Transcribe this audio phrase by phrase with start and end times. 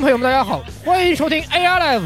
[0.00, 2.02] 众朋友们，大家好，欢迎收听 AR Live，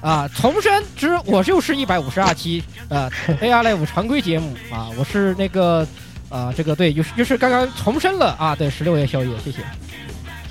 [0.00, 3.10] 啊，重生之我就是一百五十二期啊
[3.42, 4.56] AR Live 常规节目。
[4.72, 5.86] 啊，我是那个
[6.30, 8.34] 啊，这个对，就是就是刚刚重生了。
[8.38, 9.58] 啊，对，十六位宵夜，谢谢。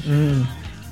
[0.06, 0.46] 嗯，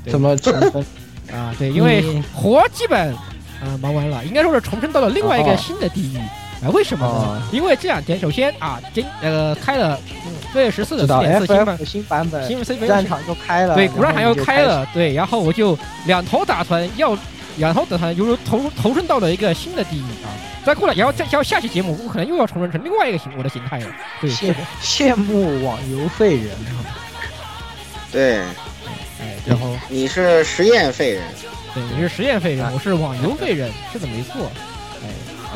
[0.08, 0.83] 怎么重生？
[1.31, 6.19] 啊，对，因为活基本啊忙完了，应该说是重生到了另外一个新的地狱。
[6.66, 7.48] 啊，为什么呢？
[7.52, 10.00] 因为这两天，首先啊，今呃开了
[10.54, 14.80] 六月十四的知道四点四新版的新版本，新 C 战场又开了，对，古战场又开了。
[14.80, 17.16] 了，对，然后我就两头打团，要
[17.58, 20.34] 两头打团，犹如投投身到了一个新的地狱啊！
[20.66, 23.88] 再过来，然后再要下期节目，我可能又要重生成另外一个形我的形态了。
[24.20, 26.50] 对，羡羡慕网游废人，
[28.12, 28.40] 对，
[29.20, 31.24] 哎，然后你是实验废人，
[31.75, 34.50] 对，你是实验废人，我是网游废人，是的，没错。
[35.04, 35.09] 哎，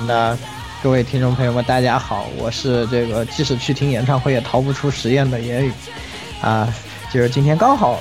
[0.05, 0.37] 那
[0.81, 5.73] 各位听众朋友们，大家好，我是这个即使去听演唱会也逃不出实验的言语，
[6.41, 6.73] 啊，
[7.11, 7.99] 就是今天刚好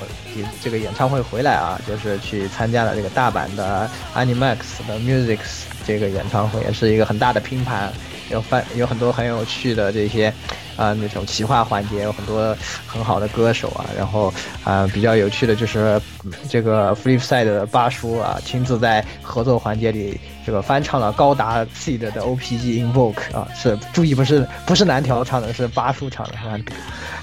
[0.63, 7.93] 这个演唱会回来啊，就是去参加了这个大阪的 Animax 的 Musics 这个演唱会，也是一个很大的拼盘，
[8.31, 10.33] 有翻有很多很有趣的这些
[10.79, 12.57] 啊那种企划环节，有很多
[12.87, 14.33] 很好的歌手啊，然后
[14.65, 16.01] 啊比较有趣的就是
[16.49, 26.35] 这个 Flipside 的八叔啊亲自在合作环节里这个翻唱了高达 Seed 的 OPG Invoke 啊，是注意不是不是南条唱的，是八叔唱的，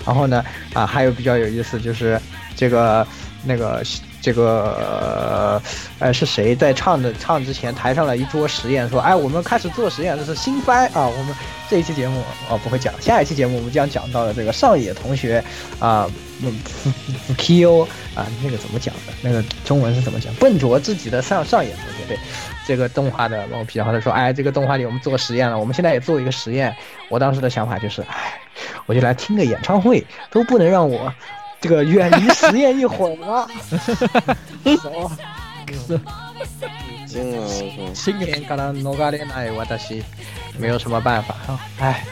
[0.06, 2.22] 然后呢啊还有比较有意思就是
[2.56, 3.08] 这个
[3.44, 3.82] 那个
[4.26, 5.62] 这个
[6.00, 11.36] 呃是谁在唱的唱之前台上了一桌实验，说哎我们开始做实验，这是新番啊，我们
[11.70, 15.44] 这一期节目哦不会讲，下一期节目我们将讲到的这个上野同学
[15.78, 16.10] 啊，
[16.42, 16.52] 嗯
[17.38, 17.84] Kyo
[18.16, 19.14] 啊那个怎么讲的？
[19.22, 20.34] 那个中文是怎么讲？
[20.36, 22.18] 笨拙自己的上上野同学对。
[22.68, 26.76] 这个动画的毛皮，然后他说：“哎，这个动画里我们做实验了，我们现在也做一个实验。”
[27.10, 28.42] 我当时的想法就是：“哎，
[28.88, 31.14] 我就来听个演唱会，都不能让我
[31.65, 33.47] 这个远离实验一会儿吗？”
[34.83, 35.11] 走，
[37.07, 40.03] 惊了，新年から逃れない私，
[40.59, 42.05] 没有什么办法啊，哎。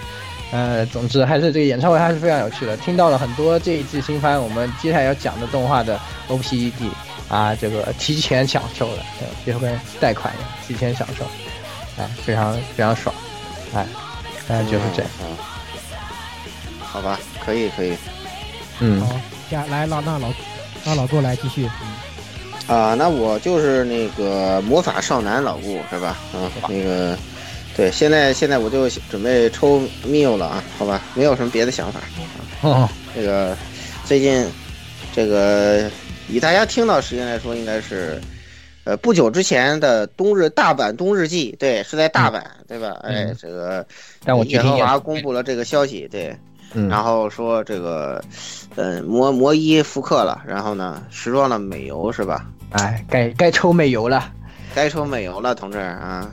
[0.51, 6.73] 呃，总之还是这个演唱会还是非常有趣的，听到了很多这一季新番我们接下来要讲的动画的 OPED
[7.29, 9.05] 啊，这个提前享受了，
[9.45, 11.27] 对，就跟贷款一样，提前享受，
[11.99, 13.15] 哎，非常非常爽，
[13.75, 13.87] 哎，
[14.49, 15.11] 大概就是这样。
[15.21, 15.37] 嗯，
[16.81, 17.95] 好吧，可以可以
[18.81, 19.21] 嗯，好，
[19.54, 20.34] 下来老那老
[20.84, 21.70] 让老郭来继续。
[22.68, 26.18] 啊，那我就是那个魔法少男老顾是吧？
[26.34, 27.18] 嗯，那个。
[27.76, 32.00] 对，现在现在我就准备抽 Miu 了啊，好吧，没有什么别的想法。
[32.62, 33.58] 哦，这个
[34.06, 34.48] 最近
[35.12, 35.90] 这个
[36.30, 38.22] 以大家听到时间来说，应该是
[38.84, 42.96] 呃不久之前的冬日大阪冬日季，对，是在大阪，对吧？
[43.02, 43.84] 哎，这个
[44.24, 46.38] 但我耶和华公布了这个消息，对，
[46.74, 48.24] 嗯，然后说这个
[48.76, 52.46] 嗯魔魔衣复刻了，然后呢时装的美游是吧？
[52.72, 54.32] 哎，该该抽美游了，
[54.74, 56.30] 该抽美游了，同志啊。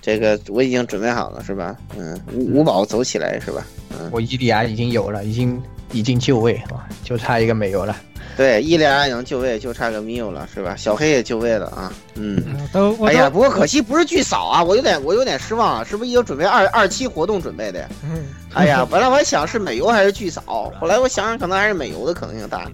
[0.00, 1.76] 这个我已经准备好了，是吧？
[1.96, 3.64] 嗯，五五宝走起来，是吧？
[3.90, 5.62] 嗯，我伊利亚已经有了，已经
[5.92, 7.96] 已经就位啊，就差一个美游了。
[8.34, 10.74] 对，伊利亚已经就位，就差个米欧了，是吧？
[10.74, 11.92] 小黑也就位了啊。
[12.14, 12.42] 嗯，
[12.72, 17.88] 都哎呀，不过可惜不是巨扫啊，我有点我有点失望啊，是不是已经准备二二期活动准备的呀？
[18.04, 18.24] 嗯，
[18.54, 22.66] 哎呀，本来我还想是美游还是巨扫，后来我想想可能还是美游的可能性大。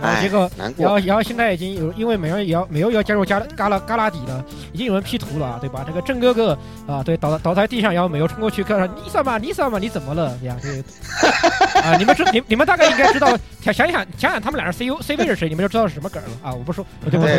[0.00, 5.84] 然后结果，然后然后现在已经有，因为美人也要美欧也要加入加嘎拉嘎拉底了，已经有人 P 图了，对吧？
[5.86, 6.56] 这个郑哥哥
[6.86, 10.36] 啊，对，倒倒在地上，然后美欧冲过去，看你什么你什么你怎么了？
[10.40, 10.82] 这样这个
[11.82, 13.28] 啊，你们知你你们大概应该知道，
[13.60, 16.54] 想想想想想他们俩是 C U C V 是谁，你们就知道是什么梗了啊！
[16.54, 17.36] 我不说，我就不说。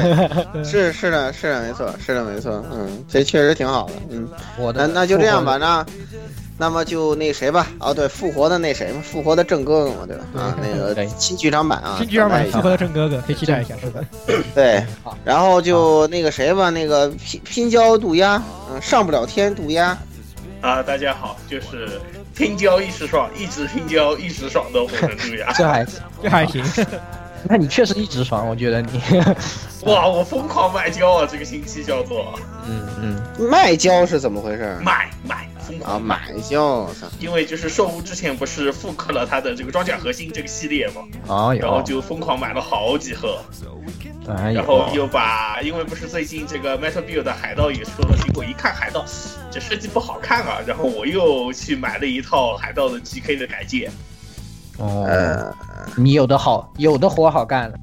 [0.54, 4.28] 对是是的，是的，没错，是的，没错，嗯，这确实挺好的，嗯，
[4.58, 5.86] 我的那那就这样吧，那
[6.62, 10.24] 那么就那谁吧，哦，对，复活的那谁嘛，复活的郑哥哥嘛，对吧？
[10.36, 14.04] 啊，那个新剧场版啊，新剧场版复活的郑哥哥，可以期待一下，是的。
[14.54, 14.86] 对，
[15.24, 19.98] 然后就那个谁吧，那个拼拼胶渡鸦，嗯，上不了天渡鸦，
[20.60, 21.88] 啊，大家好，就是
[22.36, 25.54] 拼胶一时爽，一直拼胶一时爽的火神渡鸦。
[25.54, 25.88] 这还
[26.22, 26.62] 这还行，
[27.48, 29.02] 那你确实一直爽，我觉得你，
[29.84, 31.28] 哇，我疯狂卖胶啊！
[31.30, 32.38] 这个星期叫做
[32.68, 34.78] 嗯嗯，卖胶是怎么回事？
[34.84, 36.88] 买买疯狂啊，买胶，
[37.20, 41.02] 因为就是兽屋之前不是复刻了它的这个装甲核心这个系列嘛，
[41.34, 43.40] 啊，然后就疯狂买了好几盒，
[44.28, 49.04] 哎然后，又把，因为不是最近这个 Metal Build 的海盗也出了，结果一看海盗
[49.50, 53.90] 这设计不好看啊，然后我又去买了一套海盗的 GK 的改件，
[54.80, 55.54] 哦，呃，
[55.96, 57.78] 你有的好，有的活好干了，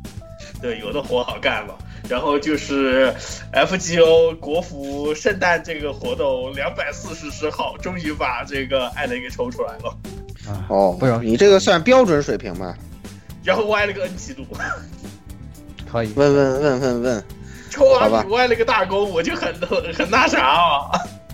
[0.60, 1.74] 对，有的活好干了。
[2.08, 3.12] 然后就是
[3.52, 9.92] FGO 国服圣诞这个活动两百四十十号，终于把这个艾雷给抽出来了，
[10.68, 11.30] 哦，不容易。
[11.30, 12.76] 你这个算标准水平吧？
[13.42, 14.44] 然后歪了个 N 级度，
[15.90, 17.24] 可以，问问问问问，
[17.70, 18.24] 抽完吧。
[18.30, 19.52] 歪了个大弓，我就很
[19.92, 20.90] 很那啥啊。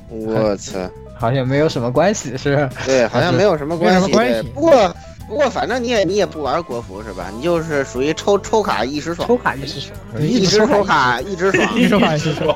[0.09, 0.79] 我操，
[1.15, 4.97] 好像没有什么关系，是，对，好像没有什么关系，没有什么关系，不过。
[5.33, 7.31] 不过反正你也你也不玩国服是吧？
[7.35, 12.55] 你就是属于抽抽卡一时爽，抽卡一时爽，一直抽卡一直爽， 一说话一直爽，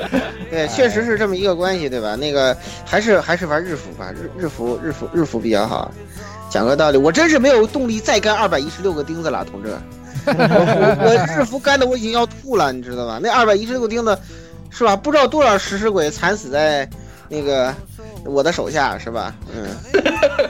[0.50, 2.16] 对，确实是这么一个关系，对吧？
[2.16, 2.54] 那个
[2.84, 5.90] 还是还是玩日服吧，日日服日服日服比较好。
[6.50, 9.70] 讲个道理，我真是没有动力再干二百一十六个钉子了，同志。
[10.26, 13.18] 我我我日服干的我已经要吐了，你知道吧？
[13.22, 14.18] 那二百一十六个钉子，
[14.68, 14.94] 是吧？
[14.94, 16.86] 不知道多少食尸鬼惨死在
[17.30, 17.74] 那个
[18.24, 19.34] 我的手下，是吧？
[19.54, 19.68] 嗯，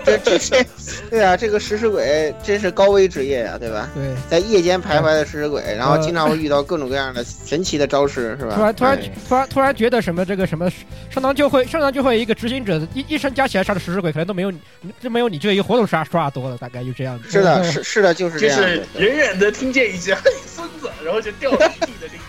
[0.04, 0.66] 这这这，
[1.10, 3.88] 对啊，这个食尸鬼真是高危职业呀、对吧？
[3.94, 4.14] 对。
[4.28, 8.54] 在夜间徘徊的食尸鬼，然后经常会遇到各种各样的神奇的招式，是吧？
[8.56, 10.70] 突然突然哎突然突然觉得什么这个什么
[11.10, 14.58] 上堂就会上堂就会一个执行者一一生加起来杀的食尸鬼可能都没有你
[15.00, 17.30] 就没有你这一个活动杀刷多了，大概就这样子。
[17.30, 18.58] 是的，是是的，就是这样。
[18.58, 22.24] 就是远远的听见一句“嘿，孙子”，然后就掉了一地的钉子。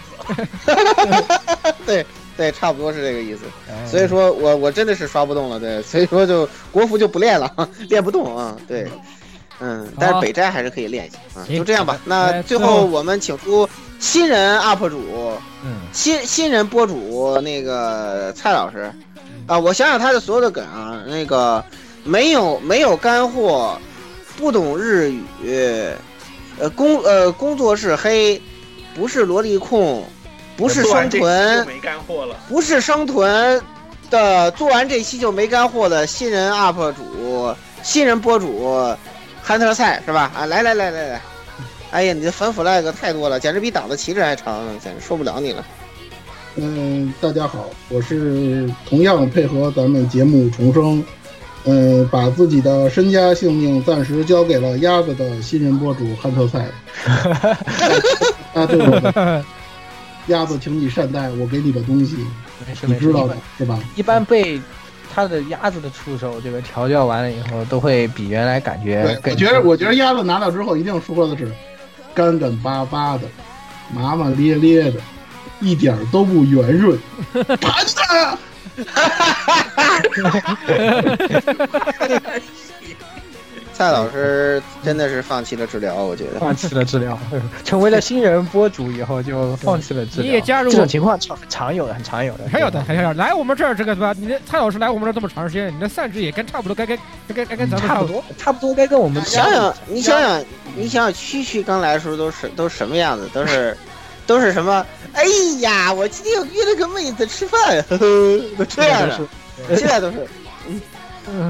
[1.86, 2.06] 对
[2.40, 3.42] 对，差不多是这个意思。
[3.70, 7.54] 哎所以说我我真的是刷不动了，对， 所以说就国服就不练了，
[7.90, 8.88] 练不动啊，对，
[9.60, 12.00] 嗯，但是北斋还是可以练一下啊，就这样吧。
[12.06, 13.68] 那哎最最后后我们请出
[14.00, 15.02] 新人 UP 主，
[15.66, 18.90] 嗯，新新人播主那个蔡老师。
[19.48, 21.64] 啊，我想想他的所有的梗啊，那个
[22.04, 23.76] 没有没有干货，
[24.38, 25.24] 不懂日语，
[26.60, 28.40] 呃工呃工作室黑，
[28.94, 30.06] 不是萝莉控，
[30.60, 31.68] 不是双做完这期臀。
[31.68, 32.36] 没干货了。
[32.50, 33.62] 不是商屯
[34.10, 38.96] 的做完这期就没干货的新人 UP 主、新人博主
[39.42, 40.32] 憨特菜是吧？
[40.36, 41.22] 啊，来来来来来，
[41.92, 45.66] 哎呀，你的粉 flag 太多了，简直比党的旗帜还长，简直受不了你了。
[46.56, 51.04] 嗯，大家好，我是同样配合咱们节目重生，
[51.64, 56.66] 嗯，把自己的身家性命暂时交给了鸭子的新人博主憨特赛。
[58.54, 59.44] 啊，对
[60.30, 62.16] 鸭子，请你善待我给你的东西，
[62.66, 63.78] 没事没事，你知道的是吧？
[63.96, 64.60] 一般被
[65.14, 69.20] 他的鸭子的触手这个调教完了以后，都会比原来感觉。
[69.24, 71.52] 我觉得，我觉得鸭子拿到之后一定说的是
[72.14, 73.24] 干干巴巴的、
[73.94, 75.02] 麻麻咧咧的，
[75.60, 76.98] 一点都不圆润。
[77.60, 77.98] 盘子，
[83.80, 86.38] 蔡老师真的是放弃了治疗，我觉得。
[86.38, 87.18] 放弃了治疗，
[87.64, 90.26] 成为了新人播主以后就放弃了治疗。
[90.26, 94.14] 你也加入这种情况常常有的，很常有的，还有的，还有的，来我们这儿这个对吧？
[94.20, 98.22] 你的蔡老师来我们这儿这么长时间，你的散值也跟差不多，该该该该该跟咱们差不多。
[98.38, 100.44] 差不多，该跟我们想想，你想想，
[100.76, 103.30] 你想想，区区刚来的时候都是都什么样子？
[103.34, 103.78] 都是
[104.28, 104.86] 都是什么？
[105.14, 105.24] 哎
[105.62, 109.18] 呀，我今天又约了个妹子吃饭，呵呵，都这样的。
[109.76, 110.28] 现在都是，嗯，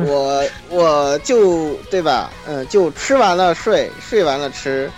[0.06, 2.32] 我我就对吧？
[2.48, 4.90] 嗯，就吃完了睡，睡完了吃，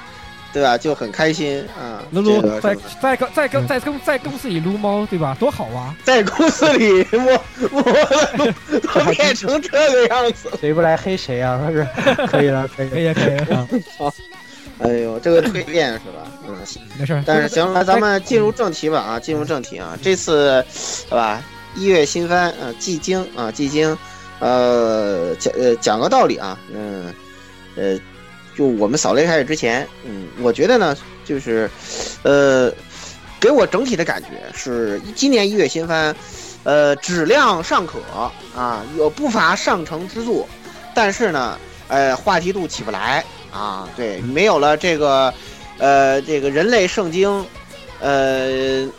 [0.53, 0.77] 对吧？
[0.77, 2.03] 就很开心啊。
[2.11, 5.35] 撸撸这个在在公在公在公在公司里撸猫，对吧？
[5.39, 5.95] 多好啊！
[6.03, 10.49] 在公司里摸摸的都都变成这个样子。
[10.59, 11.59] 谁不来黑谁啊？
[11.71, 11.87] 是
[12.27, 13.13] 可以了，可以了。
[13.13, 14.13] 可以啊，可以啊，
[14.79, 16.25] 哎呦，这个推荐是吧？
[16.47, 16.55] 嗯，
[16.97, 17.23] 没事儿。
[17.25, 20.65] 但是行了，咱们进入正题吧啊，进入正题啊，这次，
[21.07, 21.41] 好吧，
[21.75, 23.95] 一月新番啊，寂静啊，寂经，
[24.41, 27.13] 呃，讲呃讲个道理啊，嗯，
[27.75, 27.95] 呃，
[28.57, 31.69] 就我们扫雷开始之前，嗯，我觉得呢，就是，
[32.23, 32.73] 呃，
[33.39, 36.15] 给我整体的感觉是今年一月新番，
[36.63, 37.99] 呃，质量尚可
[38.55, 40.47] 啊，有不乏上乘之作，
[40.95, 41.57] 但是呢，
[41.87, 45.31] 呃，话题度起不来啊，对，没有了这个，
[45.77, 47.45] 呃，这个人类圣经，
[47.99, 48.89] 呃，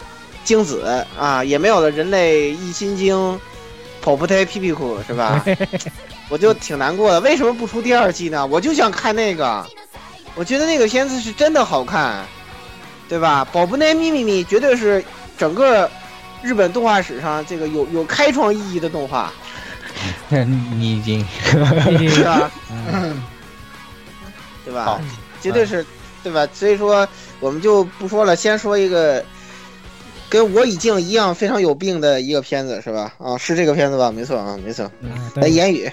[0.45, 3.41] 精子啊，也没有了人类一心经，
[4.03, 5.43] 跑不太屁屁裤是吧？
[6.29, 8.45] 我就挺难过的，为什么不出第二季呢？
[8.47, 9.65] 我就想看那个，
[10.35, 12.27] 我觉得那个片子是真的好看，
[13.09, 13.45] 对吧？
[13.53, 15.03] 宝布内咪咪咪绝对是
[15.39, 15.89] 整个
[16.43, 19.33] 日本动画史上这个有有开创意义的动画，
[20.31, 21.25] 你已经
[22.11, 22.51] 是吧？
[22.71, 23.23] 嗯
[24.65, 25.01] 对吧好？
[25.41, 25.85] 绝对是，
[26.23, 26.47] 对吧？
[26.55, 27.07] 所以说
[27.41, 29.23] 我们就不说了，先说一个
[30.33, 33.13] 跟我已经一样非常有病的一个片子，是吧？
[33.19, 34.11] 啊，是这个片子吧？
[34.11, 34.91] 没错啊，没错。
[35.03, 35.93] 嗯来，言语，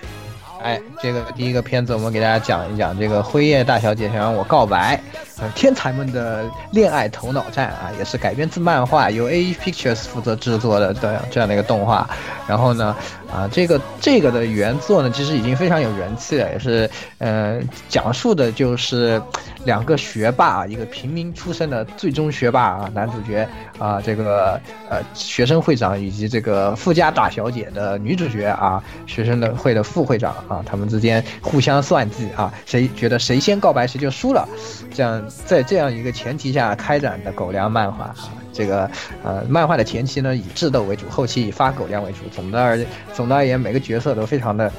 [0.62, 5.00] 哎，这个第一个片子，我们给大家讲一讲这个辉夜大小姐想让我告白，
[5.40, 12.10] 呃，天才们的恋爱头脑战啊，也是改编自漫画，由 A E Pictures 负责制作的的这样的一个动画。
[12.46, 12.96] 然后呢，
[13.32, 16.90] 啊，这个这个的原作呢，其实已经非常有人气了，也是
[17.20, 19.22] 呃，讲述的就是
[19.64, 23.48] 两个学霸，一个平民出身的最终学霸啊，男主角
[23.78, 34.46] 啊，这个呃学生会长以及这个富家大小姐的女主角啊，学生的会的副会长啊，他们之间互相算计啊，谁觉得谁先告白谁就输了，
[34.94, 38.90] 这样在这样一个前提下开展的狗粮漫画啊，这个
[39.24, 42.78] 呃漫画的前期呢以智斗为主，后期以发狗粮为主，总的而
[43.14, 44.70] 总的而言每个角色都非常的。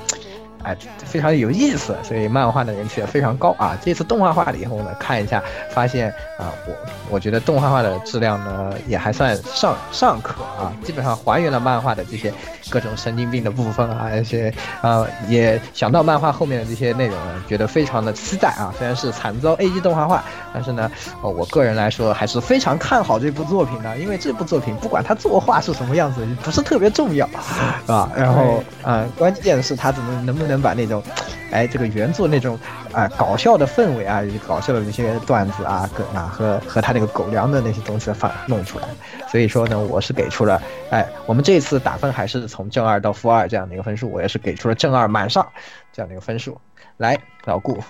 [0.62, 3.78] 哎，非常有意思，所以漫画的人气也非常高啊。
[3.82, 6.74] 这次动画化了以后呢，看一下发现啊，我
[7.12, 12.30] 我觉得动画化的质量呢也还算尚尚可啊，基本上还原了漫画的这些
[12.70, 18.72] 各种神经病的部分啊，一些啊也想到漫画后面的这些内容呢，觉得非常的期待啊。
[18.78, 20.24] 虽然是惨遭 A 一动画化，
[20.54, 20.90] 但是呢，
[21.22, 28.10] 呃我个人来说还是非常看好这部作品的，因为这部作品不管它作画是什么样子，不是特别重要，是吧？
[28.16, 31.02] 然后啊、呃关键是它怎么能不能把那种，
[31.50, 32.58] 哎，这个原作那种
[32.92, 38.88] 啊、搞笑的氛围啊，搞笑的那些段子啊，梗啊和和它那个狗粮的那些东西放弄出来。
[39.28, 40.60] 所以说呢，我是给出了，
[40.90, 45.50] 哎，我们这次打分还是从从正二到负二这样的一个分数，我也是给出了正二满上
[45.94, 46.60] 这样的一个分数。
[46.98, 47.82] 来，老顾，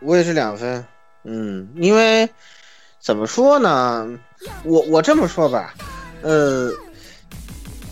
[0.00, 0.84] 我也是两分。
[1.24, 2.28] 嗯，因为
[3.00, 4.06] 怎么说呢，
[4.64, 5.72] 我我这么说吧，
[6.20, 6.70] 呃，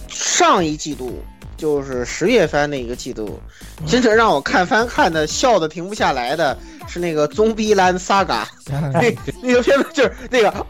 [0.09, 1.25] 上一季度
[1.57, 3.41] 就是十月番那一个季度，
[3.87, 6.57] 真正让我看番看的笑的停不下来的
[6.87, 10.67] 是那个《棕逼兰 Saga》， 那那个片子就是那个啊，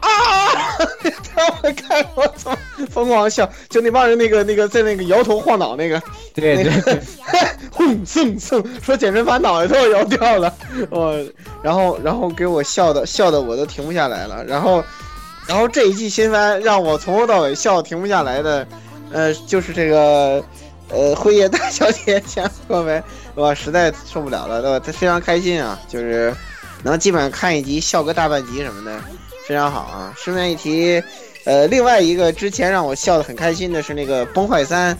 [1.35, 2.57] 他们看我操，
[2.89, 6.01] 疯狂笑，就那帮人那个那个在那个摇头晃脑那个，
[6.33, 6.99] 对对对，
[7.71, 10.53] 轰蹭蹭，说简直把脑袋都要摇掉了，
[10.89, 11.17] 我，
[11.61, 14.83] 然后然后给我笑的笑的我都停不下来了，然后
[15.47, 18.67] 然后这一季新番让我从头到尾笑停不下来的，
[19.11, 20.43] 呃，就是这个
[20.89, 23.01] 呃辉夜大小姐想过没，
[23.35, 24.83] 我实在受不了了，对吧？
[24.85, 26.35] 他非常开心啊，就是
[26.83, 28.99] 能基本上看一集笑个大半集什么的，
[29.47, 30.13] 非常好啊。
[30.17, 31.03] 顺便一提，
[31.45, 34.95] 呃，另外一个之前让我笑得很开心的是那个《崩坏三》。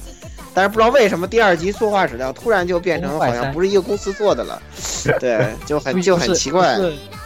[0.53, 4.59] 但是不知道为什么第二集作画质量突然就变成好像不是一个公司做的了，
[5.19, 6.75] 对，就很就很奇怪。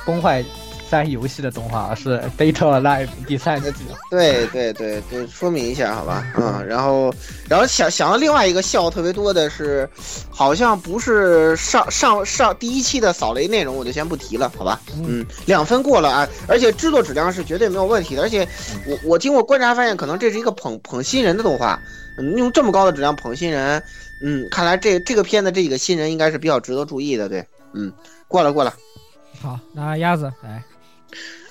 [0.06, 0.44] 崩坏
[0.92, 3.72] 三游戏的动画，而是 Data Live 第三季。
[4.10, 7.14] 对对对对，说明一下好吧，嗯，然后
[7.48, 9.90] 然后想想到另外一个笑特别多的是，
[10.30, 18.46] 好像不是上上上第一期的扫雷内容，我就先不提了，好吧，嗯，两分过了啊，而且制作质量是绝对没有问题的，而且
[18.86, 21.80] 我我经过观察发现，可能这是一个捧捧新人的动画，
[22.18, 23.82] 嗯，用这么高的质量捧新人，
[24.22, 27.94] 嗯，看来这这个片子这几个新人应该是比较值得注意的，对，嗯，
[28.28, 28.74] 过了过了，
[29.42, 30.62] 好，那鸭子来，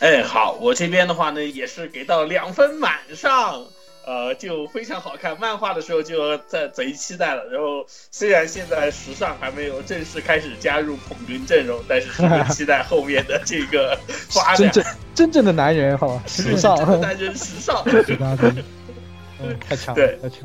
[0.01, 3.63] 哎，好，我这边的话呢，也是给到两分满上，
[4.07, 5.39] 呃，就非常好看。
[5.39, 13.95] 漫画的时候就在贼期待了，然后虽然现在时尚还没有正式开始加入捧哏阵容，但是十分期待后面的这个
[14.31, 14.57] 发展。
[14.57, 17.85] 真正真正的男人，好吧， 时尚， 男人时尚，
[19.43, 20.39] 嗯，太强太强。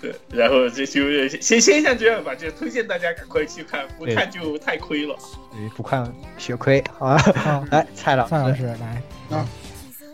[0.00, 1.02] 对， 然后这就
[1.40, 5.14] 先先像这样吧，就推荐大家赶快去看，不看就太亏了。
[5.52, 7.18] 对，不看血亏啊！
[7.18, 9.02] 好， 来，蔡老蔡老师来
[9.36, 9.46] 啊。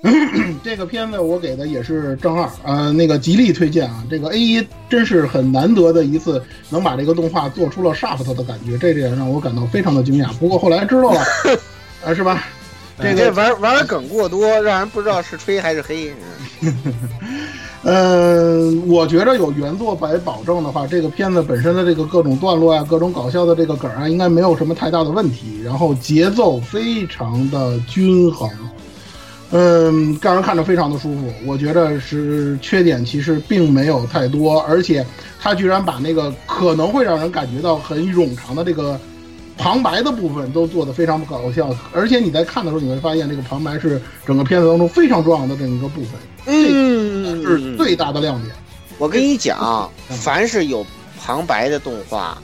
[0.62, 4.04] 这个片子我给的也是正二，呃，那个极力推荐啊！
[4.10, 10.32] 这个 A 一真是很难得的一次能把这个动画做出了 shaft 的感觉，这点让我感到非常的惊讶。
[10.34, 11.20] 不过后来知道了，
[12.04, 12.44] 啊，是吧？
[12.98, 16.12] 这个这玩玩梗过多，让人不知道是吹还是黑。
[17.88, 25.62] 嗯，我觉得有原作来保证的话，这个片子本身的这个各种段落啊、各种搞笑的这个梗啊，应该没有什么太大的问题。
[25.64, 28.50] 然后节奏非常的均衡，
[29.52, 31.32] 嗯，让人看着非常的舒服。
[31.46, 35.06] 我觉得是缺点其实并没有太多，而且
[35.38, 38.98] 他居然把那个可能会让人感觉到很冗长的这个
[39.56, 46.10] 旁白的部分都做得非常搞笑，而且你在看的时候你会发现，这个旁白是整个片子当中非常重要的这么一个部分，
[46.46, 48.54] 嗯，是最大的亮点。
[48.98, 50.86] 我跟你讲，凡是有
[51.20, 52.40] 旁白的动画，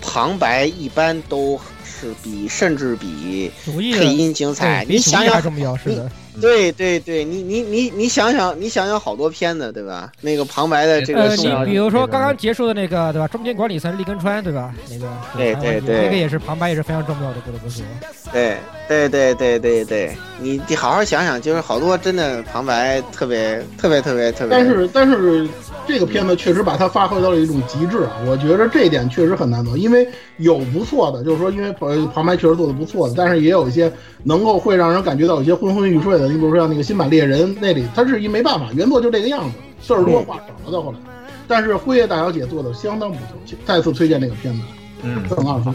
[0.00, 4.86] 旁白一般都是比甚至比配音精彩。
[4.88, 6.10] 你想想，还重要，是的。
[6.40, 10.10] 对对对，你你你你想想，你想想好多片子，对吧？
[10.20, 13.28] 那个旁白的这呃，个重要你比如说刚刚结束的那个，对吧？
[13.28, 14.72] 中间管理层立根川，对吧？
[14.90, 17.84] 那个对对对那个也是旁白，也是非常重要的，不得不说。
[18.32, 18.56] 对
[18.88, 24.50] 对对对对对，你你好好想想，就是好多真的旁白特别特别特别特别。
[24.50, 25.46] 但是但是
[25.86, 30.08] 这个片子确实把它发挥到了一种极致啊，我觉得这一点确实很难得，因为
[30.38, 40.98] 有不错的，就是说因为旁旁白确实做的不错的，但是也有一些能够会让人感觉到有些昏昏欲睡的，你比如说像那个新版猎人那里，他是一没办法，原作就这个样子，字儿多话少了到后来，
[41.46, 44.60] 但是辉夜大小姐做的相当不错，再次推荐这个片子，
[45.02, 45.74] 嗯，很二分。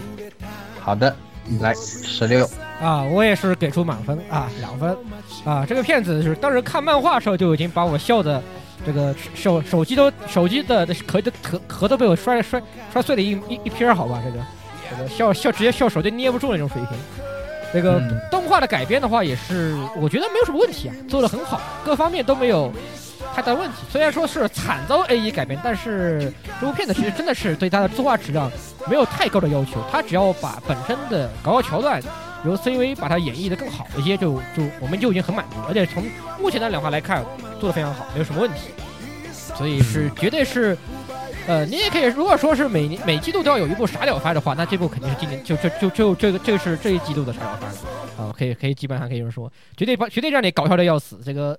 [0.80, 1.16] 好的，
[1.60, 2.50] 来十六。
[2.80, 4.96] 啊，我也是给出满分啊，两分
[5.44, 5.66] 啊。
[5.66, 8.42] 这个片子是当时看漫画的时候就已经把我笑的，
[8.86, 12.62] 这个手手机都手机的壳的壳壳都被我摔摔
[12.94, 14.38] 摔碎了一一一片儿，好吧，这个
[14.90, 17.27] 这个笑笑直接笑手就捏不住那种水平。
[17.74, 22.72] 这个嗯动画的改编的话，也是我觉得没有什么问题啊，做的很好，各方面都没有
[23.36, 23.76] 太大问题。
[23.90, 28.52] 虽然说是惨遭 A E 改编，但是这部片子其实真的是对它的作画质量
[28.90, 32.02] 没有太高的要求，它只要把本身的搞笑桥段
[32.46, 35.66] 由 CV 把它演绎的更好一些，就就我们就已经很满足了。
[35.68, 36.04] 而且从
[36.40, 37.24] 目前的两话来看，
[37.60, 38.72] 做的非常好，没有什么问题。
[39.58, 40.78] 所以是绝对是，
[41.48, 47.70] 呃，你也可以如果说是每年每季度都要有一部傻屌番的话，那这部肯定是今年就就就就这个这个是这一季度的傻屌番
[48.18, 51.20] 啊，可以可以基本上可以说，绝对把绝对让你搞笑的要死。
[51.26, 51.58] 这个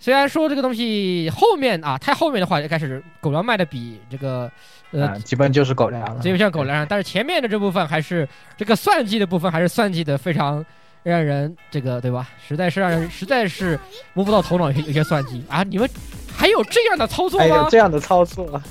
[0.00, 4.50] 虽然说这个东西后面啊太后面的话就开始狗粮卖的比这个
[4.90, 6.20] 呃啊，基本就是狗粮了。
[6.20, 10.64] 基本像狗粮，但是前面的这部分还是这个算计的部分，还是算计的非常
[11.04, 12.28] 让人这个对吧？
[12.48, 13.78] 实在是让人实在是
[14.12, 15.62] 摸不到头脑，有些算计啊！
[15.62, 15.88] 你们
[16.36, 17.80] 还有这样的操作吗还有这？
[17.80, 18.62] 样的操作，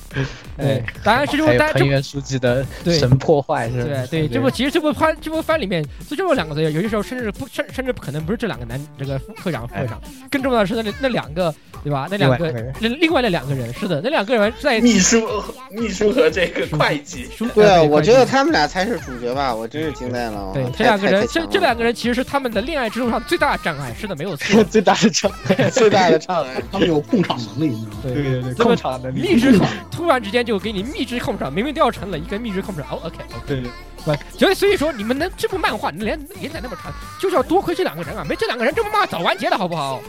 [0.56, 4.06] 对，当然是这部还有当然这部藤原书记的对神破坏是吧？
[4.10, 12.08] 对对，这部其实这部番这部番里面就这么两个字，有些时候甚至不甚甚至可能不是这两个男这个会长副会长，更重要的是那那两个对吧？
[12.12, 15.28] 那两个那另外那两个人是的，那两个人在秘书、
[15.72, 20.52] 秘书和这个会计，书对我觉得他们俩才是主角吧，我真是惊呆了。
[20.54, 24.64] 对太这两个人，这这两个人其实是他们的恋爱之路上最大的障碍，是的，没有错。
[24.70, 26.62] 最大的障碍， 最大的障碍。
[26.72, 28.14] 他们有控场能力，你知道吗？
[28.14, 32.86] 对对对，这么控场的密制控，突然之间就给你密制控场，明明都要成了一个密制控场。
[32.92, 33.62] 哦，OK， 对
[34.06, 40.02] 不，所以所以说你们能这部漫画连连载那么长，就是要多亏这两个人啊，没这两个人，这部漫画早完结了，好不好？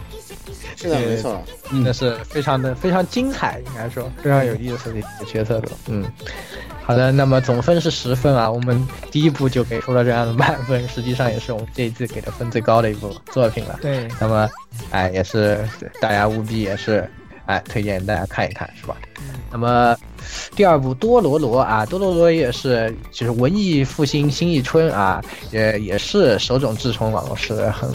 [0.76, 1.42] 是的，没错。
[1.70, 5.68] 真的是非常的非常精彩，应该说非常有意思的一个角色的。
[5.88, 6.04] 嗯，
[6.84, 13.78] 好的，那么总分是十分啊，我们第一部就给出了这样的满分，实际上也是我们这一次给的分最高的一部作品了。
[13.82, 14.48] 对，那么，
[14.90, 15.58] 哎，也是
[16.00, 17.08] 大家务必也是
[17.46, 18.96] 哎推荐大家看一看，是吧？
[19.50, 19.96] 那么
[20.54, 27.90] 第二部多罗罗啊，多罗罗也是就是文艺复兴新一春啊，也也是手冢治虫老师很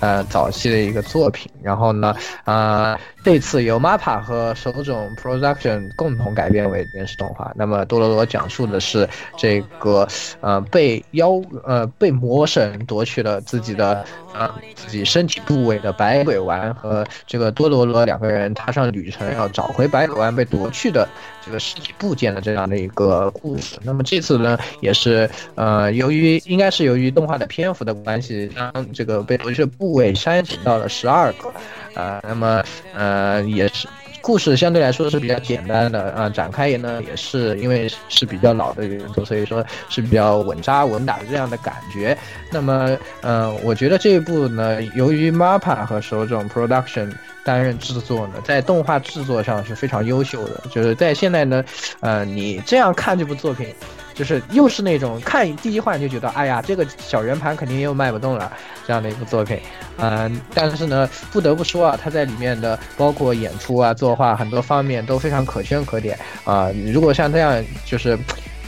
[0.00, 1.50] 呃早期的一个作品。
[1.62, 7.52] 然后呢，呃，这次由 MAPPA 和手冢 Production 共同改编为电视动画。
[7.54, 10.08] 那么多罗罗讲述的是这个
[10.40, 11.32] 呃被妖
[11.64, 21.06] 呃被魔神夺取了自己的呃自己身体部位的百鬼丸和这个多罗罗两个人踏上旅程，要找回百鬼丸被夺去的
[21.44, 23.78] 这个尸体部件的这样的一个故事。
[23.82, 31.52] 那么这次呢，也是呃由于应该是由于动画的篇幅的关系，将这个被夺去的部位删减到了十二个，
[31.94, 32.62] 呃、那么
[32.94, 33.86] 呃也是。
[34.22, 42.16] 故事相对来说是比较简单的啊、展开也呢也是因为是比较老的原作，所以说是比较稳扎稳打的这样的感觉。
[42.50, 47.12] 那么，呃，我觉得这一部呢，由于 MAPPA 和手冢 Production
[47.44, 50.60] 担任制作呢，在动画制作上是非常优秀的。
[50.70, 51.64] 就是在现在呢，
[52.00, 53.74] 呃，你这样看这部作品，
[54.20, 58.52] 就是又是那种看第一话你就觉得，哎呀，这个小圆盘肯定又卖不动了
[58.86, 59.58] 这样的一部作品。
[59.96, 68.18] 嗯、但是呢，不得不说啊，它在里面的包括演出啊、作画很多方面都非常可圈可点啊、如果像这样就是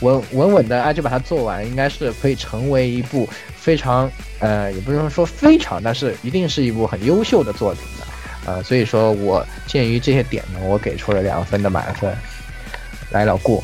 [0.01, 4.11] 稳稳稳的啊就把它做完，应该是可以成为一部非常
[4.41, 8.07] 呃，也不能说非常，但是一定是一部很优秀的作品的。
[8.47, 12.11] 呃，所以说我鉴于这些点呢，我给出了两分的满分。
[13.11, 13.63] 来，老顾，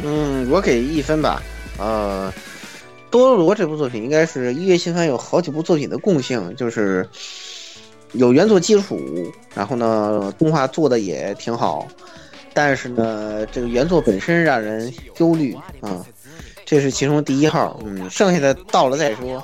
[0.00, 1.42] 嗯，我给一分吧。
[1.78, 2.32] 呃，
[3.10, 7.08] 多罗这部作品应该是一月新番有好几部作品的共性，就是
[8.12, 9.00] 有原作基础，
[9.54, 11.86] 然后呢，动画做的也挺好，
[12.54, 16.04] 但是呢，这个原作本身让人忧虑啊，
[16.64, 17.78] 这是其中第一号。
[17.84, 19.42] 嗯，剩下的到了再说。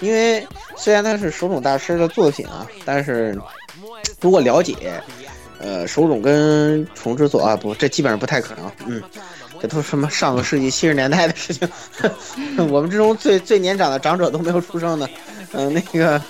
[0.00, 0.42] 因为
[0.76, 3.38] 虽然他是手冢大师的作品啊，但是
[4.18, 4.74] 如果了解，
[5.58, 8.72] 呃，手冢跟重之佐啊，不，这基本上不太可能。
[8.86, 9.02] 嗯，
[9.60, 11.68] 这都什么上个世纪七十年代的事情，
[12.70, 15.08] 我们之中最最年长的长者都没有出生呢。
[15.52, 16.22] 嗯，那个，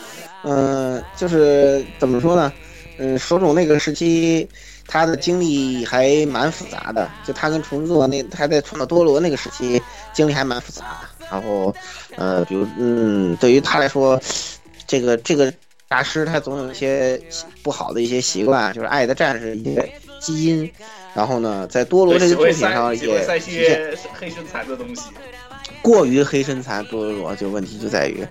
[0.43, 2.53] 嗯，就是怎么说呢？
[2.99, 4.49] 嗯，手冢那个时期，
[4.87, 7.09] 他的经历还蛮复杂的。
[7.25, 9.81] 就他跟重之佐那，他在创造多罗那个时期，
[10.13, 11.09] 经历还蛮复杂。
[11.31, 11.75] 然后，
[12.17, 14.21] 呃，比如，嗯，对于他来说，
[14.87, 15.53] 这个这个
[15.89, 17.21] 大师他总有一些
[17.63, 20.71] 不好的一些习惯，就是爱的战士一些基因。
[21.15, 25.11] 然后呢，在多罗这个作品上也一些黑身残的东西，
[25.83, 28.25] 过于黑身残，多罗就问题就在于，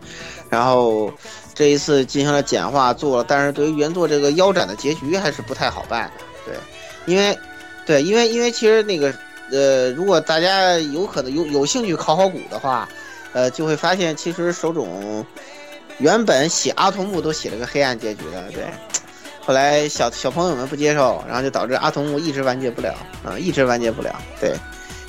[0.50, 1.12] 然后
[1.54, 6.24] 这一次进行了简化做了，但是对于原作这个腰斩的结局还是不太好办的。
[6.46, 6.56] 对，
[7.14, 7.38] 因为，
[7.86, 9.14] 对，因为因为其实那个。
[9.52, 12.88] 呃，如果大家有可能有有兴趣考考古的话，
[13.34, 15.26] 呃，就会发现其实手冢
[15.98, 18.66] 原本写阿童木都写了个黑暗结局的，对。
[19.50, 22.94] 后来小小朋友们不接受，然后就导致阿童木一直完结不了
[23.26, 24.54] 啊，一直完结不了，对。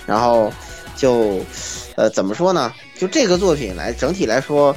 [0.06, 0.50] 然后
[0.96, 1.44] 就
[1.94, 2.72] 呃怎么说呢？
[2.98, 4.74] 就这个作品来整体来说，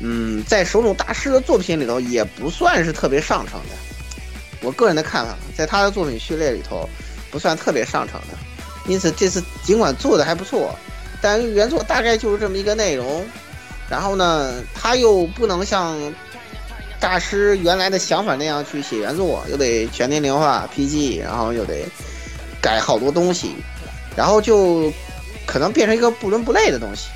[0.00, 3.76] 嗯，在手冢大师的作品里头也不算是特别上乘的。
[4.60, 6.88] 我个人的看法，在他的作品序列里头
[7.30, 8.36] 不算特别上乘的。
[8.88, 10.74] 因此，这次尽管做的还不错，
[11.22, 13.24] 但原作大概就是这么一个内容。
[13.88, 15.96] 然后呢，他又不能像
[17.00, 21.84] 大师原来的想法那样去写原作，又得全年龄化 PG，然后又得
[22.60, 23.54] 改好多东西，
[24.16, 24.92] 然后就
[25.46, 27.08] 可能变成一个不伦不类的东西。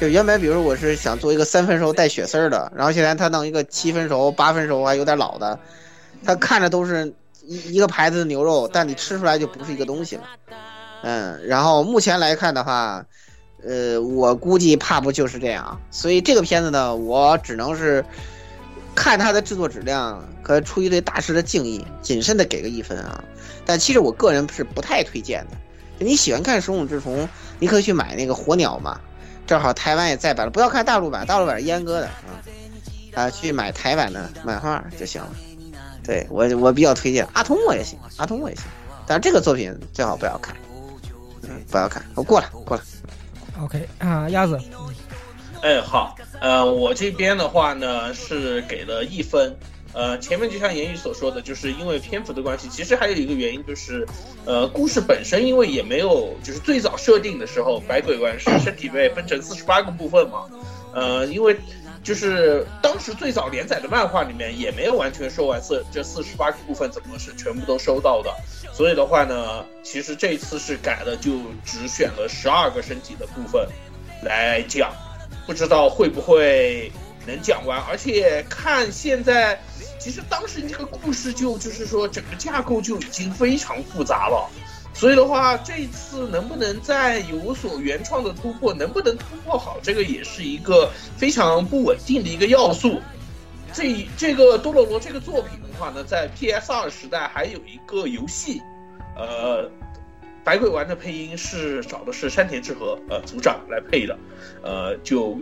[0.00, 5.56] 就原本，比如我是想做一个三分熟带血丝儿的，然后现在他弄一个七分熟、八分熟还有点老的，
[6.24, 7.12] 他看着都是
[7.46, 10.22] 一一个牌子的牛肉，但你吃出来就不是一个东西了。
[11.02, 13.04] 嗯，然后目前来看的话，
[13.64, 15.80] 呃，我估计怕不就是这样。
[15.92, 18.04] 所以这个片子呢，我只能是
[18.94, 23.22] 看它的制作质量和出于对大师的敬意，谨慎的给个一分啊。
[23.64, 25.56] 但其实我个人是不太推荐的。
[25.98, 27.24] 你喜欢看《手冢治虫》，
[27.58, 29.00] 你可以去买那个《火鸟》嘛，
[29.46, 30.50] 正好台湾也在版了。
[30.50, 32.42] 不要看大陆版，大陆版是阉割的啊。
[33.14, 35.28] 啊，去买台版的漫画就行了。
[36.02, 38.64] 对我，我比较推荐阿童木也行，阿童木也行，
[39.06, 40.56] 但是这个作品最好不要看。
[41.70, 42.82] 不要看，我过了，过了。
[43.60, 44.58] OK 啊，鸭子。
[45.62, 49.56] 哎，好，呃，我这边的话呢是给了一分。
[49.94, 54.06] 呃，前面就像言语所说的，就是因为篇幅的关系，其实还有一个原因就是，
[54.44, 60.46] 呃，故事本身因为也没有，就是最早设定的时候，百鬼丸是身体被分成四十八个部分嘛，
[60.94, 61.56] 呃，因为。
[62.02, 68.34] 就是当时最早连载的漫画里面也没有完全说完四这四十八个部分，怎么是全部都收到的？
[68.74, 71.30] 所以的话呢，其实这次是改了，就
[71.64, 73.68] 只选了十二个身体的部分
[74.24, 74.90] 来讲，
[75.46, 76.90] 不知道会不会
[77.26, 77.80] 能讲完。
[77.88, 79.60] 而且看现在，
[79.98, 84.48] 其实当时这个故事就就是说整个架构就已经非常复杂了。
[84.94, 93.00] 所以的话，这一次能不能再有所原创的突破，能不能突破好，这个也是一个非常不稳定的一个要素。
[93.72, 98.60] 这这个多罗罗这个作品的话呢，在 PS 二时代还有一个游戏，
[99.16, 99.66] 呃，
[100.44, 104.18] 百鬼丸的配音是找的是山田智和呃组长来配的，
[104.62, 105.38] 呃，就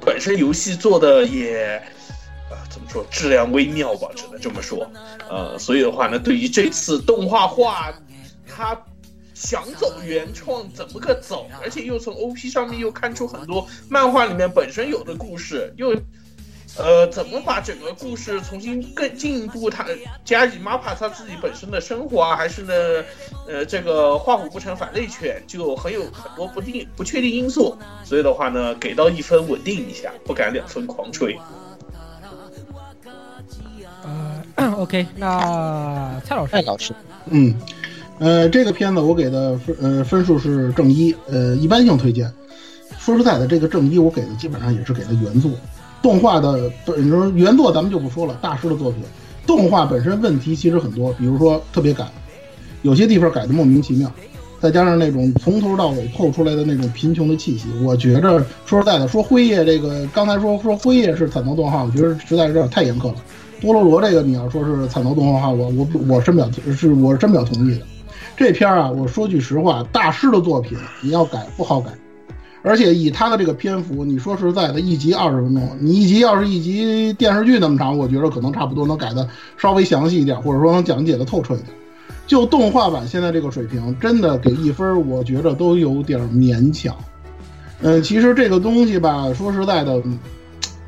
[0.00, 1.82] 本身游戏做的也，
[2.50, 4.90] 呃，怎么说质量微妙吧，只能这么说。
[5.28, 7.92] 呃，所以的话呢，对于这次动画化，
[8.46, 8.78] 它。
[9.36, 11.48] 想走原创怎么个走？
[11.60, 15.92] 而且又从 O P 上面又看出很多漫画里面本身有的故事，又
[16.76, 19.70] 呃怎么把整个故事重新更进一步？
[19.70, 19.86] 他
[20.24, 22.74] 加以 MAPA 他自己本身的生活啊，还是呢
[23.46, 27.76] 呃这个画虎不成反类犬，就很有很多不定不确定因素。
[28.04, 31.38] 所以的话呢，给到一分稳定一下，不敢两分狂吹。
[34.56, 36.92] 呃，OK， 那蔡老师，蔡老师，
[37.30, 37.54] 嗯。
[38.20, 42.32] 呃，这个片子我给的分呃分数是正一，呃一般性推荐。
[42.96, 45.50] 说实在的，这个正一我给的基本上也是给的原作，
[46.04, 49.02] 动画的本身原作咱们就不说了，大师的作品，
[49.46, 52.04] 动画本身问题其实很多，比如说特别改，
[52.82, 54.12] 有些地方改的莫名其妙，
[54.60, 63.14] 再加上那种从头到尾透出来的那种贫穷的气息，我觉着说实在的，说辉夜这个刚才说说辉夜是惨头动画，我觉得实在是有点太严苛了。
[63.62, 67.86] 多罗罗这个你要说是惨头动画的话，我我我深表是我是深表同意的。
[68.36, 71.90] 这片啊，我说句实话，大师的作品你要改不好改，
[72.66, 81.68] 而且以他的这个篇幅，你说实在的，一集二十分钟，你一集要是一集电视剧那么长，我觉得可能差不多能改的稍微详细一点，或者说能讲解的透彻一点。
[82.26, 86.96] 就动画版现在这个水平，真的给一分，我觉得都有点勉强。
[87.82, 90.02] 嗯，其实这个东西吧，说实在的，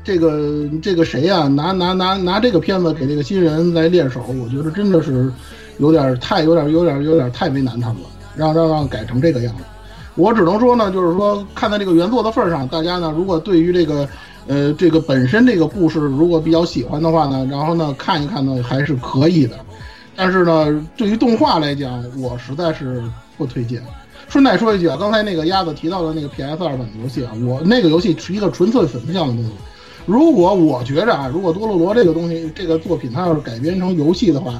[0.03, 5.31] 这个这个谁呀、拿拿拿拿这个片子给这个新人来练手，我觉得真的是
[5.77, 9.63] 有点太有点有点有点太为难他们了，让让让改成这个样子。
[10.17, 14.09] 我只能说呢，就是说看在这个原作的份上，大家呢如果对于这个
[14.47, 19.55] 呃这个本身这个故事如果比较喜欢的话呢，然后呢看一看呢还是可以的。
[20.15, 23.03] 但是呢，对于动画来讲，我实在是
[23.37, 23.81] 不推荐。
[24.27, 29.51] 顺带说一句啊，刚才那个鸭子提到的那个 PS 二版的游戏啊，我那个游戏是一个纯粹粉丝向的东西。
[30.07, 34.59] 如果我觉着啊，如果多洛罗这个东西这个作品它要是改编成游戏的话，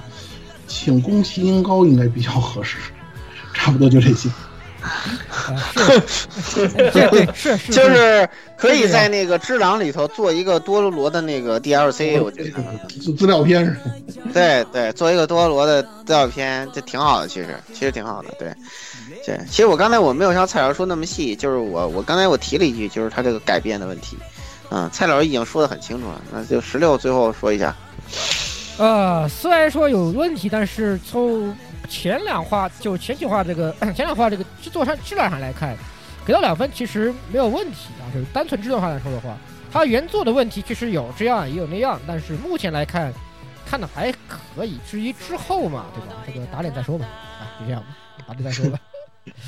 [0.68, 2.78] 请宫崎英高应该比较合适。
[3.54, 4.30] 差不多就这些。
[6.38, 12.62] 是对是是，就是可以在那个《只狼》里头做一个多罗罗的那个 DLC，我觉得。
[12.88, 13.78] 资资料片是？
[14.34, 18.54] 对对，做一个多罗罗的资料片，这挺好的，其实其实挺好的，对。
[19.26, 24.18] 对，其实我刚才我没有像蔡老师说那么细，就是我我刚才我提了一句，就是他这个改变的问题。
[24.70, 27.76] 嗯，蔡老师已经说的很清楚了，那就十六最后说一下。
[28.78, 31.54] 呃，虽然说有问题，但是从
[31.90, 35.76] 前两话就前几话这个 前两话这个制作上质量上来看，
[36.26, 38.04] 给到两分其实没有问题啊。
[38.14, 39.38] 就是单纯制作上来说的话，
[39.72, 43.14] 它原作的问题确实有这样也有那样，但是目前来看
[43.66, 44.78] 看的还可以。
[44.90, 46.24] 至于之后嘛，对吧？
[46.26, 47.06] 这个打脸再说吧，
[47.40, 47.88] 啊，就这样吧，
[48.28, 48.80] 打脸再说吧。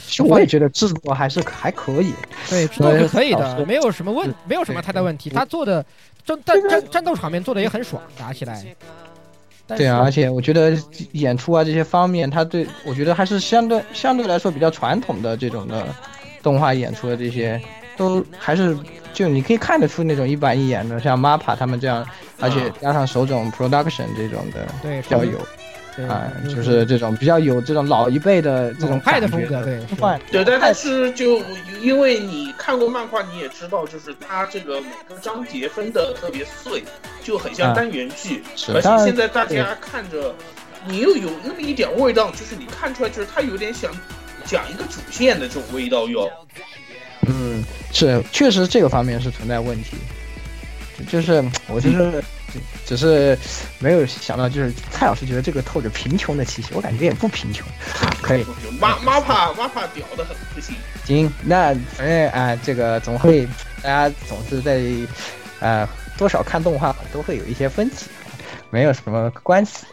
[0.06, 2.14] 其实我也觉得制作还是还可以，
[2.50, 5.30] 对，制作是可以的，没有什么问，没有什么太大问题。
[5.30, 5.86] 他做的
[6.26, 8.62] 战战战战斗场面做的也很爽，打起来。
[9.78, 10.78] 对啊，而且我觉得
[11.12, 15.88] 演出啊这些方面，他对我觉得还是相对相对来说比较传统的这种的
[16.42, 17.62] 动画演出的这些，
[17.96, 18.78] 都还是
[19.14, 22.06] 就你可以看得出那种一板一眼的，像 MAPPA 他们这样，
[22.40, 25.38] 而且加上手冢 Production 这种的，对，比较有。
[26.08, 29.80] 啊，就是这种比较有这种老一辈的这种派的风格，对，
[30.32, 31.42] 对，但但是就
[31.82, 36.84] 因为你看过漫画，你也知道，就是它这个每个章节分的特别碎，
[37.24, 40.34] 就很像单元剧，而且现在大家看着，
[40.88, 43.92] 你又有那么一点味道，就是你看出来，就是它有点想
[44.46, 46.30] 讲一个主线的这种味道哟。
[47.28, 49.98] 嗯，是，确实这个方面是存在问题，
[51.10, 52.24] 就是我就是。
[52.86, 53.38] 只是
[53.80, 57.68] 没有想到，就是蔡老师觉得这个透着贫穷的气息，我感觉也不贫穷，
[58.22, 58.46] 可以。
[58.80, 60.76] 妈妈怕妈怕屌的很，不行。
[61.06, 63.46] 行，那反正啊，这个总会
[63.82, 64.82] 大家总是在
[65.60, 68.08] 啊多少看动画都会有一些分歧，
[68.70, 69.86] 没有什么关系。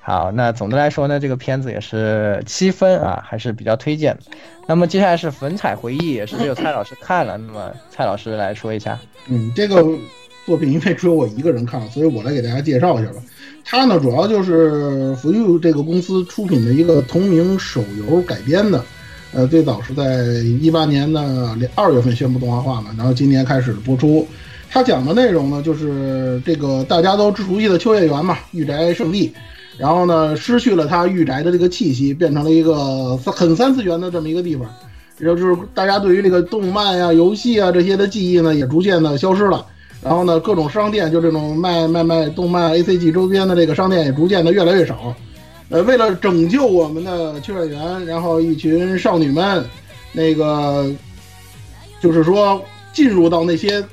[0.00, 4.22] 好，那总的来说呢，这个片子也是七分啊，还是比较推荐的。
[4.66, 8.98] 那么接下来是粉彩回忆，也是只有蔡老师看了，那么蔡老师来说一下。
[9.26, 9.84] 嗯，这个。
[10.46, 13.18] 作品因为只有我一个人看，所以我来给大家介绍一下吧。
[13.64, 18.84] 它呢，主要就是福佑这个公司出品的一个同名手游改编的。
[19.32, 20.24] 呃，最早是在
[20.60, 24.26] 一八年的二月份宣布动画化嘛，然后今年开始播出。
[24.68, 29.32] 它讲的内容呢，就是这个大家都熟悉的秋叶原嘛，御宅圣地。
[29.78, 34.68] 然后呢，失去了它御宅的这个气息，变成了一个很三次元的这么一个地方。
[35.16, 39.64] 然后就是大家对于这个动漫呀、游戏啊这些的记忆呢，也逐渐的消失了。
[40.02, 45.14] 然后呢，各种商店就这种卖卖卖动漫 A C G 周边的这个商店也逐渐的越来越少。
[45.68, 49.62] 呃，为了拯救我们的秋叶原，然后一群少女们，
[50.12, 50.90] 那个
[52.00, 52.62] 就是说
[52.94, 53.84] 进入到那些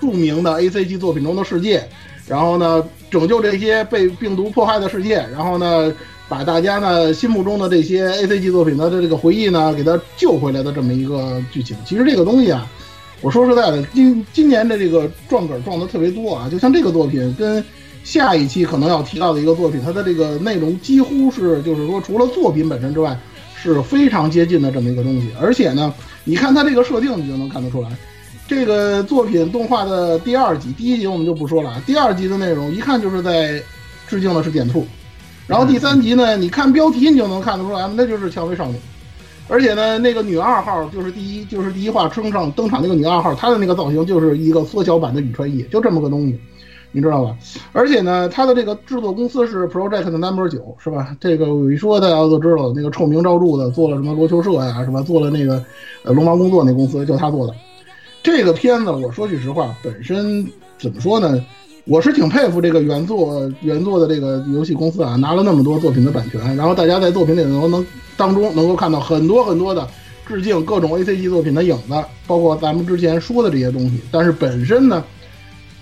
[0.00, 1.86] 著名的 A C G 作品中的世界，
[2.26, 5.94] 然后呢拯救这些被病毒迫害的世界，然后呢
[6.26, 11.76] 把大家呢心目中的这些 A C G 作品的这个回忆呢给它救回来的这么一个剧情。
[11.84, 12.66] 其实这个东西啊。
[13.20, 17.64] 我说实在的，今今年的这个撞梗撞的特别多啊，就像这个作品跟
[18.04, 23.18] 下一期可能要提到的一个作品，它的这个内容几乎是就是说除了作品本身之外，
[23.60, 25.30] 是非常接近的这么一个东西。
[25.40, 27.90] 而且呢，你看它这个设定，你就能看得出来，
[28.46, 33.60] 这个作品动画的第二集，第一集我们就不说了，第二集的内容一看就是在
[34.06, 34.86] 致敬的是点兔，
[35.48, 38.76] 然后第三集呢，你看标题你就能看得出来，那就是蔷薇少女。
[39.48, 46.38] 而且呢，那个女二号就是第一，就是第一话登上登场那个女二号，她的那个造型就是一个缩小版的宇川翼，就这么个东西。
[46.90, 47.36] 你知道吧？
[47.72, 51.14] 而且呢，她的这个制作公司是 Project Number 九，是吧？
[51.20, 55.02] 这个我一说大家都知道，那个臭名昭著的，做了什么罗球社呀，什么？
[55.02, 55.62] 做了那个
[56.02, 57.54] 呃龙王工作那公司就他做的。
[58.22, 60.46] 这个片子，我说句实话，本身
[60.78, 61.44] 怎么说呢？
[61.88, 69.88] 我是挺佩服这个原作原作的这个游戏公司啊，拿了那么多作品的版权，然后大家在作品里头能当中能够看到很多很多的
[70.26, 71.94] 致敬各种 A C G 作品的影子，
[72.26, 74.02] 包括咱们之前说的这些东西。
[74.12, 75.02] 但是本身呢，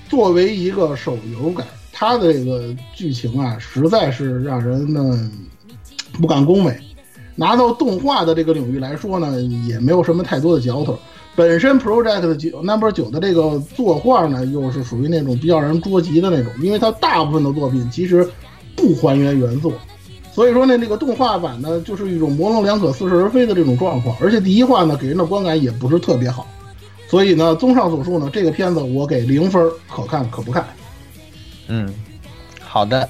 [0.08, 5.28] 作为一个手游改，它的这个剧情啊，实在是让人呢
[6.20, 6.72] 不敢恭维。
[7.34, 10.96] 拿到动画的这个领域来说呢，也没有什么太多的嚼头。
[11.36, 18.26] 本身 Project 九 Number 九的这个作画呢，又是属于那种比较让人捉急的那种，因为它大部分的作品其实
[18.74, 19.70] 不还原原作，
[20.32, 26.46] 所以说呢，这个动画版呢，就是一种模棱两可、似是而非的这种状况，而且第一话呢，给人的观感也不是特别好，
[27.06, 30.66] 所以呢，综上所述呢，这个片子我给零分，可看可不看。
[31.68, 31.92] 嗯，
[32.60, 33.06] 好的，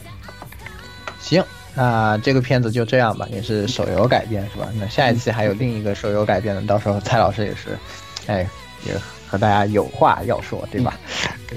[1.21, 1.45] 行，
[1.77, 4.67] 那这个片子就这样吧，也是手游改编是吧？
[4.81, 7.79] 那下一期还有另一个手游改编的，到时候蔡老师也是。
[8.27, 8.47] 哎，
[8.85, 8.95] 也
[9.29, 10.99] 和大家有话要说，对吧？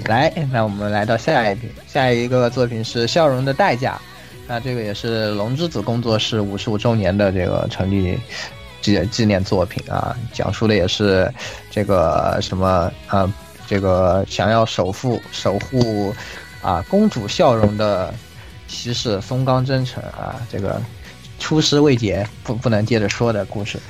[0.06, 3.94] 来，那我们来到下一篇，下一个作品是《笑容的代价》，
[4.46, 8.18] 那这个也是龙之子工作室五十五周年的这个成立
[8.80, 11.32] 纪纪念作品啊，讲述的也是
[11.70, 13.32] 这个什么啊，
[13.66, 16.14] 这个想要守护守护
[16.62, 18.14] 啊公主笑容的
[18.68, 20.80] 骑士松冈真诚啊，这个。
[21.40, 23.80] 出师未捷，不不能接着说的故事。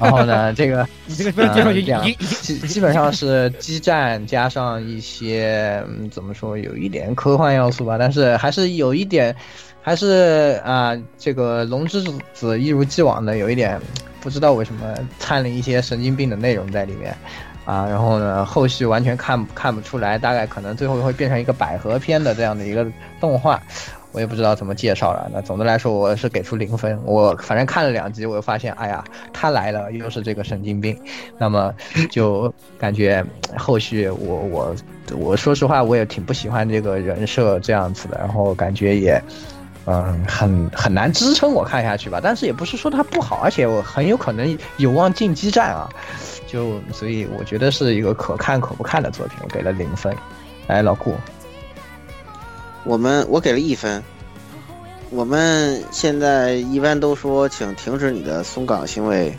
[0.00, 9.34] 然后呢， 这个你这个不能接受，已经基基本上是激战加上一些怎么说，有一点科幻要素吧，但是还是有一点，
[9.82, 13.78] 还是啊，这个龙之子一如既往的有一点，
[14.20, 17.14] 不知道为什么掺了一些神经病的内容在里面
[17.64, 17.84] 啊。
[17.86, 22.86] 然后呢，后续完全看看不出来，大概可能最后会变成一个百合片的这样的一个
[23.20, 23.60] 动画。
[24.12, 25.30] 我也不知道怎么介绍了。
[25.32, 26.98] 那总的来说，我是给出零分。
[27.04, 30.98] 我反正看了两集，我就发现，哎呀，他来了，又是这个神经病。
[31.38, 31.72] 那么
[32.10, 33.24] 就感觉
[33.56, 34.74] 后续，我我
[35.16, 38.18] 我说实话，我也挺不喜欢这个人设这样子的。
[38.18, 39.22] 然后感觉也，
[39.86, 42.20] 嗯，很很难支撑我看下去吧。
[42.22, 45.88] 但是也不是说它不好，而且我很有可能有望进基站啊。
[46.48, 50.12] 就所以我觉得是一个可看可不看的作品，我给了零分。
[50.66, 51.14] 来，老顾。
[52.84, 54.02] 我们我给了一分。
[55.10, 59.36] 我们现在一般都说，请停止你的松岗行为。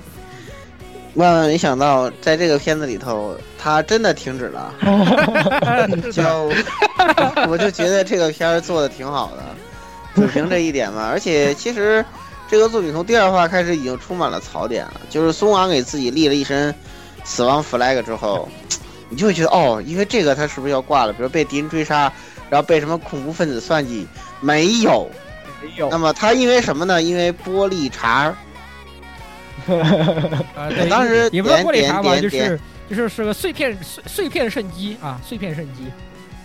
[1.14, 4.74] 万万没想到，在这个片子里头，他真的停止了。
[6.12, 6.52] 就
[7.50, 11.08] 我就觉得这个片儿做的挺好的，就凭这一点嘛。
[11.10, 12.04] 而且其实
[12.50, 15.00] 这个作品从第二话开始已经充满了槽点了。
[15.10, 16.76] 就是松岗给自己立了一身
[17.24, 18.48] 死亡 flag 之后，
[19.08, 21.14] 你就会觉得哦，因为这个他是不是要挂了？
[21.14, 22.12] 比如被敌人追杀。
[22.52, 24.06] 然后被什么恐怖分子算计？
[24.42, 25.10] 没有，
[25.64, 25.90] 没有。
[25.90, 27.02] 那么他因为什么呢？
[27.02, 28.34] 因为玻璃碴。
[30.90, 32.60] 当时也不是玻璃碴吧，就是
[32.90, 35.86] 就是是个碎片碎碎片圣机啊，碎片圣机。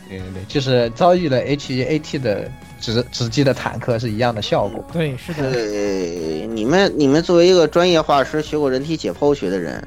[0.09, 2.49] 对对对，就是遭遇了 HAT 的
[2.81, 4.85] 直直击的坦克是一样的效果。
[4.92, 5.51] 对，是的。
[5.51, 9.83] 对，你们你们作为一个专业画师，学过人体解剖学的人，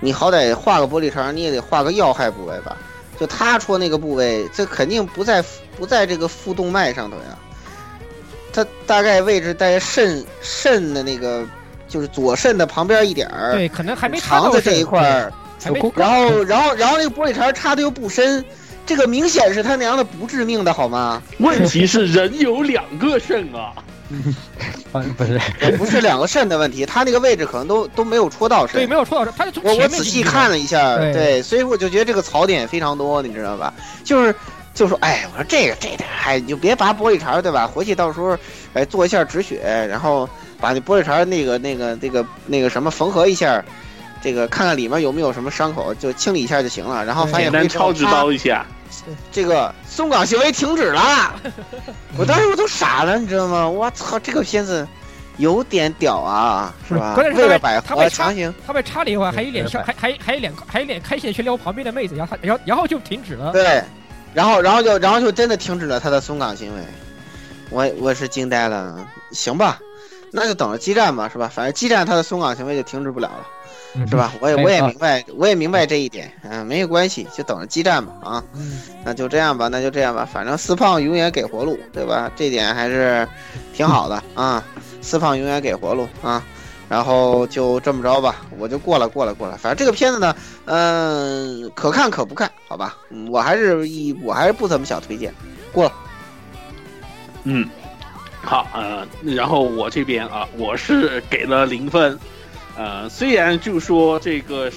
[0.00, 2.76] 你好歹画个玻璃碴，你也得画个要害部位吧？
[3.18, 5.42] 就他戳那个部位，这肯定不在
[5.76, 7.38] 不在这个腹动脉上头呀。
[8.52, 11.44] 他大概位置在肾肾的那个，
[11.88, 13.52] 就是左肾的旁边一点儿。
[13.52, 15.32] 对，可能还没肠子这一块儿。
[15.94, 18.44] 然后，然后，然后那个玻璃碴插的又不深，
[18.84, 21.22] 这个明显是他娘的不致命的好吗？
[21.38, 23.72] 问题是人有两个肾啊。
[24.92, 25.40] 不是，
[25.78, 28.80] 不是两个肾的问题，他那个位置可能都都没有戳到肾。
[28.80, 29.34] 对，没有戳到肾。
[29.36, 33.72] 他我我仔细看了一下，对，所以我就觉得这个槽点非常多，你知道吧？
[34.04, 34.34] 就是，
[34.74, 37.66] 就说，哎，我说这个这点，哎，你就别拔玻璃碴，对吧？
[37.66, 38.36] 回去到时候，
[38.74, 40.28] 哎，做一下止血，然后
[40.60, 43.64] 把那玻璃碴那个那个那个那个什么缝合一下，
[44.22, 47.04] 这个看看里面有没有什么伤口，就清理一下就行了。
[47.04, 48.64] 然后发现单超值刀一下。
[49.32, 51.34] 这个松岗行为停止了，
[52.18, 53.68] 我当时我都傻了，你知道吗？
[53.68, 54.86] 我操，这个片子
[55.38, 57.14] 有点屌啊，是吧？
[57.16, 63.52] 为了百合强行，他被插了一会儿，还一脸笑，还还还一脸还一脸开心的去撩旁边的妹子，然后他然后然后就停止了。
[63.52, 63.82] 对，
[64.32, 66.82] 然后然后就然后就真的停止了他的松岗行为，
[67.70, 68.96] 我我是惊呆了。
[69.32, 69.80] 行吧，
[70.30, 71.50] 那就等着激战吧，是吧？
[71.52, 73.46] 反正激战他的松岗行为就停止不了了。
[74.08, 74.32] 是吧？
[74.40, 76.30] 我也我也明白，我也明白这一点。
[76.42, 78.12] 嗯，没有关系，就等着激战吧。
[78.22, 78.44] 啊，
[79.04, 80.28] 那就这样吧，那就这样吧。
[80.30, 82.30] 反正四胖永远给活路，对吧？
[82.34, 83.26] 这点还是
[83.72, 84.62] 挺好的啊。
[85.00, 86.44] 四胖永远给活路啊。
[86.86, 89.56] 然后就这么着吧，我就过了，过了，过了。
[89.56, 90.36] 反正这个片子呢，
[90.66, 92.94] 嗯，可看可不看，好吧？
[93.30, 95.32] 我还是一，我还是不怎么想推荐。
[95.72, 95.92] 过了。
[97.44, 97.68] 嗯，
[98.42, 102.18] 好，呃，然后我这边啊，我是给了零分，
[102.76, 104.70] 呃，虽然就说这个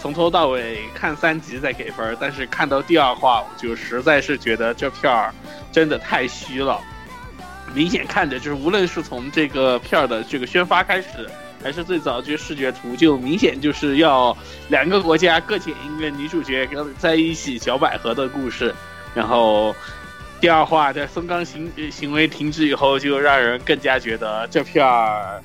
[0.00, 5.32] 从头到尾看三集再给分，但是看到第二话，我就实在是觉得这片儿
[5.70, 6.80] 真的太虚了，
[7.74, 11.28] 明显看着就是无论是从这个片儿的这个宣发开始。
[11.60, 14.36] 还是最早这视觉图就明显就是要
[14.68, 18.72] 两个国家各捡一个女主角跟在一起小百合的故事，
[19.12, 19.74] 然后
[20.40, 25.42] 第二话在松冈行行为停止以后，就让人更加觉得这片儿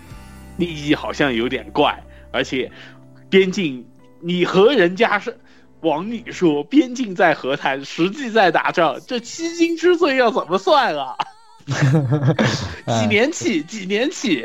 [0.58, 2.72] 利益好像有点怪，而且
[3.30, 3.86] 边境
[4.22, 5.40] 你和人家是
[5.82, 11.16] 往里说边境在和谈，实际在打仗，这七金之罪要怎么算啊？
[13.00, 13.64] 几年起？
[13.64, 14.44] 几年起？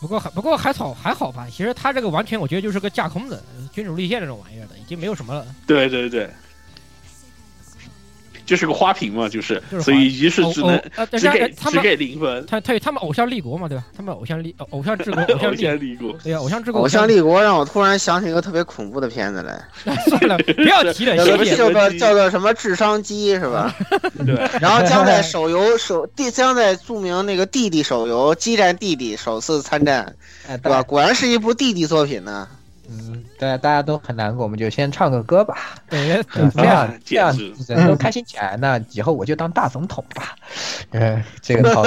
[0.00, 5.46] 不过还不过还好还好吧，其实他这个完全我觉得就是个架空的君主立宪这种玩意儿的，已经没有什么了。
[5.66, 6.28] 对对对。
[8.52, 10.78] 就是个花瓶嘛，就是，就是所以于是只能
[11.18, 12.44] 只给只给零分。
[12.44, 13.84] 他他他们偶像立国嘛，对吧？
[13.96, 16.12] 他们偶像立偶像治国， 偶像立国。
[16.22, 16.82] 对呀，偶像治国。
[16.82, 19.58] 偶像立国让我突然想起一个特别恐怖的片子来。
[20.06, 21.16] 算了，不要提了。
[21.56, 23.74] 叫做叫做什么智商机是吧？
[24.26, 24.34] 对。
[24.60, 30.14] 然后将在手游手地将在著名那个弟弟手游激战弟弟首次参战，
[30.46, 30.82] 对吧？
[30.82, 32.46] 果然是一部弟弟作品呢。
[32.88, 35.76] 嗯，对，大家都很难过，我们就先唱个歌吧。
[35.88, 36.22] 对，
[36.52, 37.36] 这样这样
[37.68, 40.34] 人都开心起来，那以后我就当大总统吧。
[40.90, 41.84] 嗯，这个 套，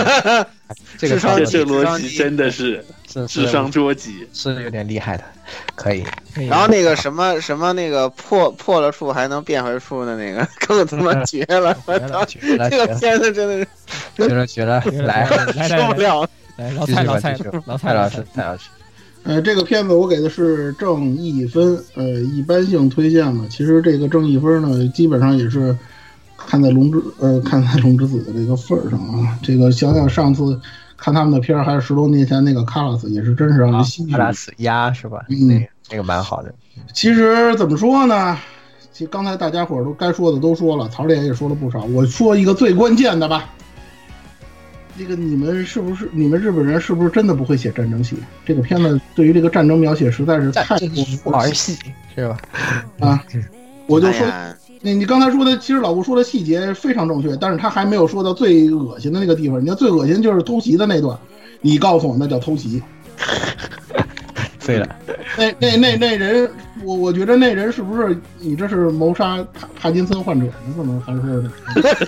[0.98, 2.84] 这个这这逻辑真的是
[3.28, 5.24] 智商捉急，是有点厉害的，
[5.76, 6.04] 可以。
[6.50, 11.78] 然后那个什么什么那个破破了处还能变回处的那个，更他妈绝 了！
[11.86, 13.68] 我操，这个片子真的是
[14.18, 15.28] 绝了绝了，来
[15.68, 16.28] 受不了！
[16.56, 18.70] 来老蔡老蔡老蔡老师蔡老师。
[19.26, 23.44] 呃，这个片子我给的是正一分，呃，一般性推荐嘛。
[23.50, 25.76] 其实这个正一分呢，基本上也是
[26.38, 29.36] 看在龙之呃看在龙之子的这个份儿上啊。
[29.42, 30.60] 这个想想上次
[30.96, 35.26] 看他们的片儿，还是十多年前那个卡拉斯，也是真是让人心卡拉斯鸭是吧？
[35.30, 36.54] 嗯，那个蛮好的。
[36.94, 38.38] 其实怎么说呢？
[38.94, 41.84] 其实刚才大家伙儿都该说的都说了，曹烈也说了不少。
[41.86, 43.50] 我说一个最关键的吧。
[44.98, 48.16] 这个你们是不是你们日本人是不是真的不会写战争戏？
[48.46, 51.78] 这个片子对于这个战争描写实在是太儿戏
[52.16, 52.40] 是吧？
[53.00, 53.22] 啊，
[53.88, 54.26] 我就说，
[54.82, 59.62] 那你刚才说的，其实老吴说的细节非常正确，但是他还没有说到最恶心的那个地方。
[59.62, 61.18] 你看最恶心就是偷袭的那段，
[61.60, 62.82] 你告诉我那叫偷袭？
[64.66, 64.96] 对了，
[65.38, 66.50] 那那那那人，
[66.84, 70.48] 我我觉得那人是不是你这是谋杀帕帕金森患者？
[70.66, 72.08] 你怎么还是？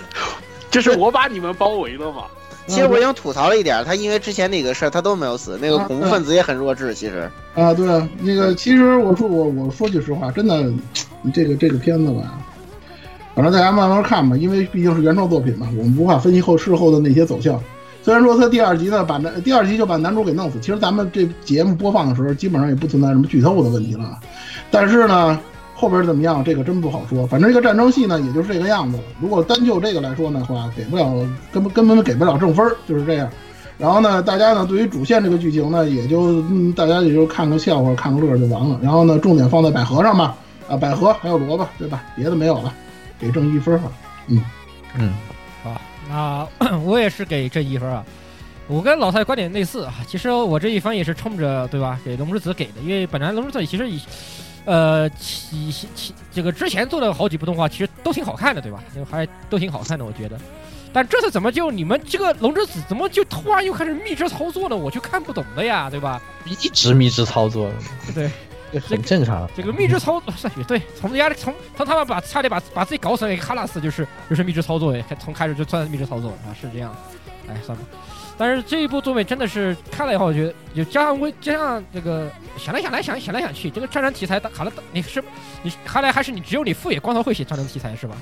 [0.70, 2.24] 这是我把你们包围了吗？
[2.68, 6.94] 其实我已经吐槽了一点，他因为之前那个事儿他都没有死，那个恐怖分子也很弱智。
[6.94, 10.70] 其实啊，对啊，那个其实我说我我说句实话，真的，
[11.32, 12.38] 这个这个片子吧，
[13.34, 17.58] 反正大家慢慢看吧，因为毕竟是原创作品嘛，我们不怕分析后事后的那些走向。
[18.02, 24.18] 虽然说他第二集呢把男第二集就把男主给弄死，其实咱们这节目播放的时候基本上也不存在什么剧透的问题了，
[24.70, 25.40] 但是呢。
[25.78, 26.42] 后边怎么样？
[26.42, 27.24] 这个真不好说。
[27.28, 29.02] 反正这个战争戏呢，也就是这个样子了。
[29.20, 31.04] 如果单就这个来说的话，给不了，
[31.52, 33.30] 根本根本给不了正分，就是这样。
[33.78, 38.76] 然后呢，大家呢对于主线这个剧情呢，也就大家也就看个笑话、看个乐就完了。
[38.82, 40.36] 然后呢，重点放在百合上吧。
[40.68, 42.02] 啊，百合还有萝卜，对吧？
[42.16, 42.74] 别的没有了，
[43.20, 43.92] 给正一分吧。
[44.26, 44.42] 嗯
[44.98, 45.14] 嗯，
[45.62, 45.80] 好，
[46.58, 48.04] 那 我也是给正一分啊。
[48.66, 49.94] 我跟老蔡观点类似啊。
[50.08, 54.00] 其实我这一番也是冲着对吧，给龙之子给的，因为本来龙之子其实以。
[54.68, 58.84] 呃，其其这个之前做的好几部动画，其实都挺好看的，对吧？
[58.94, 60.38] 就还都挺好看的，我觉得。
[60.92, 64.76] 但这次怎么就你们这个龙之子怎么就突然又开始密制操作了？
[64.76, 66.20] 我就看不懂了呀，对吧？
[66.44, 67.70] 一直密制操作，
[68.14, 68.30] 对，
[68.78, 69.48] 很正常。
[69.56, 70.34] 这个密制操作，
[70.66, 76.94] 对，从压力从从他们把差点把把自己搞死那个卡拉斯，就是就是密制操作，从开始就算密制操作啊，是这样。
[77.48, 77.84] 哎，算了。
[78.38, 85.22] 但是这一部作品真的是看了以后，我觉得就加上微加上这个想来想来想想来想去，这个战争题材卡了，你是
[85.62, 88.16] 你看来还是你只有你富野光头会写战争题材是吧？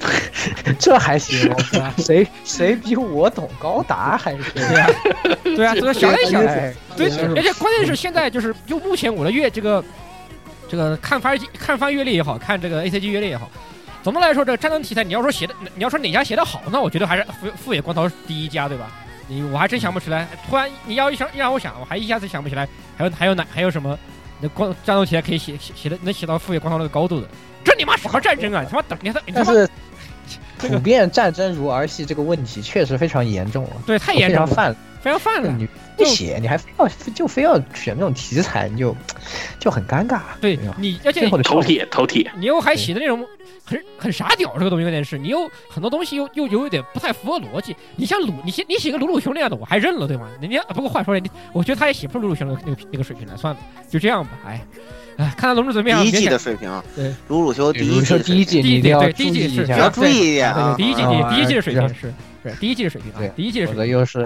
[0.78, 1.52] 这还行，
[1.98, 4.86] 谁谁比我懂高达还是对呀？
[5.42, 9.84] 对啊，这个想来想来，对，而且关键是现在就是就目前我的阅这个
[10.68, 13.50] 这个看番看番阅历也好看这个 A C G 阅历也好。
[14.10, 18.90] 总的来说，这个战争题材，你要说写的，你要说哪家写的好，那我觉得还是富富野光头第一家，对吧？
[19.26, 20.26] 你我还真想不起来。
[20.48, 22.66] 突然你要一想让我想，我还一下子想不起来。
[22.96, 23.98] 还有还有哪还有什么？
[24.40, 27.28] 那光战斗题材可以写写写的能写到富野光头那个高度的？
[27.62, 28.62] 这你妈什么战争啊？
[28.62, 29.68] 你他妈等你他但是
[30.56, 33.70] 普遍战争如儿戏这个问题确实非常严重了。
[33.86, 35.54] 对，太严重了，非常泛非常泛了。
[35.98, 38.96] 你不写，你还非要就非要选那种题材，你就
[39.58, 40.20] 就很尴尬。
[40.40, 43.26] 对吧你，而且头铁头铁，你又还写的那种
[43.64, 47.74] 很很傻屌，这个东西有点是，你又很多东西又又有一点不太符合逻辑。
[47.96, 50.28] 你像鲁，你写你写个鲁鲁熊那样的，我还认了，对吗？
[50.40, 54.30] 人家不过话说回来，你我觉得他也写不出鲁鲁熊那个那个那个水平来，算了，就这样吧。
[54.46, 54.60] 哎，
[55.16, 56.02] 哎，看看龙之怎么样。
[56.02, 62.14] 第一季的水平，对，鲁鲁修第一季第一季第一你一定要注对第一季是意一下，要注意一点第一季啊第第一季的水平啊是
[62.44, 63.92] 是第一季的水平啊对，第一季的否水平。
[63.92, 64.24] 则又是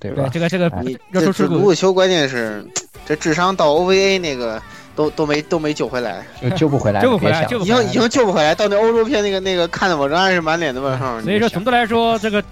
[0.00, 0.28] 对对吧？
[0.32, 2.64] 这个这个哎你热出事故这这鲁鲁修关键是
[3.06, 4.60] 这智商到 OVA 那个
[4.94, 8.54] 都都没都没救回来，就救不回来， 救不回来救不回来已经已经救不回来。
[8.54, 11.20] 到那欧洲片那个那个看的我仍然是满脸的问号。
[11.22, 12.42] 所以说，总的来说，这个，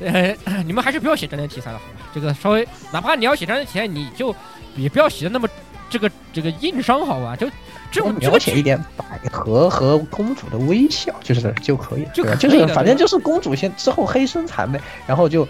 [0.00, 2.10] 呃，你们还是不要写战争题材了，好吧？
[2.14, 4.34] 这个稍微，哪怕你要写战争题材，你就
[4.76, 5.48] 也不要写的那么
[5.90, 7.34] 这个这个硬伤，好吧？
[7.34, 7.46] 就
[7.90, 12.36] 这种描写一点百合和公主的微笑，就是就可以了，就对吧？
[12.36, 15.46] 可就是反正就是公主先之后黑身残呗，然后就。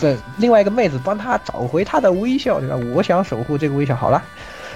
[0.00, 2.76] 这另外一个妹子帮她找回她的微笑，对吧？
[2.94, 3.96] 我想守护这个微笑。
[3.96, 4.22] 好了，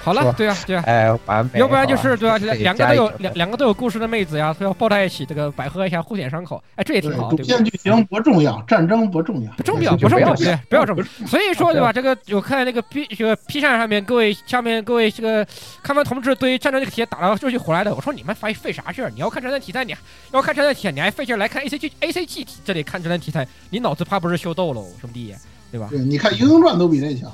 [0.03, 0.83] 好了对啊，对啊。
[0.85, 1.59] 哎，完美。
[1.59, 2.37] 要不然就是对啊？
[2.37, 7.63] 两个都有两两个都有故事的妹子呀，要抱在一起，这个百合一下互舔伤口，哎，这也挺好，主对不对线？
[7.63, 11.03] 剧情不重要，战争不重要，不重要，就不要不重要，对，不要这么。
[11.25, 11.87] 所以说，对吧？
[11.87, 15.45] 不这个我看那个 B 这个 P 站上面各位下面各位这个
[15.81, 19.09] 看完同志对战争这个题材打了热血火来的，我说你们费费啥劲儿？
[19.09, 19.95] 你要看战争题材，你
[20.31, 25.33] 要看战争题材，你还费劲儿来看 A C G A C G 这里看战争题材，你脑子怕不是秀逗喽，兄弟，
[25.73, 25.87] 对吧？
[25.89, 27.31] 对，你看《英雄传》都比那强。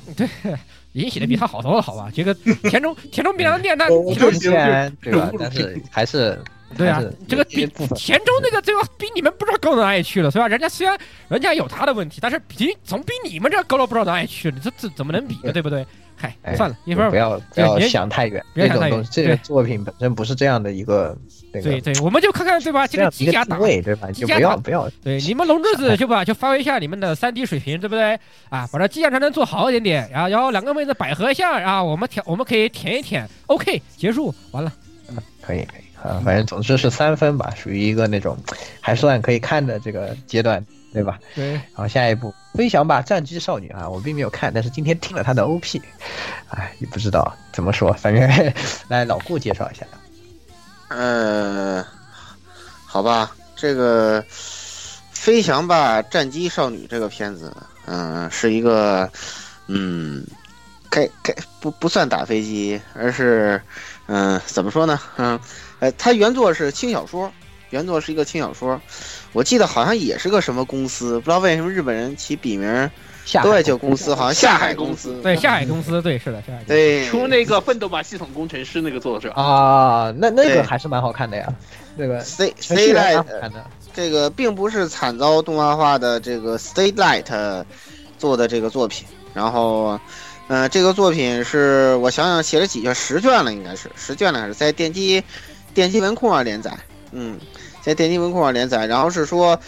[0.94, 2.10] 已经写的比他好多了，好吧？
[2.16, 2.34] 这个
[2.70, 5.30] 田中田中碧良念那我田中虽然对吧？
[5.38, 6.42] 但是还是
[6.78, 10.48] 对啊，这个比田中那个最后，比你们不知道高到哪里去了，是吧？
[10.48, 15.52] 人家虽然人家有他的问题，但是比总比你们这高了不知道哪里去了，这这怎么能比呢？
[15.52, 15.86] 对不对？
[16.22, 21.17] 嗨，哎算了，一会儿不要不要别想太远，别想太远这个作品本身不是这样的一个
[21.53, 22.86] 那个对对，我们就看看对吧？
[22.86, 24.11] 这个机甲打位，对吧？
[24.11, 28.20] 就不要不要对，你们龙之子就把就发挥一下你们的三 D 水平，对不对？
[28.49, 34.74] 啊，把这机甲战争做好一点点，然后然后两个妹子百合一下啊，我们舔我们可以舔一舔，OK，结束完了。
[35.41, 38.38] 可以可以啊，反正总之是三分吧，属于一个那种
[38.80, 40.63] 还算可以看的这个阶段，
[40.94, 41.20] 对吧？
[41.36, 45.82] 对，然后下一步《飞翔吧战机少女》啊，我并没有看，但是今天听了她的 OP，
[46.50, 48.54] 哎，也不知道怎么说，反正
[48.90, 49.86] 来老顾介绍一下。
[50.90, 51.86] 呃，
[52.86, 54.22] 好吧，这个
[55.12, 59.08] 《飞翔吧战机少女》这个片子，嗯、是一个，
[59.68, 60.26] 嗯，
[60.90, 63.62] 该该不不算打飞机，而是，
[64.08, 65.00] 嗯、怎么说呢？
[65.18, 65.40] 嗯，
[65.80, 67.32] 呃，它原作是轻小说，
[67.70, 68.82] 原作是一个轻小说，
[69.34, 72.90] 我记得好像也是个什么公司，不知道为什么日本人起笔名
[73.26, 75.20] 下都爱叫公司，好像下海公司。
[75.22, 76.68] 对，下海公司，对，是的，下海公司。
[76.68, 81.48] 对，出那个《奋斗吧系统工程师》那个作者，啊，那那个还是蛮好看的呀，
[81.96, 83.24] 那个 C 程 C Light。
[83.92, 87.66] 这个并不是惨遭动画化的这个 State Light
[88.18, 90.00] 做的这个作品，然后，
[90.48, 95.22] 呃，这个作品是我想想写了几卷，十卷了，应该是十卷了，还是在电击
[95.74, 96.72] 电击文库上连载，
[97.12, 97.38] 嗯，
[97.82, 99.60] 在电梯文库上连载，然后是说，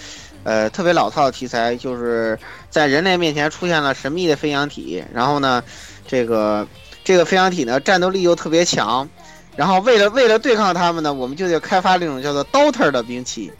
[0.43, 2.37] 呃，特别老套的题材，就是
[2.69, 5.63] 在人类面前出现了神秘的飞翔体，然后呢，
[6.07, 6.67] 这个
[7.03, 9.07] 这个飞翔体呢战斗力又特别强，
[9.55, 13.51] 然后为了为了对抗他们呢，我们就得开发这种叫做 Daughter 的兵器，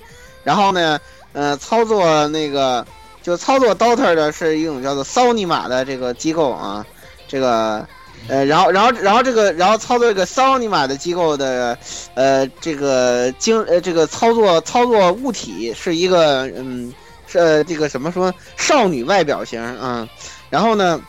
[0.44, 1.00] 然后呢，
[1.34, 2.86] 呃，操作那个
[3.22, 6.86] 就操作 Daughter 的是一种叫做骚尼玛的这个机构啊，
[7.28, 7.88] 这个。
[8.28, 11.78] 呃，然后，然后，然后这个，然后操作这个桑尼玛的机构的，
[12.14, 16.94] 呃，这个经，呃，这个操作操作物体是一个，嗯，
[17.28, 20.08] 是、呃、这个什么说少女外表型啊、
[20.50, 21.02] 然后呢，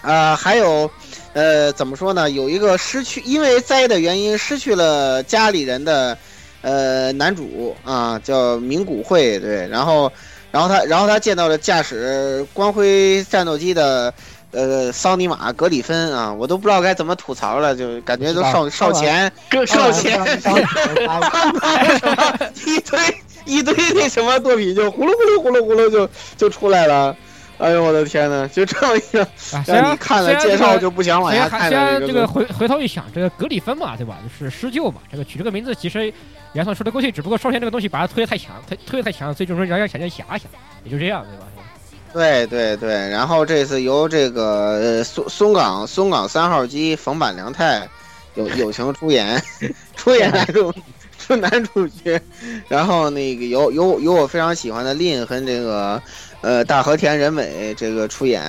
[0.00, 0.88] 啊、还有，
[1.34, 2.30] 呃，怎么说呢？
[2.30, 6.16] 有一个失去因为灾的原因失去了家里人的，
[6.62, 10.10] 呃，男主啊，叫名古惠，对，然后，
[10.50, 14.14] 然后他，然后他见到了驾驶光辉战斗机的。
[14.52, 20.18] 呃，桑尼玛格里芬啊，我都不知道该怎么吐槽了，就感觉都少少钱，更少少钱，
[21.06, 21.20] 啊
[22.64, 22.98] 一堆
[23.44, 27.14] 一堆那什么作品就呼噜呼噜呼噜呼噜就就出来了。
[27.58, 29.26] 哎呦我的天呐，就这样一个
[29.66, 34.18] 让你看了介绍就不想往虽下看然虽然的这个回回头一想，这个格里芬嘛，对吧？
[34.22, 36.12] 就是施救嘛，这个取这个名字其实
[36.52, 40.40] 也算说得过去，只不过少钱这个东西把它推得太强，推推得太强，所以就说让人想见遐想，
[40.84, 41.46] 也就这样，对吧？
[42.16, 47.86] 对对对，然后这次由这个呃松松冈松冈三号机冯坂良太
[48.36, 49.42] 友友情出演，
[49.96, 50.72] 出演男主
[51.18, 52.18] 出男主角，
[52.68, 56.02] 然后那个有有有我非常喜欢的令和这个
[56.40, 58.42] 呃大和田仁美这个出演，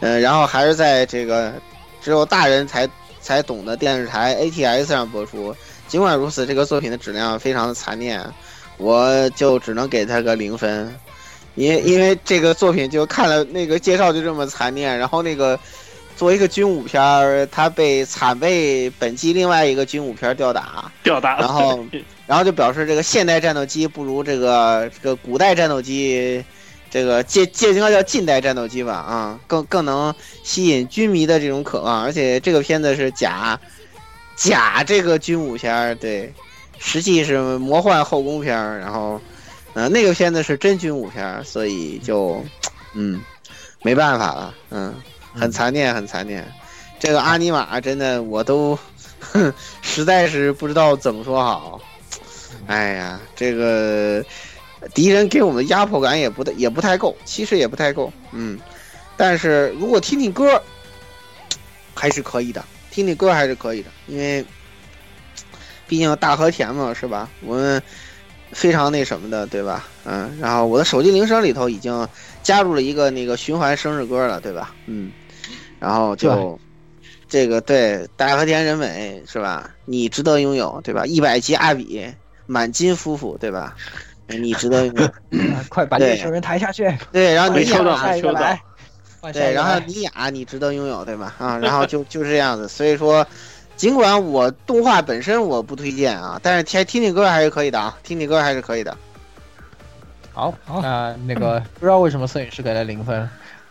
[0.00, 1.52] 呃，然后还是在这个
[2.00, 2.88] 只有大人才
[3.20, 5.54] 才懂的电视台 ATS 上播出。
[5.88, 8.24] 尽管如此，这个作品的质量非常的残念，
[8.78, 10.90] 我就只能给他个零分。
[11.54, 15.58] 因为因为这个作品就看了那个介绍就这么残念，然后那个
[16.16, 21.84] 作为一个军武片儿，它被惨被本季另外一个军武片儿吊打，吊打，然后
[22.26, 26.44] 然后就表示这个现代战斗机不如这个这个古代战斗机，
[26.90, 33.58] 这个介介应该叫近代战斗机吧啊，更更能吸引军迷的这种渴望，而且这个片子是假
[34.36, 36.32] 假这个军武片儿，对，
[36.78, 39.20] 实际是魔幻后宫片儿，然后
[39.74, 42.44] 呃那个片子是真军武片，所以就
[42.94, 43.20] 嗯
[43.82, 44.94] 没办法了，嗯，
[45.34, 46.50] 很残念，很残念。
[46.98, 48.78] 这个阿尼玛真的我都
[49.20, 49.52] 哼
[49.82, 51.80] 实在是不知道怎么说好。
[52.66, 54.24] 哎呀，这个
[54.94, 58.58] 敌人给我们的压迫感也不也不太够，其实也不太够，嗯。
[59.16, 60.62] 但是如果听听歌，
[61.94, 64.44] 还是可以的，听听歌还是可以的，因为
[65.86, 67.28] 毕竟大和田嘛，是吧？
[67.42, 67.82] 我们
[68.54, 69.86] 非常那什么的，对吧？
[70.04, 70.38] 嗯。
[70.40, 72.08] 然后我的手机铃声里头已经
[72.42, 74.74] 加入了一个那个循环生日歌了，对吧？
[74.86, 75.10] 嗯。
[75.78, 76.58] 然后就
[77.28, 79.70] 这个对大和田人美是吧？
[79.84, 81.04] 你值得拥有，对吧？
[81.04, 82.06] 一百级阿比。
[82.46, 83.74] 满金夫妇，对吧？
[84.26, 85.10] 你值得拥有
[85.70, 86.94] 快把猎熊人抬下去。
[87.10, 88.60] 对，然后你抽到，下一个来。
[89.32, 91.34] 对，然后尼雅，你值得拥有，对吧？
[91.38, 92.68] 啊，然后就就这样子。
[92.68, 93.26] 所以说，
[93.76, 98.96] 尽管我动画本身我不推荐啊，但是听听听歌还是可以的啊，听听歌还是可以的。
[100.32, 100.52] 好，
[100.82, 103.28] 那那个不知道为什么摄影师给了零分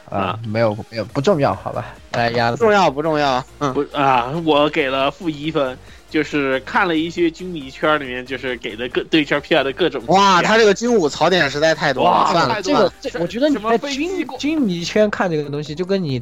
[0.10, 0.40] 啊？
[0.48, 1.94] 没有没有不重要，好吧？
[2.14, 3.44] 来鸭子，重要不重要？
[3.58, 5.78] 不啊，我给了负一分。
[6.10, 12.28] 就是看了一些军迷圈里面，就是给的各对圈片的各种哇，他这个军武槽点实在太多了。
[12.32, 16.22] 算了，这个这我觉得你在军军迷圈看这个东西，就跟你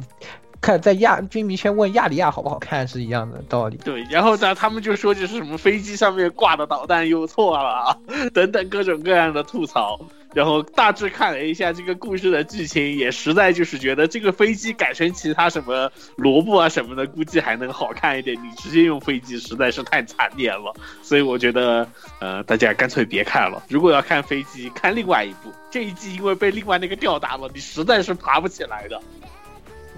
[0.62, 3.76] 看在亚军迷圈问亚里亚好不好看是一样的道理。
[3.84, 7.98] 对，然后呢，他们就说就是什么飞机上面挂的导弹又错了，
[8.32, 10.00] 等等各种各样的吐槽。
[10.32, 18.34] 然后大致看了一下这个故事的剧情，也实在就是觉得这个飞机改成其他什么萝卜啊什么的，估计还能好看一点。
[18.42, 21.86] 你直接用飞机实在是太惨烈了，所以我觉得，
[22.18, 23.62] 呃，大家干脆别看了。
[23.68, 25.52] 如果要看飞机，看另外一部。
[25.70, 28.98] 这一季因为被另外那个吊打了，你实在是爬不起来的。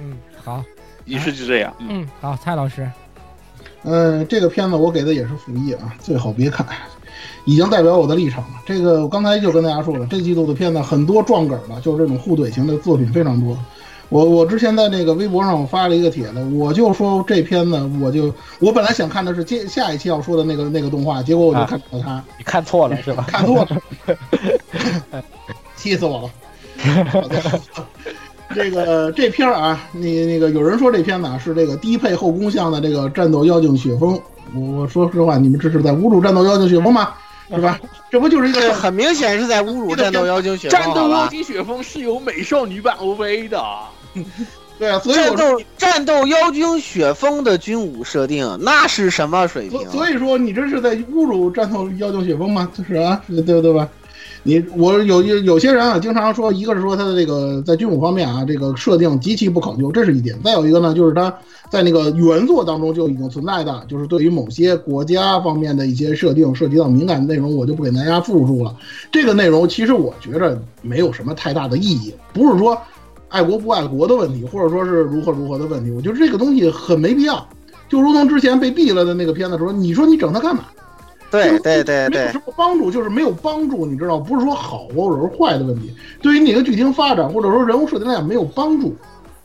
[0.01, 0.63] 嗯，好，
[1.07, 1.75] 于是就这样。
[1.81, 2.91] 嗯，好，蔡老师。
[3.83, 6.67] 嗯，这个片子我给的也是负一啊，最好别看。
[7.47, 8.63] 已经代表我的立场了。
[8.65, 13.59] 这个我刚才就跟大家说了，这季度的片子很多撞梗的，就是这种互怼型的作品非常多。
[14.09, 23.27] 我我之前在那个微博上我发了一个帖子，我就说这片子，我就我本来想看的是接下一期要说的那个那个动画，结果我就看到它，你看错了是吧？
[23.29, 25.23] 看错了，
[25.77, 26.31] 气死我了。
[28.55, 34.21] 这个这片儿啊，你那个有人说这片子啊是这个低配后宫向的这个战斗妖精雪峰，
[34.55, 37.15] 我说实话，你们这是在侮辱战斗妖精雪峰吗？
[37.51, 37.79] 是吧？
[38.11, 40.81] 这不就是一个很明显是在侮辱战斗妖精雪峰？
[40.81, 43.63] 战斗妖精雪峰是有美少女版 OVA 的，
[44.79, 49.89] 对啊，所以战斗战斗妖精雪峰的军武设定那是什么水平？
[49.91, 52.71] 所以说你这是在侮辱战斗妖精雪峰吗？
[52.73, 53.89] 就是啊，对对吧？
[54.47, 61.35] 你我有有有些人啊，经常说，一个是说他的这个在军武方面啊，这个设定极其不考究，这是一点；再有一个呢，就是他
[61.71, 68.77] 在那个原作当中就已经存在的，就是对于某些国家方面的一些设定涉及到敏感内容，我就不给大家复述了。
[69.11, 72.79] 这个内容其实我觉着没有什么太大的意义，不是说
[73.31, 77.49] 爱国不爱国的问题，或者说是如何如何的问题，我觉得这个东西很没必要。
[77.89, 80.65] 就如同之前被毙了的那个片子时候，你说你整它干嘛？
[81.41, 88.97] 对对对对，没有什么帮助，就是没有帮助，你知道，不是说好或者是坏的问题，对于你的剧情发展或者说人物设定来讲没有帮助。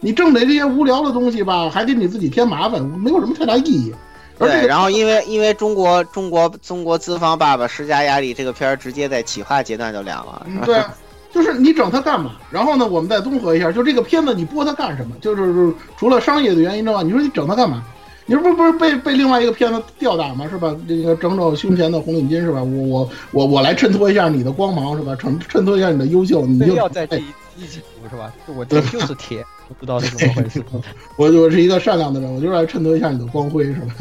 [0.02, 3.94] 你挣的这些无聊的东西吧，还给你自己添麻烦，没有什么太大意义。
[4.38, 10.48] 对，然后因为因为中国中国中国资方爸爸施加压力，这个片儿直接在企划阶段就凉了。
[10.66, 10.82] 对，
[11.34, 12.38] 就是你整它干嘛？
[12.50, 15.14] 然后呢，我们再综合一下，就这个片子你播它干什么？
[15.20, 17.84] 就是除了商业的原因之外，你说你整它干嘛？
[18.30, 20.47] 你说不不是被被另外一个片子吊打吗？
[20.47, 20.75] 是吧？
[20.88, 22.61] 那个整整胸前的红领巾是吧？
[22.61, 25.15] 我我我我来衬托一下你的光芒是吧？
[25.15, 27.23] 衬衬托一下你的优秀，你就要在这一
[27.57, 28.32] 一起读是吧？
[28.55, 29.43] 我这就是铁，
[29.80, 30.63] 不知道是怎么回事。
[31.17, 33.95] 我我是一个善良的人，我就是来衬托一下你的光辉是吧？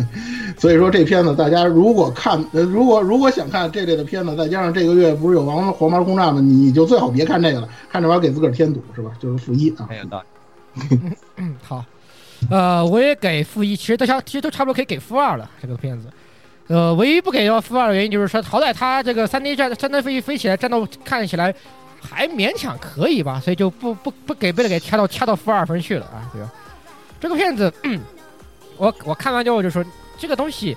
[0.58, 6.42] 所以说这片子大家如果看，如果如果想看这类的片子，再加上这个月不是有王黄毛空战吗？
[6.42, 9.10] 你就最好别看这个了，看这玩意儿给自个儿添堵是吧？
[9.18, 9.86] 就是负一啊。
[9.88, 11.00] 没有道理。
[11.38, 11.82] 嗯， 好。
[12.50, 15.50] 呃，我也给负一，其实都差，其实都差不多可以给负二了。
[15.60, 16.08] 这个片子，
[16.68, 21.52] 呃，唯一不给到负二的原因就是说，好歹它这个三 D 战三 D 飞飞起来战斗看起来
[22.00, 26.50] 还勉强可以吧，所以就不不不给被给掐到掐到负二分去了啊，对吧？
[27.20, 27.72] 这个片子，
[28.76, 29.84] 我我看完之后就说，
[30.16, 30.76] 这个东西，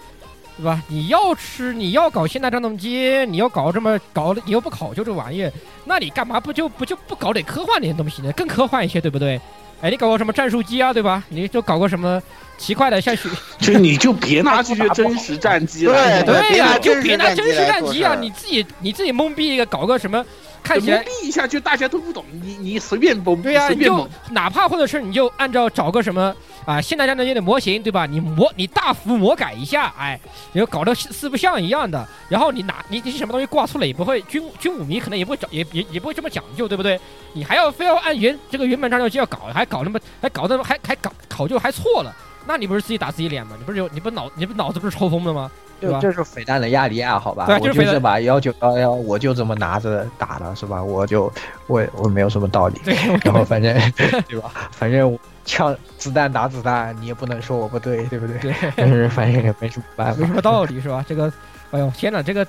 [0.57, 0.81] 对吧？
[0.87, 5.47] 你要吃，你要搞现代战斗机，你要搞这么搞，你又不考究这玩意，
[5.85, 8.31] 那你干嘛不就不就不搞点科幻点东西呢？
[8.31, 9.39] 更科幻一些，对不对？
[9.81, 11.23] 哎，你搞个什么战术机啊，对吧？
[11.29, 12.21] 你就搞个什么
[12.57, 13.27] 奇怪的像雪，
[13.59, 18.15] 就你就别拿这些真实战机了， 对对呀、就别别拿真实战机啊！
[18.19, 20.23] 你你自己你自己懵逼一个，搞个什么
[20.61, 26.35] 看起来懵逼一下就大家都不懂，你你随便蒙，对呀、你就随便蒙，哪怕或者是你就按照找个什么
[26.65, 28.05] 啊现代战斗机的模型，对吧？
[28.05, 30.19] 你模你大幅魔改一下，哎，
[30.53, 36.99] 然后搞得四四不像一样的，然后你拿你你什么东西挂错了也不会军军武迷可能也不会找也也也不会这么讲究，对不对？
[37.33, 43.55] 你还要非要按原这个原本战斗机要搞，还搞那么还搞那么还还搞考究还错了，那你不是自己打自己脸吗？
[43.57, 45.49] 你不是有你不脑你不脑子不是抽风了吗？
[45.79, 47.47] 对吧就就是匪弹的亚利亚，好吧？
[47.59, 50.83] 我就是把幺九幺幺，我就这么拿着打了，是吧？
[50.83, 51.31] 我就
[51.65, 52.79] 我我没有什么道理。
[52.85, 53.75] 对，然后反正
[54.29, 54.69] 对吧？
[54.71, 58.37] 反正枪子弹打子弹，你也不能说我不对，对不对？
[58.39, 58.53] 对。
[58.75, 60.19] 但是反正也没什么办法。
[60.19, 61.03] 没什么道理是吧？
[61.07, 61.31] 这个，
[61.71, 62.45] 哎呦天哪，这个，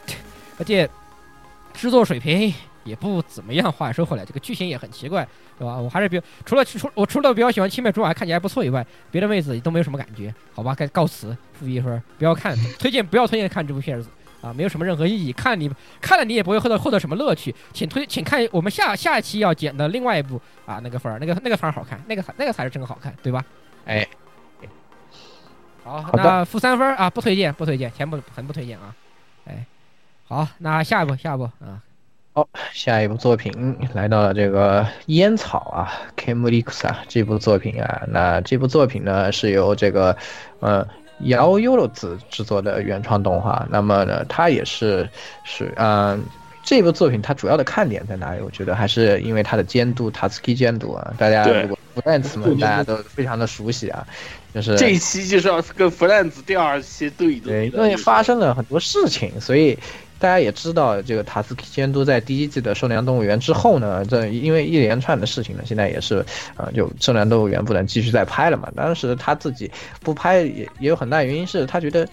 [0.59, 0.89] 而且
[1.73, 2.53] 制作水平
[2.85, 3.73] 也不怎么样。
[3.73, 5.27] 话说回来，这个剧情也很奇怪，
[5.59, 5.77] 对吧？
[5.77, 10.35] 我还是比除了除我除了比较喜欢青梅竹马看起来还不错以外，别的妹子都没有什么感觉。
[10.55, 14.09] 好吧，该告辞，负一分，不要看，推荐不要推荐看这部片子
[14.43, 15.33] 啊，没有什么任何意义。
[15.33, 15.71] 看你
[16.01, 23.45] 看了你也不会获得获得什么乐趣，请推请看我们下下一期要剪的另外一部啊，那个分儿，那个那个分儿好看，那个才那个才是真好看，对吧？
[23.87, 24.07] 哎，
[25.85, 28.95] 好，那负三分啊，不推荐，不推荐，全部很不推荐啊。
[29.47, 29.65] 哎，
[30.27, 31.83] 好，那下一步，下一步啊，
[32.33, 40.17] 好下一部作品来到了这个烟草啊 k m u l i x 啊这部作品啊，那这部作品呢是由这个
[40.61, 40.87] 呃
[41.23, 45.09] 摇优罗子制作的原创动画，那么呢它也是
[45.45, 46.23] 是嗯。
[46.65, 48.41] 这部作品它主要的看点在哪里？
[48.41, 54.07] 我觉得还是因为它的监督塔斯基监督啊，大家对如果弗兰茨们大家都非常的熟悉啊，
[54.55, 59.77] 就是这一期就是要跟 Friends 第二期对对，因为发生了很多事情，所以
[60.23, 66.25] 大家也知道，这个塔斯基监督在第一季的《兽娘动物园》之后呢，这因为一连串的事情呢，现在也是，
[66.57, 68.71] 呃，就《兽娘动物园》不能继续再拍了嘛。
[68.77, 69.69] 当时他自己
[70.01, 72.07] 不拍也也有很大原因是他觉得。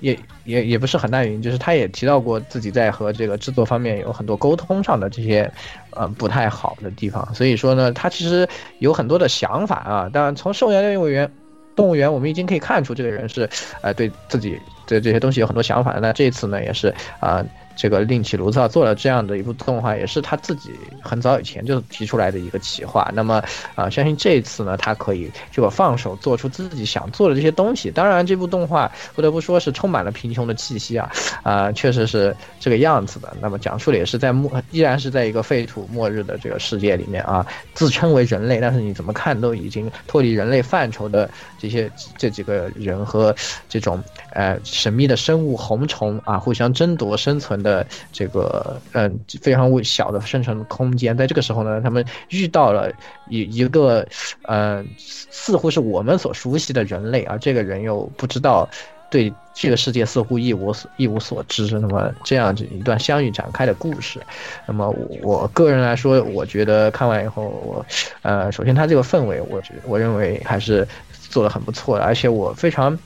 [0.00, 5.50] 也也也不是很大原因，就是他也提到过自己在和这个制作方面有很多沟通上的这些，
[5.92, 7.26] 呃，不太好的地方。
[7.34, 8.46] 所以说呢，他其实
[8.78, 10.10] 有很多的想法啊。
[10.12, 11.32] 当然，从兽娘动物园
[11.74, 13.48] 动物园，我们已经可以看出这个人是，
[13.80, 15.98] 呃，对自己对这些东西有很多想法。
[16.00, 20.70] 那这次呢，也是啊、这个另起炉灶做了这样的一部动画，也是他自己
[21.02, 23.10] 很早以前就提出来的一个企划。
[23.14, 23.42] 那么
[23.74, 27.90] 啊、相信这一次呢，他可以这个放手做出自己想做的这些东西。
[27.90, 31.10] 当然，这部动画不得不说是充满了贫穷的气息啊，
[31.42, 33.36] 啊、确实是这个样子的。
[33.40, 41.28] 那么讲述的也是在末，依然是在一个废土末日的这个世界里面啊，自称为人类，但是你怎么看都已经脱离人类范畴的
[41.58, 43.34] 这些这几个人和
[43.68, 44.02] 这种
[44.36, 52.92] 呃神秘的生物红虫啊，互相争夺生存的这个嗯、非常微小的生存空间，在这个时候呢，他们遇到了
[53.28, 54.06] 一一个
[54.42, 58.68] 呃似乎是我们所熟悉的人类啊，这个人又不知道。
[59.08, 64.20] 对这个世界似乎一无所一无所知，那么这样子一段相遇展开的故事，
[64.66, 64.90] 那么
[65.22, 67.86] 我个人来说，我觉得看完以后，我
[68.22, 70.86] 呃，首先它这个氛围，我觉我认为还是
[71.30, 72.98] 做的很不错的，而且我非常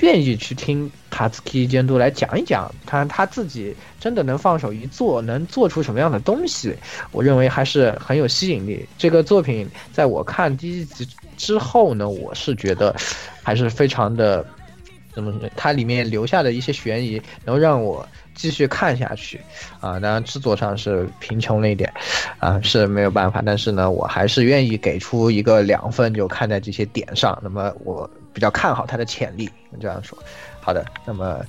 [0.00, 6.74] 愿意去听塔斯基监督来讲一讲他他自己真的能放手一做，能做出什么样的东西，
[7.12, 8.86] 我认为还是很有吸引力。
[8.98, 12.94] 这个作品在我看第一集之后呢，我是觉得
[13.42, 14.44] 还是非常的。
[15.14, 15.48] 怎么说？
[15.54, 19.40] 它里面留下的一些悬疑，能让我继续看下去，
[19.78, 21.88] 啊，当然制作上是贫穷了一点，
[22.40, 27.38] 啊是没有办法，但是呢，我还是愿意给出一个两分，就看在这些点上。
[27.44, 29.48] 那么我比较看好它的潜力，
[29.80, 30.18] 这样说。
[30.60, 31.40] 好的，那么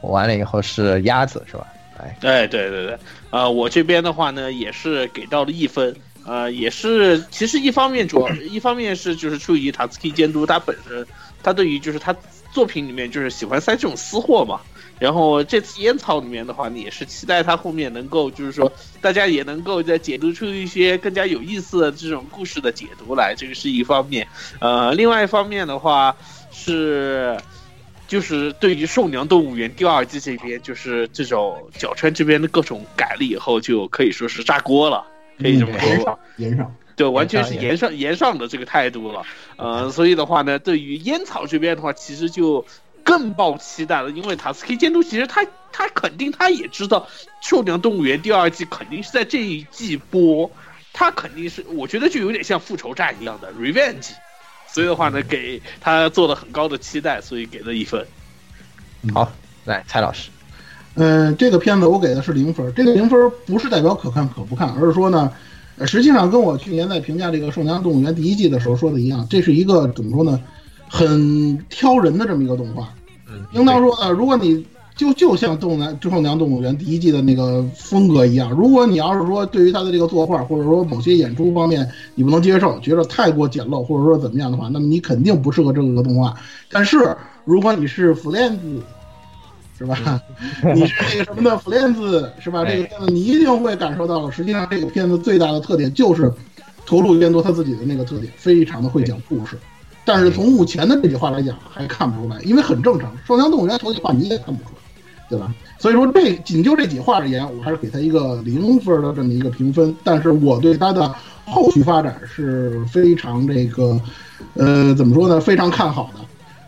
[0.00, 1.66] 我完了以后是鸭子是吧？
[1.98, 2.98] 哎，对，对对对，
[3.30, 11.06] 呃，我这边的话呢，也是给到了一分，呃，也是其实一方面主要一方面是就是出于塔斯基监督他本身，
[11.42, 12.16] 他对于就是他
[12.50, 14.60] 作品里面就是喜欢塞这种私货嘛。
[15.02, 24.28] 然后这次烟草里面的话呢，也是期待他后面能够，就是说大家也能够再解读出一些更加有意思的这种故事的解读来，这个是一方面。
[24.60, 26.16] 呃，另外一方面的话
[26.52, 27.36] 是，
[28.06, 35.04] 就是对于《兽娘动物园》第二季这边，就是这种角川这边的各种改了以后，就可以说是炸锅了，
[35.40, 36.16] 可以这么说。
[36.36, 39.24] 延上对，完全是延延上延上的这个态度了，
[39.56, 42.64] 呃，所以的话呢，对于烟草这边的话，其实就
[43.04, 47.08] 更抱期待了，因为塔斯 K 监督其实他他肯定他也知道
[47.40, 50.50] 《兽娘动物园》第二季肯定是在这一季播，
[50.92, 54.10] 他肯定是我觉得就有点像复仇战一样的 revenge，
[54.68, 58.06] 所以的话呢，给他做了很高的期待，所以给了一分。
[59.12, 59.32] 好，
[59.64, 60.30] 来蔡老师，
[60.94, 62.72] 嗯，这个片子我给的是零分。
[62.74, 65.32] 这个零分不是代表可看可不看，而是说呢，
[65.76, 70.40] 呃，实际上跟我去年在评价这个《兽娘动物园》第一季的时候说的一样，这是一个怎么说呢，
[70.92, 72.92] 很挑人的这么一个动画。
[73.26, 74.62] 嗯，应当说呢，如果你
[74.94, 86.36] 就就像《动物园》《兽娘动物园》第一季的那个风格一样，如果你要是说对于他的这个作画或者说某些演出方面你不能接受，觉得太过简陋或者说怎么样的话，那么你肯定不适合这个动画。
[86.70, 87.16] 但是
[87.46, 88.58] 如果你是 Friends，
[89.78, 90.20] 是吧？
[90.74, 92.62] 你是那个什么的 Friends，是吧？
[92.66, 96.30] 这个片子你一定会感受到，实际上这个片子最大的特点就是
[96.84, 99.56] 投入监督他自己的那个特点，非常的会讲故事。
[100.04, 104.76] 但是从目前的这句话来讲，还看不出来，因为很正常，《兽娘动物园》头几话你也看不出来，
[105.28, 105.54] 对吧？
[105.78, 109.94] 所以说这仅就这几话而言，我还是给他一个零分的这么一个评分。
[110.04, 114.00] 但是我对他的后续发展是非常这个，
[114.54, 115.40] 呃，怎么说呢？
[115.40, 116.20] 非常看好的。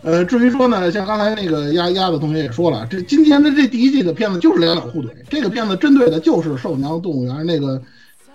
[0.03, 7.80] 呃，至于说呢，像刚才那个鸭鸭子同学也说了，这今天的这第一季的片子就是两两互怼，这个片子针对的就是《兽娘动物园》那个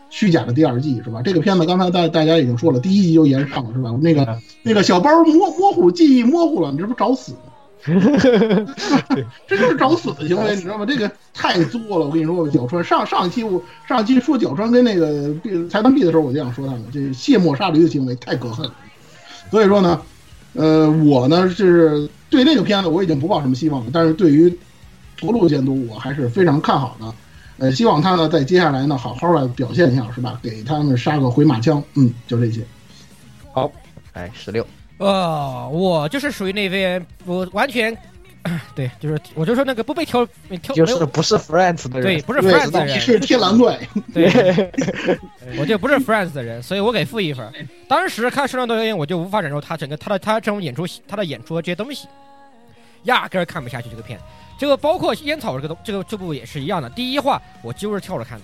[0.10, 1.22] 虚假的第二季，是吧？
[1.24, 3.91] 这个片子刚才大大家已经说了，第一集就延上了，是吧？
[4.01, 7.39] 那个那个小包模模糊记忆模糊了，你这不找死吗？
[9.47, 10.86] 这就是找死的行为，你知道吗？
[10.86, 15.34] 这个太作了，我跟你说，角川上上一期我上一期说角川跟那个
[15.70, 18.74] 裁判 B 的时候，我就想说他们这卸磨杀驴的行为太可恨了，
[19.51, 20.01] 所以说呢。
[20.53, 24.51] 呃，我呢是对那个片子我已经不抱什么希望了，但是对于
[25.16, 27.05] 驼鹿监督我还是非常看好的。
[27.60, 30.39] 呃，希望他呢在接下来呢好好的表现一下，是吧？
[30.41, 31.84] 给他们杀个回马枪。
[31.95, 32.62] 嗯，就这些。
[33.53, 33.72] 好，
[34.14, 34.66] 哎，十六。
[34.97, 37.95] 呃，我就是属于那边，我完全。
[38.74, 40.26] 对，就是我就说那个不被挑
[40.62, 43.78] 挑，就是不是 Friends 的人，对，不是 Friends 的人，你是天蓝队，
[44.14, 44.72] 对，
[45.60, 47.45] 我就不是 Friends 的人，所以我给负一分。
[47.89, 52.07] 当时看《圣诞多演》，我就无法忍受他整个他的他这种演出，他的演出这些东西，
[53.04, 54.20] 压根儿看不下去这个片。
[54.58, 56.89] 这个包括烟草这个东，这个这部也是一样的。
[56.89, 58.43] 第一话我几乎是跳着看的，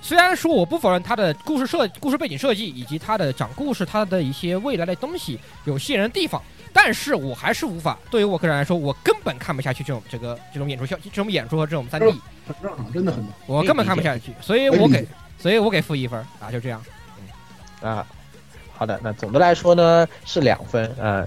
[0.00, 6.40] 虽然说我不否认他的故事设、故事背景设计以及他的讲故事，他的一些未来的东西有吸引人的地方。
[6.72, 12.06] 但是我还是无法，对于我个人来说，我根本看不下去这种这个这种演出效，这种演出和这种三 D，
[12.46, 16.82] 很正常，真的很，我根本看不下去，所以我给，所以我给负一分啊，就这样，
[17.80, 18.06] 嗯啊，
[18.74, 21.26] 好的，那总的来说呢是两分，呃，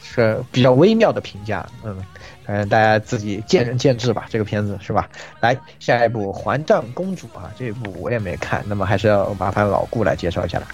[0.00, 2.02] 是比较微妙的评价，嗯，
[2.46, 5.08] 嗯，大家自己见仁见智吧，这个片子是吧？
[5.40, 10.66] 来下一部《还账公主》啊，这一部我也没看，那么还是要麻烦老顾来介绍一下了。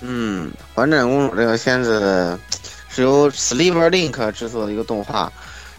[0.00, 2.38] 嗯，《还账公主》这个片子。
[2.86, 5.32] 是由 Sleeper Link 制作的一个动画，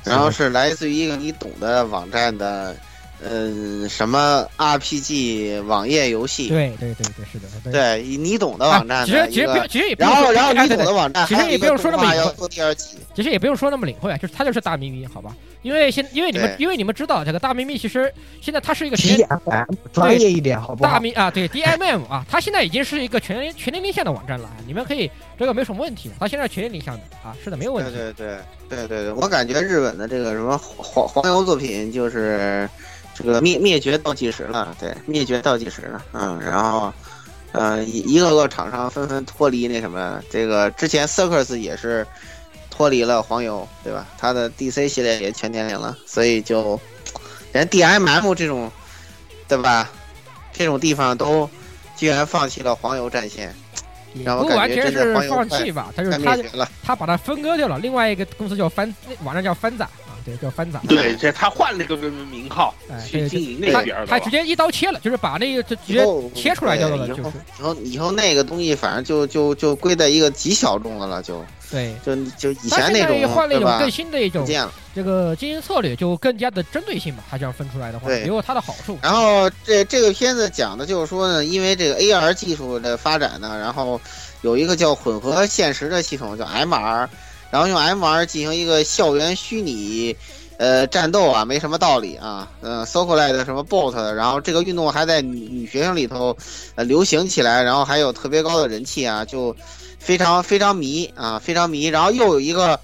[0.04, 2.76] 然后是来自于一个你懂的网站的，
[3.24, 6.50] 嗯，什么 RPG 网页游戏？
[6.50, 9.06] 对对对对，是的，对你懂的网站。
[9.06, 15.36] 其实其实其实也然后然后你懂的网站，其实也不用说那么要做第二季，其实也不用说那么领会啊，就是它就是大咪咪，好吧？
[15.62, 19.18] 因为现因为你们因为你们知道这个大咪咪，其实现在它是一个全
[19.92, 20.92] 专业一点，好不好？
[20.94, 25.10] 大咪啊，对 DMM 啊，它现在已经是一个全全年龄向的网站了，你们可以
[25.40, 27.92] 这个没什么问题，它现在全年龄向的啊，是的，没有问题。
[27.92, 28.38] 对对对
[28.70, 32.70] 对对对，我感觉日本的这个什么黄黄油作品就是
[33.16, 36.94] 这个灭灭绝倒计时了，对，灭绝倒计时了，嗯，然后
[37.54, 42.06] 呃一一个个厂商纷纷脱离那什么，这个之前 Circus 也是。
[42.78, 44.06] 脱离了黄油，对吧？
[44.18, 46.78] 他的 DC 系列也全年龄了，所以就
[47.54, 48.70] 连 DMM 这种，
[49.48, 49.90] 对吧？
[50.52, 51.50] 这种地方都
[51.96, 53.56] 居然放弃了黄油战线，
[54.26, 55.90] 让我感觉真是放弃吧。
[55.96, 56.38] 他是他
[56.84, 58.94] 他把它分割掉了，另外一个公司叫翻，
[59.24, 59.88] 网站叫翻仔。
[60.26, 60.82] 对，叫翻杂。
[60.90, 62.74] 对，这他换了个名号
[63.08, 66.04] 去经营那边他直接一刀切了，就是把那个直接
[66.34, 67.08] 切出来掉了。
[67.08, 74.48] 就是以后以后那个东西，反正就就就归在一个极小众的了，就对，就就以前那种换了一种更新的一种
[74.96, 77.24] 这个经营策略，就更加的针对性嘛。
[77.30, 78.98] 他这样分出来的话，也有它的好处。
[79.04, 84.00] 然后这这个片子讲的就是说呢，因为这个 AR 技术的发展呢，然后
[84.42, 87.08] 有一个叫混合现实的系统，叫 MR。
[87.56, 90.14] 然后用 MR 进行一个校园虚拟，
[90.58, 92.52] 呃，战斗啊，没什么道理啊。
[92.60, 96.36] 嗯 s o c o l i t e 什么 Bot，然后这个运动还在女女学生里头，
[96.76, 99.56] 呃，流行起来，然后还有特别高的人气啊，就
[100.00, 101.86] 非常非常迷啊，非常迷。
[101.86, 102.78] 然后又有一个，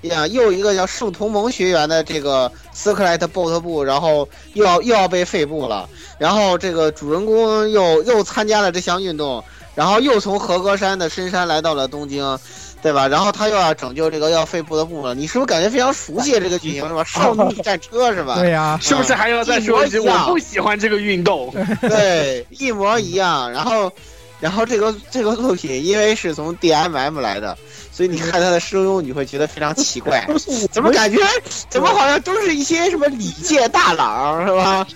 [0.00, 5.88] 呀，又有一个叫圣同盟学员的这个 c i r c l i t e Bot 部，然后又要又要被废部了。
[6.18, 9.44] 然后这个主人公又又参加了这项运动，
[9.76, 12.36] 然后又从和歌山的深山来到了东京。
[12.82, 13.08] 对吧？
[13.08, 17.02] 然后他又要拯救这个要废部的部分，你是不是感觉非常熟悉这个剧情是吧？
[17.08, 18.38] 少女战车是吧？
[18.38, 19.98] 对呀，是不是还要再说一句？
[19.98, 21.52] 我不喜欢这个运动。
[21.80, 23.50] 对，一模一样。
[23.50, 23.90] 然后，
[24.40, 27.56] 然后这个这个作品因为是从 DMM 来的，
[27.90, 30.26] 所以你看他的声优，你会觉得非常奇怪，
[30.70, 31.18] 怎么感觉
[31.68, 34.86] 怎么好像都是一些什么礼界大佬是吧？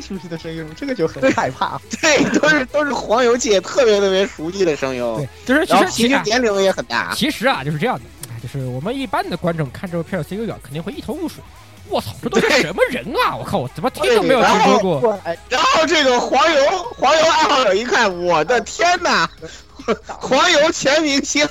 [0.00, 1.80] 熟悉的声音，这个就很害怕。
[2.00, 7.14] 对，都是都是黄油界特别特别熟悉的声优对，，就是其然后实其实啊平均年龄也很大。
[7.14, 11.42] 其实啊就是这样的，哎就是我们一般的观众看这部片儿 C U 表肯定会一头雾水。
[11.88, 13.36] 我操，这都是什么人啊！
[13.36, 15.20] 我靠，我怎么听都没有听说过。
[15.48, 16.64] 然后这个黄油
[16.96, 19.28] 黄油爱好者一看，我的天哪！
[20.06, 21.46] 黄油全明星，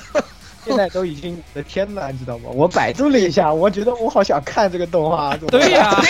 [0.64, 2.50] 现在都已经我的天呐，你知道吗？
[2.52, 5.36] 我百度了一下，我觉得我好想看这个动画。
[5.48, 6.00] 对呀、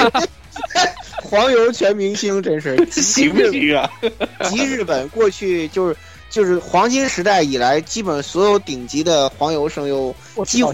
[1.22, 3.90] 黄油全明星真是行不行啊？
[4.50, 5.96] 集日本过去就是
[6.30, 10.14] 就是黄金时代以来，基本所有顶级的黄油声优
[10.46, 10.72] 几乎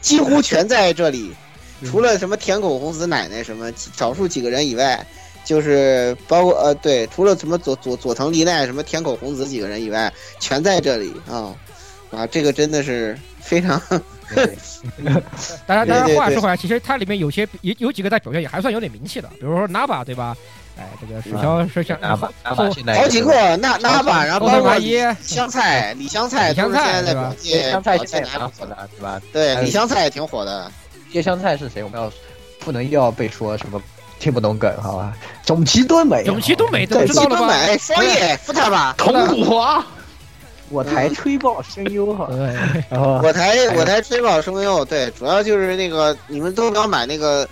[0.00, 1.32] 几乎全在这里，
[1.80, 5.06] 嗯除了什么田口红子奶奶什么少数几个人以外，
[5.44, 11.54] 就是包括呃对，除了什么佐佐佐藤梨奈什么田口红子几个人以外，全在这里啊
[12.10, 13.80] 啊，这个真的是非常
[14.34, 14.56] 对
[15.66, 20.36] 当然，当然，话说回来，其实它里面有些有有几个在表现也还算有点名气的，比如说 Naba 对吧？
[20.78, 24.78] 哎，这个水枭是像哪怕哪怕现在好几个那那把，然后包括
[25.22, 27.34] 香菜李香菜香菜对吧
[27.70, 29.20] 香菜表现在也蛮火的，对吧？
[29.32, 30.70] 对李香菜也挺火的。
[31.12, 31.82] 叶香菜是谁？
[31.82, 32.12] 我们要
[32.58, 33.80] 不能又要被说什么
[34.18, 35.16] 听不懂梗，好吧？
[35.46, 39.56] 种崎敦美，种崎敦美怎么在知道了吧西东美双叶扶他吧，童虎
[40.70, 47.48] 我台吹爆声优哈， 对，然后我台我台吹爆声优，对，主要就是那个你们都要买那个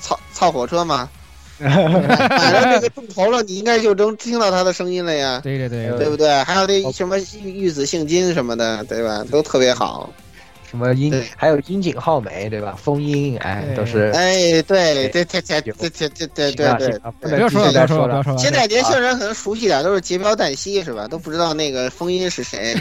[0.00, 1.08] 操操火车嘛，
[1.58, 5.98] 买了这个重头了，你应该就能听到他的声音了呀，对对对。
[5.98, 6.42] 对不对？
[6.44, 9.24] 还有那什么玉玉子姓金什么的，对吧？
[9.30, 10.10] 都特别好。
[10.72, 12.74] 什么樱，还有樱井浩美，对吧？
[12.82, 16.98] 风樱，哎，都是哎，对对对对对对对对对对。
[17.20, 18.38] 不不要说了，不要说了，不要说了。
[18.38, 21.06] 现在年轻人可能熟悉点，都是结标旦夕是吧？
[21.06, 22.74] 都不知道那个风音是谁，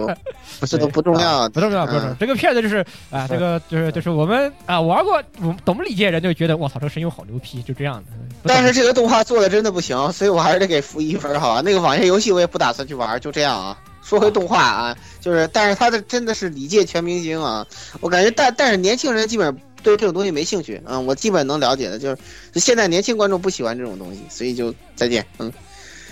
[0.58, 1.46] 不是都不重要。
[1.50, 2.06] 不重要，不重要。
[2.06, 8.12] 嗯这个片子就是啊，这个就是就是我们啊玩过，我们懂理解人就觉得我操，这个声优好牛批，就这样的。
[8.44, 11.60] 但是这个动画做的真的不行，所以我还是得给负一分好吧？
[11.62, 13.76] 那个网页游戏我也不打算去玩，就这样啊。
[14.06, 17.66] 说回动画啊，就是但是他的真的是礼界全明星啊，
[18.00, 22.18] 我感觉但但是年轻人基本上对这种东西没兴趣，嗯，我基本能了解的就是
[22.52, 25.52] 就现在年轻观众不喜欢这种东西，所以就再见，嗯，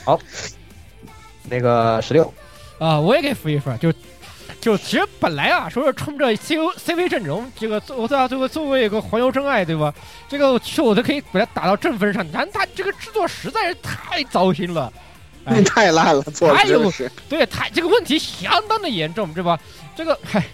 [0.04, 0.18] 好
[1.48, 2.34] 那个十六，
[2.80, 3.92] 啊，我也给负一份，就
[4.60, 9.94] 就其实本来啊，说是冲着 C O C V 阵容，这个作我在这个作为一个黄油真爱，对吧？
[10.28, 14.92] 这个其实我都可以把它打到正分上，但他这个制作实在是太糟心了。
[15.46, 17.10] 哎太烂了， 做的还有真是。
[17.28, 19.58] 对太这个问题相当的严重，对吧？
[19.94, 20.44] 这个，嗨，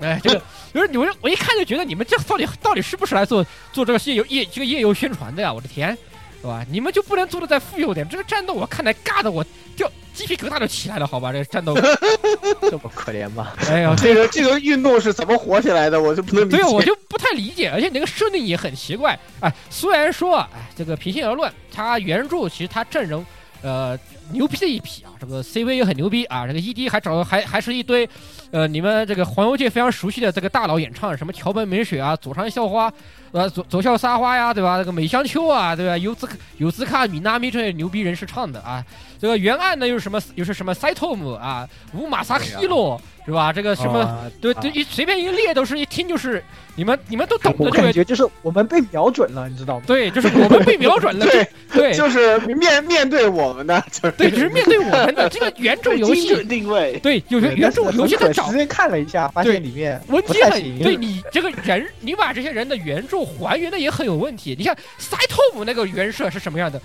[0.00, 0.42] 哎，这个
[0.74, 5.52] 就是你们，我一看就觉得你们这到底到底是不是来做做这个夜游夜这个夜游宣传的呀？
[5.52, 5.96] 我的天，
[6.42, 6.64] 对吧？
[6.70, 8.08] 你们就不能做的再富有点？
[8.08, 9.44] 这个战斗我看来尬的我
[9.76, 11.32] 就鸡皮疙瘩都起来了，好吧？
[11.32, 11.74] 这个战斗，
[12.62, 13.52] 这么可怜吗？
[13.70, 16.00] 哎呀，这个这个运动是怎么火起来的？
[16.00, 16.58] 我就不能理解。
[16.58, 19.18] 对，我就不太理解，而且那个设定也很奇怪。
[19.40, 23.24] 哎，虽然说，哎，这个平心而论，他原著其实他阵容，
[23.62, 23.98] 呃，
[24.32, 28.08] 牛逼的一批啊，这个 CV 也很牛逼啊，这个 ED 还找还还是一堆，
[28.50, 32.92] 呃，你们这个黄油界非常熟悉的这个大佬演唱，什么桥本美雪啊、左上校花，
[33.30, 34.76] 呃，左左校沙花呀，对吧？
[34.76, 35.96] 那个美香秋啊，对吧？
[35.96, 38.84] 有兹有兹卡米纳米这些牛逼人士唱的啊，
[39.22, 43.52] 这个原案呢又是什么又是什么 Saitome 啊、乌马萨希洛是吧？
[43.52, 44.00] 这个什么。
[44.00, 46.42] 啊对对，一随便一列都是一听就是
[46.74, 49.84] 你们你们都懂的这个，感觉就是我们被瞄准了，你知道吗？
[49.86, 60.60] 对，就是我们被瞄准了，对，对就是面面对我们的，就是对，就是面对我们的 这个原著游戏，定位，对，有些原著游戏在找时间看了一下，发现里面问题很。
[60.80, 64.56] 对你这个人，你把这些人的原著还原的也很有问题。
[64.58, 66.82] 你看塞托姆那个原设是什么样的，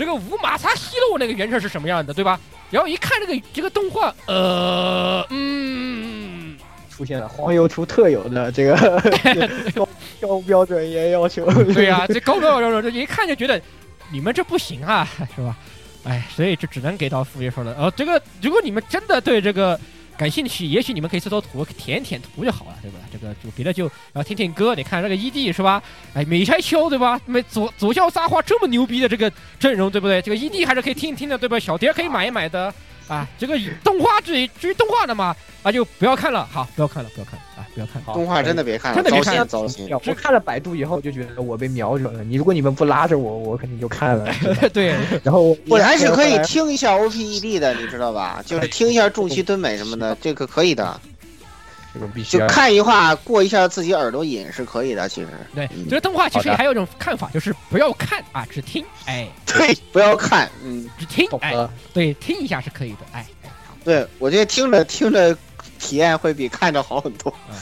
[0.00, 2.40] 这个五马擦西路那个原设是什么样的，对吧？
[2.70, 6.56] 然后一看这个这个动画，呃，嗯，
[6.88, 8.74] 出现了黄油出特有的这个
[9.74, 9.86] 高
[10.26, 11.44] 高标准严要求。
[11.74, 13.60] 对呀、这高高柔柔，这一看就觉得
[14.10, 15.54] 你们这不行啊，是吧？
[16.04, 17.76] 哎，所以就只能给到副业说了。
[17.78, 19.78] 呃，这个如果你们真的对这个
[20.20, 22.98] 感兴趣，也许你们可以搜搜图，舔舔图就好了，对吧？
[23.10, 25.82] 这个就别的就然后听听歌，你看这个 ED 是吧？
[26.12, 27.18] 哎，美差秋对吧？
[27.24, 30.20] 美左左校撒花这么牛逼的这个阵容，对不对？
[30.20, 31.58] 这个 ED 还是可以听一听的，对吧？
[31.58, 32.70] 小蝶可以买一买的
[33.08, 33.26] 啊。
[33.38, 37.42] 这个动画至于至于动画的嘛，那就不要看了，好，不要看了，不要看了，
[37.74, 38.02] 不要看。
[38.14, 40.10] 动画真的别看了，真的别看糟心糟心。
[40.10, 42.24] 我看了百度以后就觉得我被瞄准了。
[42.24, 44.32] 你如果你们不拉着我，我肯定就看了。
[44.72, 48.42] 对，然后我还是可以听一下 OPED 的，你知道吧？
[48.46, 51.00] 就是听一下重崎敦美什么的，这个可以的。
[51.92, 55.28] 这个必须就看一话过一下自己耳朵瘾是可以的，其实。
[55.52, 61.68] 对嗯，这个动画其实还有一种看法，就是不要看啊，只听，哎， 对，不要看，嗯，只听，哎，懂了。
[61.92, 63.26] 对，听一下是可以的，哎，
[63.82, 65.36] 对我觉得听着听着
[65.80, 67.34] 体验会比看着好很多。
[67.48, 67.56] 嗯，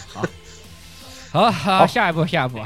[1.33, 2.59] 好，好，好，下一步，下一步，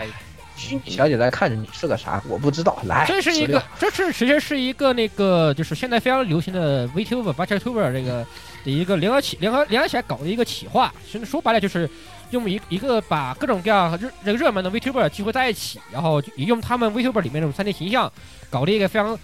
[0.56, 2.78] 虚拟小姐在看着你是个啥，我不知道。
[2.86, 8.26] 来，这是一个，这是其实是一个那个，就是现在非常流行的 VTuber、VTuber 这个
[8.64, 10.92] 的一个联合起、联合联合起来搞的一个企划。
[11.10, 11.88] 其实说白了就是
[12.30, 18.10] 用一一个把各种各样热这个热门的 VTuber 聚合在一起，然后用他们 VTuber 里面这种三 D 形象
[18.48, 19.18] 搞的一个非常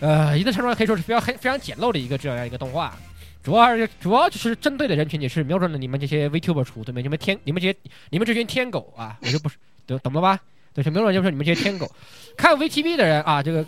[0.00, 2.94] 呃一定程度上可以说是非常很非常简陋的一个这样一个动画。
[3.44, 7.02] 主要是主要就是针对的人群也是瞄准了你们这些 VTuber 出，对没？
[7.02, 7.76] 你们天你们这些
[8.08, 10.40] 你们这群天狗啊，我就不是懂懂了吧？
[10.72, 11.88] 对，是瞄准就是你们这些天狗，
[12.38, 13.62] 看 VTV 的人啊，这个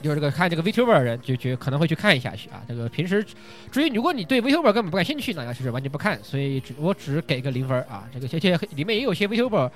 [0.00, 2.62] 就是这个看这个 VTuber 的人就就可能会去看一下去啊。
[2.68, 3.26] 这个平时
[3.72, 8.08] 至于如果你对 VTuber 根本不感兴趣，那其实完全不看，所以只我只给个零分啊。
[8.14, 9.68] 这个这些里面也有些 VTuber，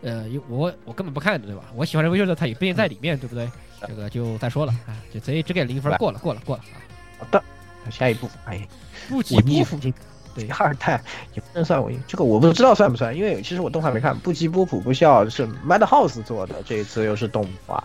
[0.00, 1.64] 呃，我我根本不看的，对吧？
[1.74, 3.46] 我喜欢的 VTuber 他也不一定在里面，对不对？
[3.86, 6.80] 这个就再说了啊，就所以只给零分，过了过了过了啊。
[7.18, 7.44] 好的。
[7.90, 8.66] 下一步，哎，
[9.08, 9.78] 不及波普，
[10.34, 11.00] 对二代
[11.34, 17.82] 也不能算我，这个我不知道算不算，因为其实我动画没看，不及波普不笑是 Madhouse 做的，这一次又是动画，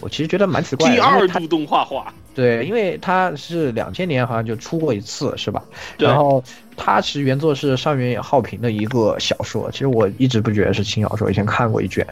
[0.00, 0.90] 我其实觉得蛮奇怪。
[0.90, 5.62] 第二部动画化，对，因为它是两千年好像就出过一次，是吧？
[5.98, 6.42] 然后
[6.84, 12.04] 它其实原作是上原浩平的一个小说，其实我一直不觉得是轻小说，以前看过一卷，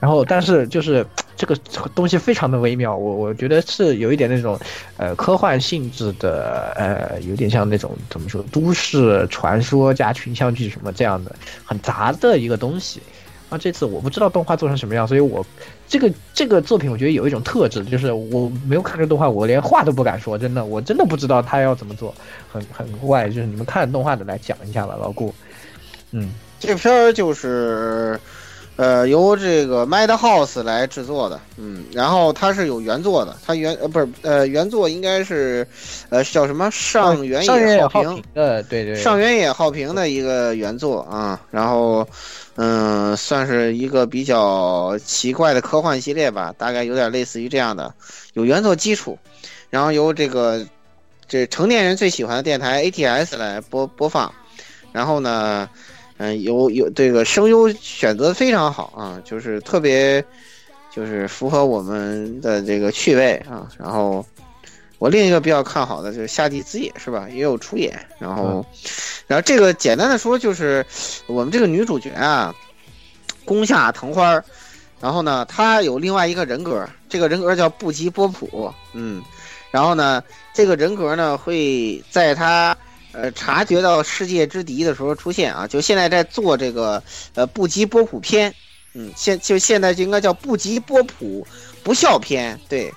[0.00, 1.06] 然后但是就是。
[1.38, 1.54] 这个
[1.94, 4.58] 东西非常的微妙，我我觉得是有一点那种，
[4.96, 11.32] 呃，科幻性质的，呃，有点像那种怎么说，都市传说加群像剧什么这样的，
[11.64, 13.00] 很杂的一个东西。
[13.50, 15.46] 啊，这次我不知道动画做成什么样，所以我
[15.88, 22.14] 这个这个作品我觉得有一种特质，就是我没有看这个动画，我连话都不敢说，真的，我真的不知道他要怎么做，
[22.52, 23.28] 很 很怪。
[23.28, 25.34] 就是你们看动画的来讲一下吧，老顾。
[26.12, 26.30] 嗯，
[26.60, 28.20] 这片儿就是。
[28.78, 35.66] 呃，由这个 Madhouse 来制作的，嗯，然后它是有原作的，它原呃不是呃原作应该是，
[36.10, 42.06] 呃叫什么上原野浩平的，对对，上原野浩平的一个原作啊，然后
[42.54, 47.92] 嗯算是一个比较奇怪的科幻系列吧，大概有点类似于这样的，
[48.34, 49.18] 有原作基础，
[49.70, 50.64] 然后由这个
[51.26, 54.32] 这成年人最喜欢的电台 ATS 来播播放，
[54.92, 55.68] 然后呢。
[55.72, 55.87] 嗯，
[56.42, 60.22] 有有这个声优选择非常好啊，就是特别，
[60.92, 63.68] 就是符合我们的这个趣味啊。
[63.78, 64.26] 然后
[64.98, 67.96] 我另一个比较看好的就是夏地子也是吧，也有出演。
[68.18, 68.66] 然后，
[69.28, 70.84] 然后这个简单的说就是
[71.28, 72.52] 我们这个女主角啊，
[73.44, 74.42] 宫下藤花，
[75.00, 79.22] 然后呢，她有另外一个人格，这个人格叫布吉波普，嗯，
[79.70, 80.20] 然后呢，
[80.52, 82.76] 这个人格呢会在她。
[83.12, 87.02] 呃，察觉到世界之敌的时候出现啊，就现在在做这个
[87.34, 88.54] 呃布吉波普篇，
[88.92, 91.46] 嗯，现就现在就应该叫布吉波普
[91.82, 92.92] 不孝篇，对，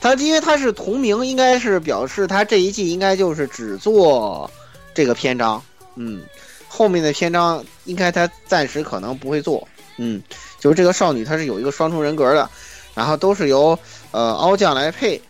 [0.00, 4.50] 他因为他是同名，应该是表示他这一季应该就是只做
[4.92, 5.62] 这个篇章，
[5.94, 6.22] 嗯，
[6.66, 9.66] 后面的篇章应该他暂时可能不会做，
[9.96, 10.20] 嗯，
[10.58, 12.50] 就是这个少女她是有一个双重人格的，
[12.94, 13.78] 然后都是由
[14.10, 15.22] 呃凹酱来配。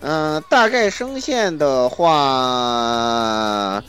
[0.00, 3.82] 嗯，大概声线的话，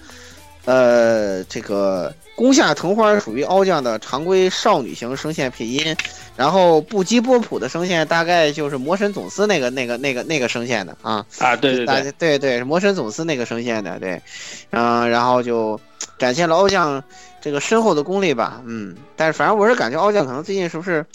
[0.66, 5.96] 呃，这个宫下藤花属于凹酱的常规少女型声线配音，
[6.36, 11.26] 然后不羁波普的声线大概就是魔神总司那个那个那个那个声线的啊。
[11.38, 14.22] 啊，对对对对对，魔神总司那个声线的对，
[14.72, 15.80] 嗯，然后就
[16.18, 17.04] 展现了凹酱
[17.42, 21.06] 这个深厚的功力吧，嗯，但是反正我是感觉奥将可能最近是不是？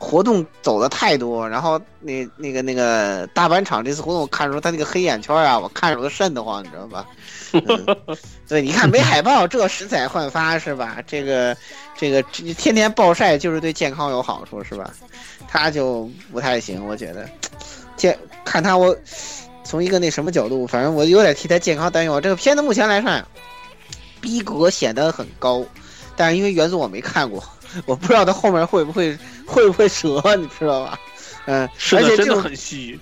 [0.00, 7.04] 活动走的太多，然后那那个那个大阪场这次活动，我看出他那个黑眼圈啊，我看着都瘆得慌，你知道吧？
[8.46, 11.02] 对，你看没海报，这食彩焕发是吧？
[11.04, 11.56] 这个
[11.96, 14.88] 这个天天暴晒就是对健康有好处是吧？
[15.48, 17.28] 他就不太行，我觉得。
[17.96, 18.96] 健看他我
[19.64, 22.20] 从一个那什么角度，反正我有点替他健康担忧。
[22.20, 23.26] 这个片子目前来看，
[24.20, 25.64] 逼格显得很高，
[26.16, 27.42] 但是因为原作我没看过。
[27.84, 29.14] 我不知道他后面会不会
[29.44, 30.98] 会不会折，你知道吧？
[31.44, 32.98] 嗯，而且真的很虚。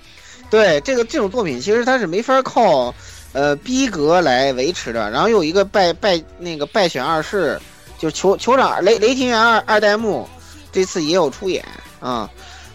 [0.50, 2.92] 对这个这种作品，其实它是没法靠
[3.32, 5.08] 呃逼格来维持的。
[5.10, 7.60] 然后有一个败败那个败选二世，
[7.98, 10.28] 就酋酋长雷雷霆元二二代目，
[10.72, 11.64] 这次也有出演
[12.00, 12.28] 啊。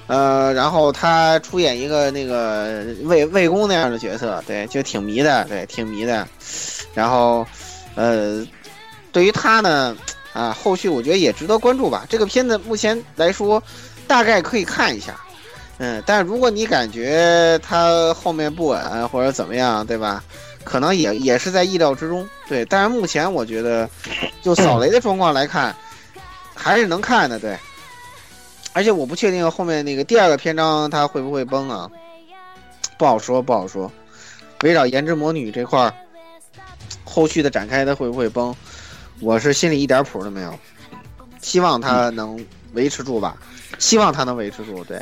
[0.07, 6.27] 呃，然后他出演一个那个魏魏公那样的角色，对，就挺迷的，对，挺迷的。
[6.93, 7.45] 然后
[7.95, 8.45] 呃，
[9.11, 9.95] 对于他呢。
[10.33, 12.05] 啊，后续我觉得也值得关注吧。
[12.07, 13.61] 这个片子目前来说，
[14.07, 15.19] 大概可以看一下，
[15.77, 20.23] 嗯，但如果你感觉他后面不稳或者怎么样，对吧？
[20.63, 22.63] 可能也也是在意料之中，对。
[22.63, 23.89] 但是目前我觉得，
[24.41, 25.75] 就扫雷的状况来看，
[26.55, 27.57] 还是能看的，对。
[28.71, 31.91] 而且我不确定后面那个第二个篇章它会不会崩啊，
[32.97, 33.91] 不好说，不好说。
[34.63, 35.93] 围绕颜值魔女这块儿，
[37.11, 38.55] 后续的展开它会不会崩？
[39.19, 40.57] 我是心里一点谱都没有，
[41.41, 42.43] 希望它能
[42.73, 43.35] 维持住吧。
[43.77, 44.81] 希望它能维持住。
[44.85, 45.01] 对，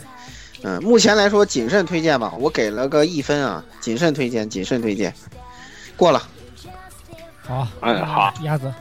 [0.63, 5.13] 嗯，目前来说谨慎推荐吧，我给了个一分啊，谨慎推荐，谨慎推荐，
[5.95, 6.27] 过了。
[7.45, 8.73] 好，哎好，鸭子，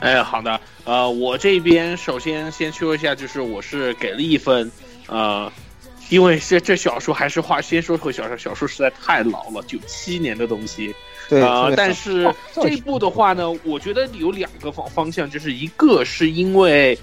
[0.00, 4.70] 哎好的，呃，我这边首先先说一下，就是我是给了一分，
[5.06, 5.50] 呃。
[6.08, 10.94] 因为这这小说还是话先说回小说，小说实在太老了，九七年的东西。
[11.32, 16.98] 对啊，但是这一部的话呢，我觉得有两个方方向，就是一个是因为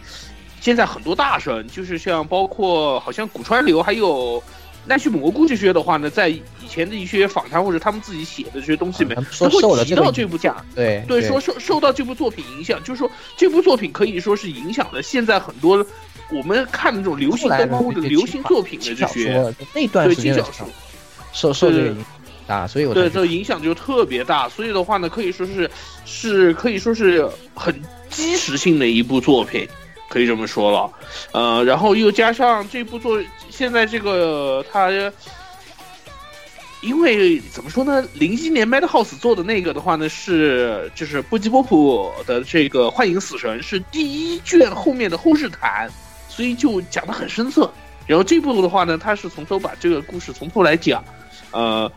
[0.61, 4.41] 现在很多大神，就是像包括好像古川流还有
[4.85, 15.85] 奈绪蘑菇这些的话呢，在以前的一些访谈或者他们自己写的这些东西里面，都会提到这部作对对，说受受到这部作品影响，就是说这部作品可以说是影响了现在很多。
[16.31, 20.35] 我们看的这种流行动画的流行作品的这些那段时间
[21.33, 22.05] 受受这个影响
[22.49, 24.49] 大，所以我对这影响就特别大。
[24.49, 25.69] 所以的话呢，可以说是
[26.05, 29.67] 是可以说是很基石性的一部作品，
[30.09, 30.91] 可以这么说了。
[31.31, 33.21] 呃，然后又加上这部作，
[33.51, 34.89] 现在这个它，
[36.81, 38.03] 因为怎么说呢？
[38.15, 45.87] 零一年 Madhouse 做的那个的话呢，是就是布吉波普的这个《幻影死神》是第一卷后面的后世谈。
[46.29, 47.69] 所以就讲的很深色，
[48.07, 51.03] 然后这部的话呢，他是从头把这个故事从头来讲，
[51.51, 51.91] 呃，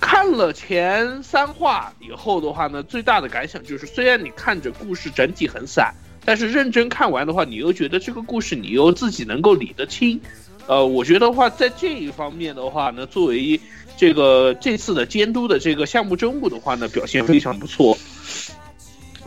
[0.00, 5.92] 看了前三话以后的话呢，最大的感想就是，虽然你看着故事整体很散，
[6.24, 10.20] 但是认真看完的话，你又觉得这个故事你又自己能够理得清，
[10.66, 13.60] 呃，我觉得话在这一方面的话呢，作为
[13.96, 17.98] 这个这次的监督的这个项目真务的话呢，表现非常不错，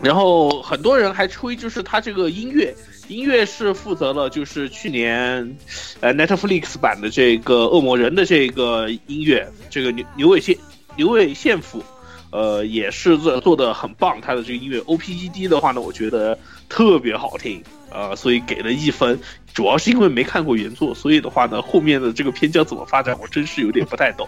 [0.02, 2.74] 然后很多人还吹就是他这个音乐。
[3.12, 5.58] 音乐是负责了，就是去年，
[6.00, 10.56] 呃，Netflix 版的这个《恶魔人》的这个音乐，这个牛牛尾宪
[10.96, 11.84] 牛尾宪辅，
[12.32, 14.22] 呃，也是做做的很棒。
[14.22, 16.40] 他的这个音乐 OPED 的话呢，我觉得
[16.70, 19.20] 特别好听，呃，所以给了一分。
[19.54, 24.26] 主要是因为没看过原作，所以的话呢，后面的这个片将怎么发展，我真是有点不太懂。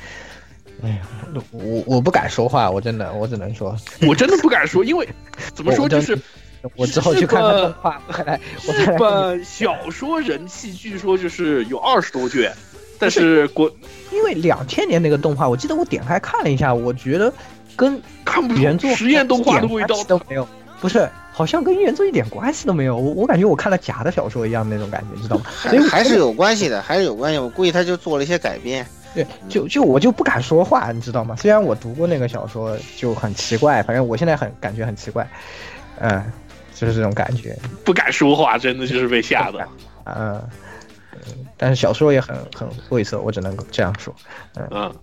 [0.82, 1.02] 哎呀，
[1.50, 3.76] 我我不敢说话，我真的，我只能说，
[4.06, 5.06] 我真的不敢说，因为
[5.54, 6.18] 怎么说就是。
[6.76, 12.52] 我之后去看看动画，来，日本小说人气据说就是有二十多卷，
[12.98, 13.70] 但是国
[14.12, 17.32] 因为两千年那个动画，我记得我点开看了一下，我觉得
[17.76, 20.46] 跟看不原作实验动画的味道都没有，
[20.80, 25.44] 不是，好像跟原作一点关系都没有，我我感觉我看了假的小说一样那种感觉，知道吗？
[25.62, 27.38] 所以还是有关系的，还是有关系。
[27.38, 28.84] 我估计他就做了一些改编。
[29.14, 31.34] 对，就就我就不敢说话，你知道吗？
[31.36, 35.26] 虽然我读过那个小说，就很奇怪，反正我现在很感觉很奇怪，
[36.00, 36.22] 嗯。
[36.78, 39.68] 就是这种感觉，不敢说话，真的就是被吓的。
[40.04, 40.40] 嗯，
[41.56, 44.14] 但是小说也很很晦涩，我只能这样说。
[44.54, 44.94] 嗯，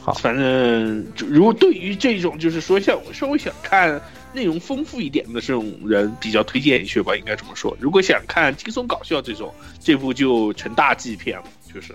[0.00, 4.00] 好，反正如果对于这种就是说像我稍微想看
[4.32, 7.76] 内容丰富一点的这种人，比较推荐一些吧，应该这么说。
[7.80, 11.44] 如果想看轻松搞笑这种，这部就成大忌片了，
[11.74, 11.92] 就是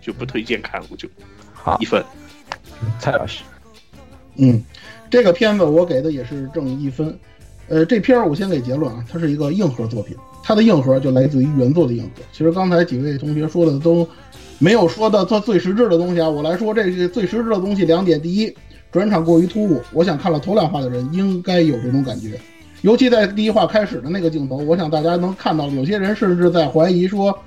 [0.00, 1.06] 就不推荐看了，就
[1.52, 2.02] 好一分。
[2.98, 3.42] 蔡老师，
[4.36, 4.64] 嗯，
[5.10, 7.18] 这个片子我给的也是正一分。
[7.70, 12.22] 呃，这篇儿我先给结论啊，它是一个硬核作品，它的硬核就来自于原作的硬核。
[12.32, 14.06] 其实刚才几位同学说的都
[14.58, 18.52] 没有说到它最实质的东西啊，我来说这个最实质的东西两点：第一，
[18.90, 22.40] 转场过于突兀，我想看了头两话的人应该有这种感觉，
[22.82, 27.38] 尤其在第一话开始的那个镜头，我想大家能看到，有些人甚至在怀疑说，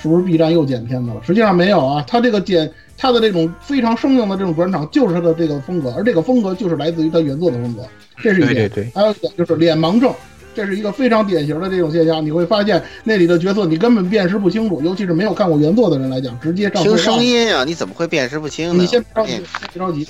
[0.00, 1.16] 是不是 B 站又剪片子了？
[1.24, 7.82] 实际上没有啊，他这个剪，他的这种非常生硬的这种转场就是他的这个风格，而这个风格就是来自于他原作的风格。
[8.22, 10.12] 这是一点，还有一点就是脸盲症，
[10.54, 12.24] 这是一个非常典型的这种现象。
[12.24, 18.82] 你会发现那里的角色你根本辨识不清楚，尤其是没有看过原作的人来讲，直接听声音啊，你怎么会辨识不清呢？
[18.82, 19.40] 你先别着急，
[19.72, 20.08] 别着急。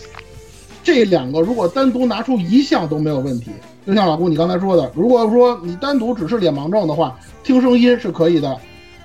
[0.83, 3.51] 这两个如果单独拿出一项都没有问题，
[3.87, 8.57] 就像老顾你刚才说的，如果说你单独只是脸盲症的话，听声音是可以的。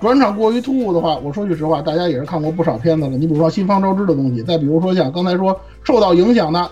[0.03, 3.15] 转场过于突兀的话，我说句实话，大家也是看过不少片子了。
[3.15, 6.69] 你比如说新方舟之的东西，再比如说像刚才说受到影响的。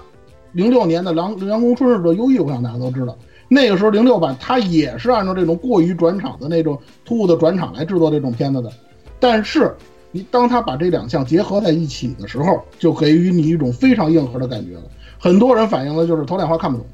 [0.51, 3.17] 零六年的《凉凉宫春日的忧郁》，我想大家都知道，
[3.47, 8.69] 那个时候零六版它也是按照这种过于转场的那种突兀的转场来制作这种片子的。
[9.17, 9.73] 但是，
[10.11, 14.81] 你当他把这两项结合在一起的时候，就给予你一种非常硬核的感觉了。
[15.17, 16.85] 很多人反映的就是头两话看不懂，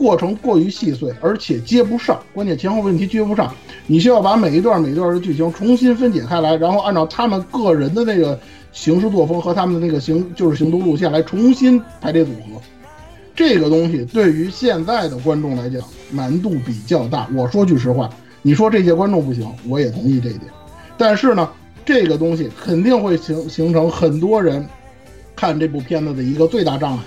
[0.00, 3.54] 过程过于细碎，而且接不上，关键前后问题接不上。
[3.86, 8.40] 你需要把每一段每一段的剧情重新分解开来，然后按照他们个人的那个。
[8.72, 12.62] 行事作风和他们的那个行就是行动路线来重新排列组合，
[13.34, 15.82] 这个东西对于现在的观众来讲
[16.12, 17.28] 难度比较大。
[17.34, 18.08] 我说句实话，
[18.42, 20.44] 你说这些观众不行，我也同意这一点。
[20.96, 21.50] 但是呢，
[21.84, 24.64] 这个东西肯定会形形成很多人
[25.34, 27.02] 看这部片子的一个最大障碍。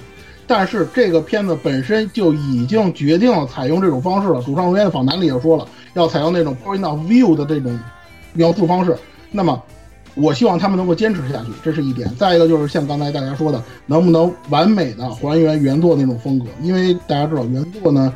[0.55, 4.39] 但是这个片子本身就已经决定了采用这种方式了。
[4.43, 7.75] 主创人员的访谈里也说了，要采用那种 point of view 的这种
[8.33, 8.95] 描述方式。
[9.31, 9.59] 那么，
[10.13, 12.07] 我希望他们能够坚持下去，这是一点。
[12.17, 16.45] 再一个就是像刚才大家说的，能不能完美的还原原作那种风格？
[16.61, 18.13] 因为大家知道原作呢，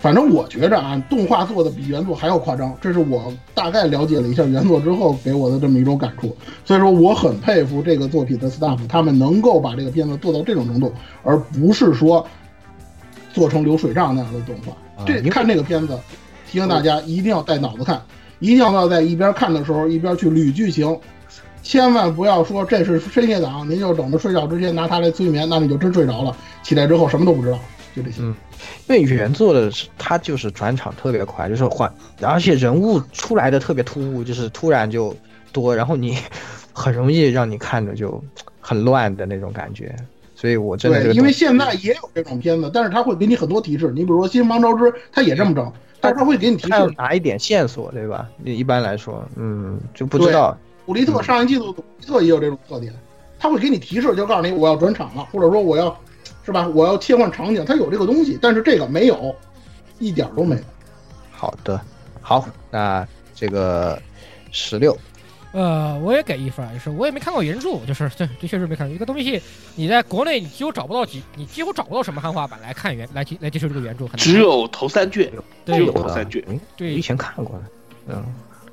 [0.00, 6.34] 反正我觉着啊，动画做的比原作还要夸张，这是我大概了解了一下原作之后给我的这么一种感触。
[6.64, 10.90] 所以说，我很佩服这个作品的 staff，他们能够把这个片子做到这种程度，
[11.22, 12.26] 而不是说
[13.34, 15.04] 做成流水账那样的动画。
[15.04, 15.98] 这看这个片子，
[16.50, 18.00] 提醒大家一定要带脑子看，
[18.38, 20.98] 一定要在一边看的时候一边去捋剧情，
[21.62, 27.58] 千万不要说这是深夜档，您就等着睡觉之前拿它来催眠，那你就真睡着了，起来之后什么都不知道，
[27.94, 28.22] 就这些。
[28.22, 28.34] 嗯，
[28.88, 31.92] 因为原作的是它就是转场特别快，就是换，
[32.22, 35.14] 而且人物出来的特别突兀，就是突然就
[35.52, 36.16] 多，然后你
[36.72, 38.22] 很容易让你看着就
[38.60, 39.94] 很乱的那种感觉。
[40.34, 43.92] 所以我真的对，因为现在也有这种片子，但是他会给你很多提示。
[43.94, 48.26] 你比如说《新王朝之》，他也这么整，但是他会给你提示，拿一点线索，对吧？
[48.38, 50.56] 你一般来说，嗯，就不知道。
[50.86, 52.90] 古力特上一季度，古力特也有这种特点，
[53.38, 55.94] 他会给你提示，就告诉你我要转场了，或者说我要，
[56.44, 56.66] 是吧？
[56.68, 59.34] 我要切换场景，它有这个东西，但是这个没有，
[59.98, 60.62] 一点都没有。
[61.30, 61.80] 好的，
[62.20, 64.00] 好，那这个
[64.50, 64.96] 十六。
[65.52, 69.42] 呃，我也给一分，就是我也没看过原著，就是这这确实没看过一个东西。
[69.74, 75.28] 你在国内你几乎找不到几，你几乎找不到什么汉化版来看原来来接受这个原著，只有头三卷，
[75.66, 76.44] 只有头三卷，
[76.76, 77.64] 对，以前看过的，
[78.14, 78.24] 嗯，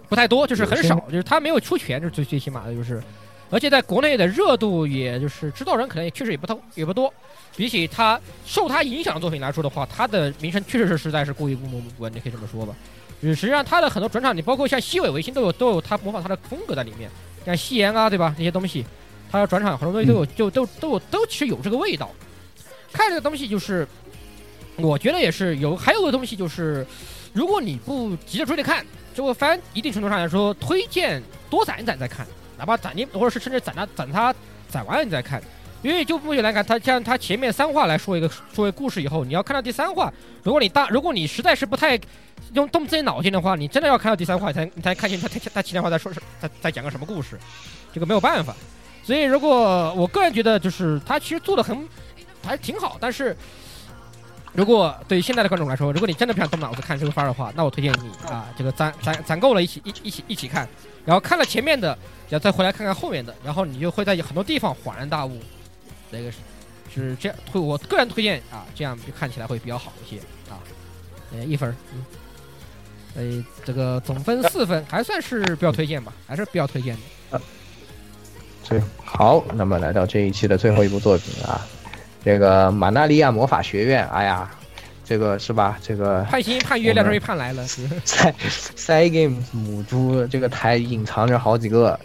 [0.07, 3.01] 不太多，就是很少，就是他没有出全，就是最最起码的就是，
[3.49, 7.11] 而且在国内的热度，也就是知道人可能也确实也不多，也不多。
[7.57, 12.73] 比起他受他影响的作品来说的话，他的名声确实是实在是过于不不不，你可以这么说吧。
[13.19, 17.09] 就是实际上他的很多转场，你包括像西尾维新都有都有他模仿他的风格在里面，
[17.43, 18.35] 像夕颜啊，对吧？
[18.37, 18.85] 那些东西，
[19.31, 22.11] 他的转场很多东西都有，就都都有都其实有这个味道。
[22.93, 23.87] 看这个东西就是，
[24.75, 26.85] 我觉得也是有，还有个东西就是，
[27.33, 28.85] 如果你不急着追着看，
[29.15, 32.23] 就会翻一定程度上来说，推荐多攒一攒再看，
[32.55, 34.33] 哪怕攒你或者是甚至攒它攒它
[34.69, 35.41] 攒完了你再看。
[35.83, 40.11] 因为就目前来看，他像他前面三话来说一个说一个故事以后，你要看到第三话，
[40.43, 41.99] 如果你大如果你实在是不太
[42.53, 47.39] 用动自己脑筋的话，你真的要看到第三话才你才看清他他他前两话在说什在在讲个什么故事，
[47.93, 48.55] 这个没有办法。
[49.03, 51.87] 所以如果我个人觉得就是他其实做的很
[52.43, 53.37] 还挺好，但是
[54.53, 60.67] 如果对于现在的观众来说，如果你真的不想动脑子看这个番的话，那我推荐你啊这个攒攒攒够了一起一一起一起看，
[61.05, 61.89] 然后看了前面的，
[62.29, 65.39] 然后再回来看看后面的，然后你就会在很多地方恍然大悟。
[66.09, 66.37] 那个是
[66.93, 70.17] 是这样推，我个人推荐啊，这样就看起来会比较好一些
[70.49, 70.59] 啊。
[71.33, 72.05] 呃，一分，嗯，
[73.15, 76.95] 呃，这个总分四分，还算是比较推荐吧，还是比较推荐
[77.31, 77.41] 的。
[78.69, 81.67] 对，好，那么来到这一期的最后一部作品啊，
[82.23, 84.49] 这个《马纳利亚魔法学院》，哎呀，
[85.03, 85.77] 这个是吧？
[85.81, 87.67] 这个盼星盼月亮终于盼来了。
[87.67, 88.33] 赛
[88.75, 91.99] 赛 game 母猪这个台隐藏着好几个。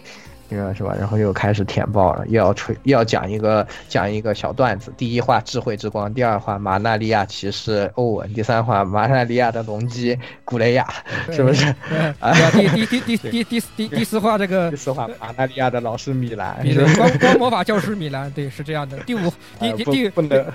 [0.49, 0.95] 是吧？
[0.99, 4.93] 然后又开始填报了，又要吹，又要讲一个讲一个小段子。
[4.95, 10.87] 第一话智慧之光，第二话马纳利亚骑士欧文，第三话马纳利亚的龙姬古雷亚，
[11.31, 11.73] 是不是？
[12.19, 16.55] 啊，第第第第第第第第四话这个第四话马纳利亚的老师米兰，
[16.95, 18.97] 光光魔法教师米兰，对，是这样的。
[18.99, 20.45] 第五第第第不能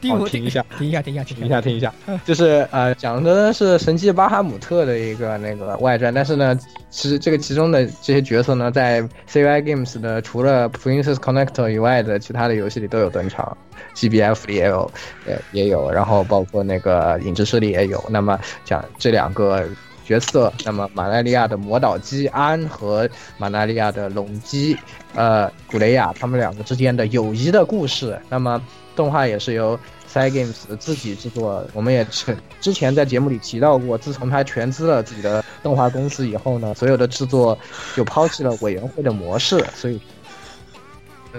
[0.00, 1.92] 第五停一下，停一下，停一下，停一下，停一下，
[2.24, 6.58] 就是呃讲的是神奇巴哈姆特的一个那个外传，但是呢，
[6.92, 10.12] 其实这个其中的这些角色呢，在 CY Games 的。
[10.20, 13.56] 除了 Princess Connector 以外的其他的游戏里都有登场
[13.96, 14.92] ，GBF 里也有，
[15.26, 18.02] 也也有，然后包括那个影之势力也有。
[18.08, 19.66] 那么讲这两个
[20.04, 23.08] 角色，那么马奈利亚的魔导基安和
[23.38, 24.76] 马奈利亚的龙基，
[25.14, 28.18] 呃，古雷亚他们两个之间的友谊的故事。
[28.28, 28.62] 那么
[28.94, 29.78] 动画也是由
[30.12, 37.58] Side Games 自己制作，我们也之之前在节目里提到过，自从他全资了自己的动画公司以后呢，所有的制作
[37.96, 39.98] 就抛弃了委员会的模式，所以，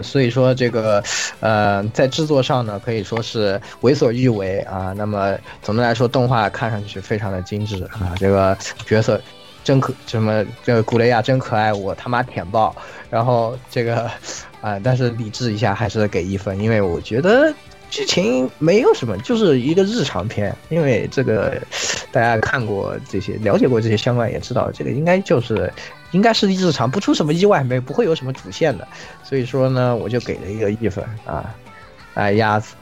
[0.01, 1.03] 所以说这个，
[1.39, 4.91] 呃，在制作上呢，可以说是为所欲为啊。
[4.97, 9.21] 那么总的来说，动画看上去非常的精致啊，这个角色
[9.63, 12.75] 真可什么，这个古雷亚真可爱，我他妈舔爆。
[13.11, 14.09] 然后这个，
[14.61, 17.53] 啊，但是理智一下还是给一分，因为我觉得。
[17.93, 20.55] 剧情没有什么，就是一个日常片。
[20.69, 21.61] 因为这个，
[22.11, 25.71] 大家看过这些，了解过这些相关，也知道这个应该就是，
[26.09, 28.87] 应该是日常，不出什么意外，没不会有什么主线的。
[29.23, 31.53] 所以说呢，我就给了一个一分啊，
[32.15, 32.73] 哎，鸭子。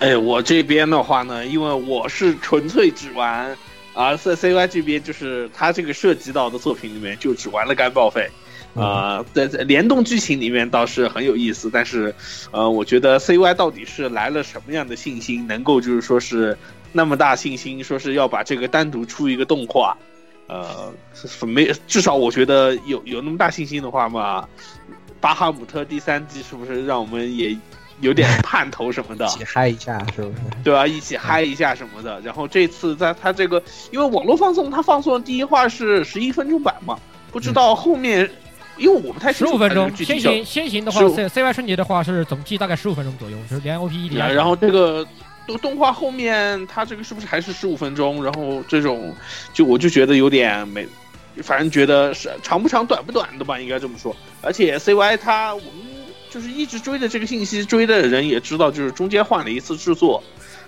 [0.00, 3.56] 哎，我这边的话呢，因为我是纯粹只玩，
[3.94, 8.28] 而在 CY 这边就是他这个涉及到的作品里面，就只玩了干报废。
[8.74, 12.14] 啊，在在联动剧情里面倒是很有意思，但是，
[12.52, 16.56] 呃，我觉得 C Y 到底是来了什么样的信心，能够就是说是
[16.92, 19.96] 那么大信心，说是要把这个单独出一个动画，
[20.46, 20.92] 呃，
[21.44, 24.48] 没至少我觉得有有那么大信心的话嘛，
[25.20, 27.56] 巴哈姆特第三季是不是让我们也
[28.00, 29.26] 有点 盼头什么的？
[29.26, 30.34] 一起嗨一下，是不是？
[30.62, 30.86] 对啊？
[30.86, 32.20] 一起嗨一下什么的。
[32.20, 33.60] 然后这次在他这个，
[33.90, 36.96] 因为网络放送，他放送的第一话是十一分钟版嘛，
[37.32, 38.30] 不知道后面。
[38.80, 44.34] 因为我不太十五分钟，先行先行的话，C C Y 春节的话是总计大概十五分钟左右，就是连 O P 一点。
[44.34, 45.06] 然后这个
[45.46, 48.24] 动动画后面，它这个是不是还是十五分钟？
[48.24, 49.14] 然后这种，
[49.52, 50.88] 就我就觉得有点没，
[51.42, 54.16] 反正觉得是长不长、短不短的吧，应该这么说。
[54.40, 55.70] 而且 C Y 它，我们
[56.30, 60.22] 就是一直追的这个信息，追的人也知道，就是中间换了一次制作。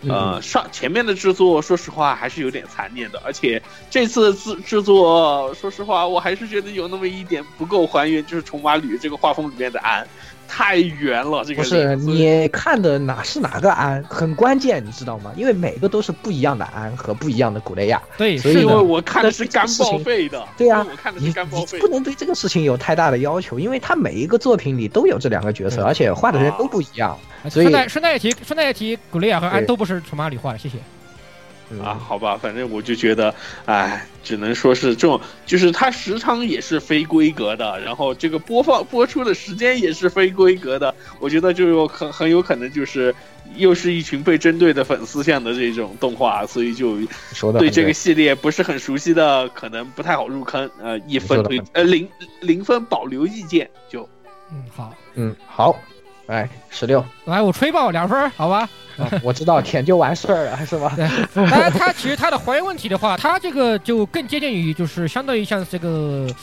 [0.08, 10.06] 呃，上前面的制作，说实话还是有点残念的，而且这次制制作，说实话，我还是觉得有那么一点不够还原，就是《虫马吕》这个画风里面的安。
[10.54, 15.32] 太圆了，这个不是你看的哪是哪个安，很关键，你知道吗？
[15.34, 18.00] 因为每个都是不一样的安和不一样的古雷亚。
[18.18, 20.46] 对，所以因为我看的是干报废的。
[20.58, 21.78] 对呀，我看的是干报废。
[21.80, 27.18] 不能对这个事情有太大的要求，因为他每一个作品里都有这两个角色，而且画的人都不一样。
[27.48, 30.76] 所以顺带顺带一提，顺带一提，古雷亚和安都不是从马里画的，谢谢。
[31.80, 33.34] 啊，好吧，反正我就觉得，
[33.64, 43.14] 哎，只能说是这种，就是它时长也是非规格的，然后这个播放播出的时间也是非规格的，我觉得就有很很有可能就是
[43.56, 46.96] 又是一群被针对的粉丝向的这种动画，所以就
[47.58, 50.68] 对这个系列不是很熟悉的，可能不太好入坑。
[50.80, 52.08] 呃，一分推呃零
[52.40, 54.08] 零分保留意见，就
[54.50, 55.76] 嗯好，嗯好，
[56.26, 58.68] 来十六，来我吹爆两分，好吧。
[59.22, 60.92] 我知道舔就完事儿了，是吧？
[60.96, 61.08] 对，
[61.50, 66.26] 当然它其实他的还原问题的话，他这个就更接近于就是相当于像这个《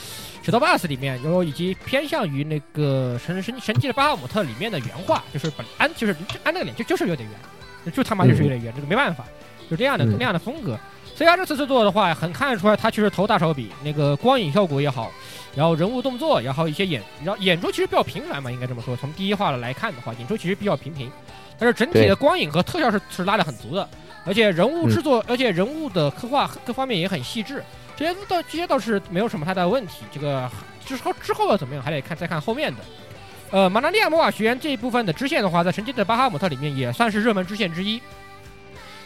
[0.42, 7.28] 雪道 bus》里面，然后以及偏向于那个《神神神奇的巴哈姆特》里面的原画，就是本安就是安那个脸就就是有点
[7.84, 9.24] 圆，就他妈就是有点圆，这个没办法，
[9.70, 10.78] 就这样的那样的风格。
[11.14, 15.12] 所以他这次制作的话，很看得出来，他确实投大手笔，那个光影效果也好，
[15.54, 18.96] 然后人物动作然后，一些演然后演出其实比较平凡嘛，应该这么说。
[18.96, 21.10] 从第一话来看的话，演出其实比较平平。
[21.58, 23.86] 但是整体的光影和特效是是拉的很足的，
[24.24, 27.62] 而且人物制作，而且人物的刻画各方面也很细致，
[27.96, 30.04] 这些倒这些倒是没有什么太大问题。
[30.10, 30.50] 这个
[30.86, 32.78] 之后之后要怎么样，还得看再看后面的。
[33.50, 38.00] 呃，马纳利亚魔法学院这一部分的支线的话，在《神奇的巴哈姆特》里面也算是热门支线之一，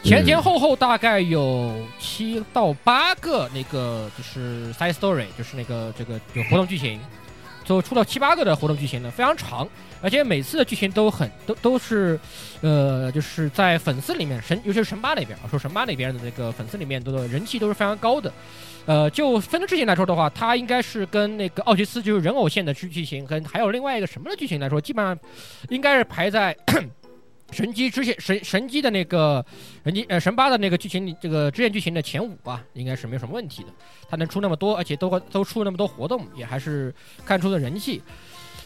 [0.04, 7.00] 前前后后大概有七到八个那个就是 side story，就是那个这个有活动剧情。
[7.64, 9.66] 就出了七八个的活动剧情呢，非常长，
[10.02, 12.20] 而且每次的剧情都很都都是，
[12.60, 18.30] 呃，就是在粉丝里面神，尤其是神八那边啊，说神八那边的那个粉丝里面的人气都是非常高的。
[18.84, 25.18] 呃，就分支剧情来说的话，它应该是跟那个奥吉斯就是人偶线的剧剧情，跟还有另外一个什么的剧情来说，基本上
[25.70, 26.54] 应该是排在。
[27.50, 29.44] 神机支线神神机的那个
[29.84, 33.68] 神机呃神八的那个剧情这个支线剧情的前五吧，应该是没有什么问题的。
[34.08, 36.94] 它能出那么多，而且都都出那么多活动，也还是
[37.24, 38.02] 看出了人气。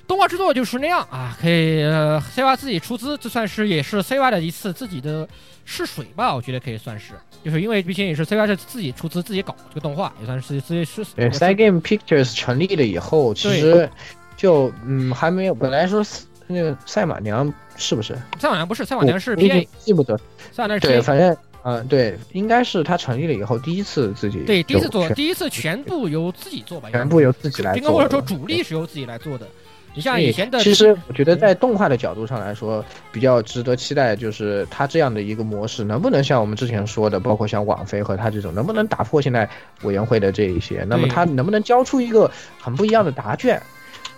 [0.07, 5.29] 动画制作就是那样啊，可以呃 C Y 自己出资，这算是也是 C Y 的一次自己的
[5.67, 7.13] 试水吧，我觉得可以算是，
[7.45, 11.05] 就是因为毕竟也是 C Y 是自己出资自己搞这个动画，也算是自己试。
[11.15, 13.91] 对，Side Game Pictures 成立了以后，其实
[14.35, 16.03] 就嗯还没有，本来说
[16.49, 17.53] 那个赛马娘。
[17.81, 20.19] 是不是赛马娘不是赛马娘是 P A 记不得
[20.51, 29.47] 赛马娘对，反正嗯对，应该是他成立了以后第一次自己对第一次做第一次全部由自己做吧，全部由自己来做，应该或者说主力是由自己来做的。
[29.95, 39.49] 你像以前的，其实我觉得在动画的角度上来说，比较值得期待就是他这样的一个模式能不能像我们之前说的，包括像网飞和他这种，能不能打破现在
[39.83, 42.29] 委员会的这一些，那么他能不能交出一个
[42.61, 43.63] 很不一样的答卷？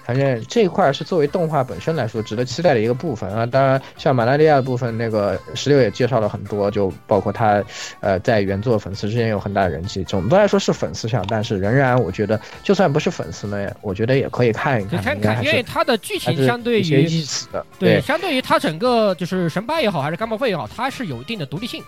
[0.04, 3.46] 反正这一块是作为动画本身来说值得期待的一个部分啊。
[3.46, 7.62] 当然，像马拉利亚的部分，那个十六也介绍了很多，就包括他，
[8.00, 10.02] 呃，在原作粉丝之间有很大的人气。
[10.04, 15.02] 总的来说是粉丝向，但是仍然我觉得，就算不是粉丝呢，我觉得也可以看一看。
[15.02, 21.82] 看看，因为它的剧情相对于意思的，对，相对于它整个就是神八也好，还是干报废也好，它是有一定的独立性。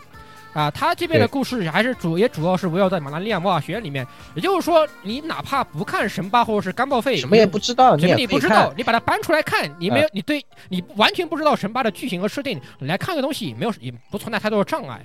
[0.52, 15.00] 啊，他这边的故事还是主也主要是围绕在马拉利亚魔法学院里面，也就是说，你哪怕不看神八或者是干报废，什么也不知道，什么你不知道，你把它搬出来看，你没有，你对你完全不知道神八的剧情和设定，来看个东西没有也不存在太多的障碍，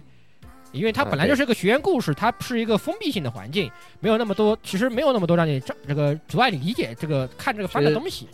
[0.73, 3.71] 因为它本来就是一个学院故事，它是一个封闭性的环境，
[4.01, 8.27] 没有那么多，其实没有那么多让你这这个阻碍你理解这个看这个番的东西。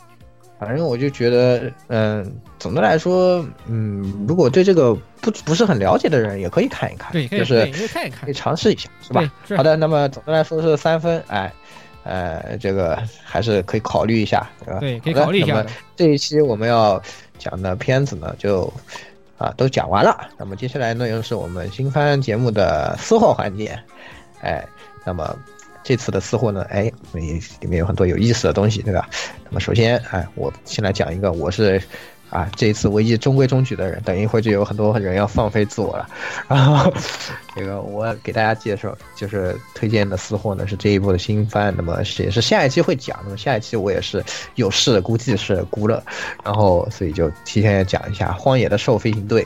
[0.65, 9.31] 反正我就觉得，嗯，总的来说，嗯，如果对这个不不是很了解的人，也可以看一看，对，就是看一看，可以尝试一下，是吧？
[9.55, 11.51] 好的，那么总的来说是三分，哎，
[12.03, 14.79] 呃，这个还是可以考虑一下，对吧？
[14.79, 15.65] 对，可以考虑一下。
[15.95, 17.01] 这一期我们要
[17.37, 18.71] 讲的片子呢，就
[19.37, 20.29] 啊都讲完了。
[20.37, 23.77] 那么接下来呢，又是我们新番节目的私货环节，
[24.41, 24.65] 哎，
[25.05, 25.35] 那么
[25.83, 29.09] 这次的私货呢，哎，也里面有很多有意思的东西，对吧？
[29.49, 31.81] 那么首先，哎，我先来讲一个，我是。
[32.29, 36.09] 啊，这一次唯一中规中矩的人，等一会儿就有很多人要放飞自我了。
[36.47, 36.91] 然后，
[37.55, 43.19] 这个我给大家介绍，就是推荐的私货呢是这一部的新番，那么也是下一期会讲。
[43.23, 44.23] 那么下一期我也是
[44.55, 46.03] 有事，估计是估了，
[46.43, 49.45] 然后所以就提前讲一下《荒野的兽飞行队》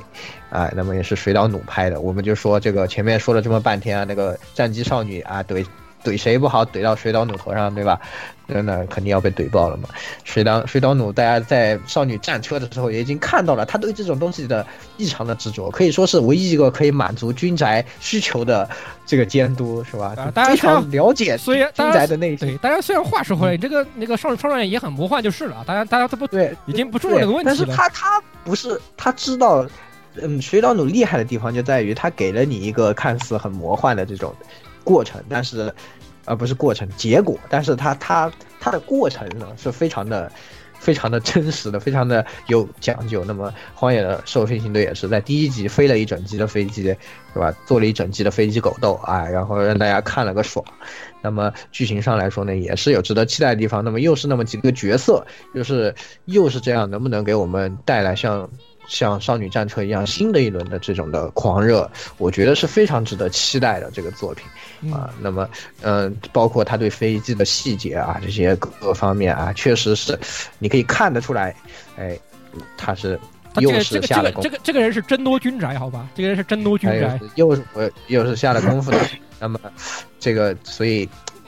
[0.58, 2.00] 啊，那么也是水岛努拍的。
[2.00, 5.66] 我们就说这个前面说了这么半天啊，那个战机少女啊，对
[6.03, 7.99] 怼谁不好，怼到水岛努头上，对吧？
[8.49, 9.90] 那那肯定要被怼爆了嘛！
[10.24, 14.65] 水岛水岛努，大家在少女战车的时候也已经看到了，他对这种东西的
[14.95, 18.69] 异常的执着，可以说是唯一一个可以满足军宅需求的
[19.06, 20.15] 这个监督，是吧？
[20.34, 27.56] 大家非常了解军宅的内对，大家虽然话说回来，这个那个少女少年也很魔幻就是了，大家大家都不对，已经不注重这个问题了。
[27.57, 29.68] 但是他他不是他知道，
[30.22, 34.34] 嗯，水岛努厉害的地方就在于他给了你一个看似很魔幻的这种
[34.88, 35.74] 过程，但是。
[36.30, 40.30] 而不是过程结果，但是它它它的过程呢是非常的，
[40.78, 43.24] 非常的真实的，非常的有讲究。
[43.24, 47.56] 那么荒野的兽飞行队也是在第一集飞了一整集的飞机，是吧？
[47.66, 50.66] 做了一整集的飞机狗斗啊，然后让大家看了个爽。
[51.22, 53.82] 那么剧情上来说呢，也是有值得期待的地方。
[53.82, 55.96] 那么又是那么几个角色，又是
[56.26, 58.50] 又是这样，能不能给我们带来像？
[58.88, 65.14] 像少女战车一样新的一轮的这种的狂热，我觉得是非常值得期待的这个作品啊。
[65.20, 65.48] 那么，
[65.82, 70.18] 嗯，包括他对飞机的细节啊，这些各个方面啊，确实是
[70.60, 71.54] 你可以看得出来，
[71.98, 72.18] 哎，
[72.78, 73.20] 他是
[73.60, 74.50] 又是下了功夫。
[74.50, 76.08] 这个这个人是真多军宅，好吧？
[76.16, 78.98] 这个人是真多军宅，又是我又是下了功夫的。
[79.40, 79.60] 那么，
[80.20, 81.08] 这个所以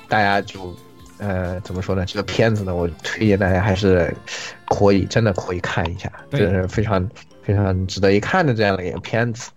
[0.10, 0.76] 大家就
[1.20, 2.06] 呃怎么说呢？
[2.06, 4.14] 这个片子呢，我推荐大家还是
[4.68, 7.10] 可以真的可以看一下，这是非常。
[7.50, 9.50] 非常值得一看的这样的一个片子，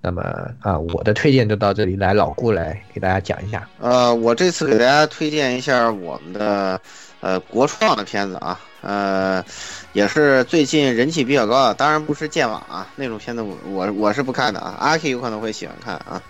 [0.00, 0.22] 那么
[0.62, 3.68] 啊，我的推荐就到这里，来老顾来给大家讲一下。
[3.80, 6.80] 呃，我这次给大家推荐一下我们的
[7.20, 9.44] 呃国创的片子啊，呃，
[9.92, 16.22] 也是最近人气比较高的，当然不是剑网啊那种片子，我我我是不看的啊，阿 K 有可能会喜欢看啊，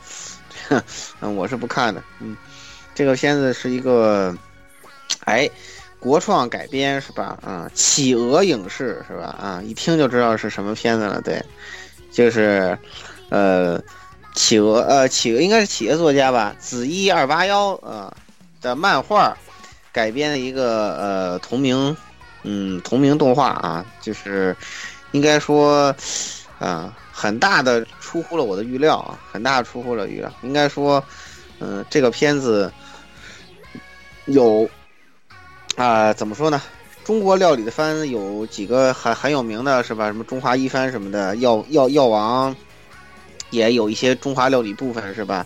[1.22, 2.36] 嗯，我是不看的，嗯，
[2.92, 4.36] 这个片子是一个，
[5.26, 5.48] 哎。
[6.04, 7.38] 国创改编是吧？
[7.42, 9.34] 啊，企鹅影视是吧？
[9.40, 11.18] 啊，一听就知道是什么片子了。
[11.22, 11.42] 对，
[12.10, 12.78] 就是，
[13.30, 13.80] 呃，
[14.34, 16.54] 企鹅呃，企鹅应该是企鹅作家吧？
[16.58, 18.14] 紫一二八幺啊
[18.60, 19.34] 的漫画
[19.92, 21.96] 改编的一个呃同名
[22.42, 24.54] 嗯同名动画啊，就是
[25.12, 25.96] 应该说
[26.58, 30.30] 啊很大的出乎了我的预料啊，很大出乎了预料。
[30.42, 31.02] 应该说，
[31.60, 32.70] 嗯，这个片子
[34.26, 34.68] 有。
[35.76, 36.62] 啊，怎么说呢？
[37.04, 40.06] 中国料理的番有几个很很有名的，是吧？
[40.06, 42.54] 什么中华一番什么的，药药药王，
[43.50, 45.44] 也有一些中华料理部分，是吧？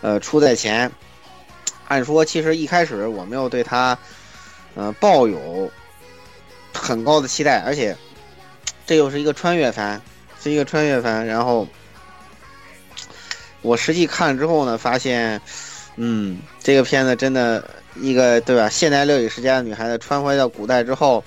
[0.00, 0.90] 呃，出在前。
[1.86, 3.96] 按说，其实一开始我没有对他，
[4.74, 5.70] 呃，抱有
[6.72, 7.96] 很高的期待，而且
[8.84, 10.02] 这又是一个穿越番，
[10.42, 11.24] 是一个穿越番。
[11.24, 11.68] 然后
[13.62, 15.40] 我实际看了之后呢，发现，
[15.94, 17.64] 嗯，这个片子真的。
[17.96, 18.68] 一个对吧？
[18.68, 21.22] 现代料理世家的女孩子穿回到古代之后，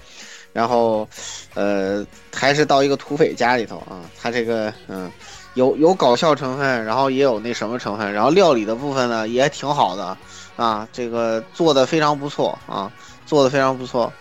[0.53, 1.07] 然后，
[1.53, 4.01] 呃，还是到一个土匪家里头啊。
[4.21, 5.11] 她这个嗯，
[5.53, 10.17] 有有搞笑成分，然后也有那什么成分，然后料理的部分呢也挺好的
[10.55, 10.87] 啊。
[10.91, 12.91] 这个做的非常不错啊，
[13.25, 14.11] 做的非常不错。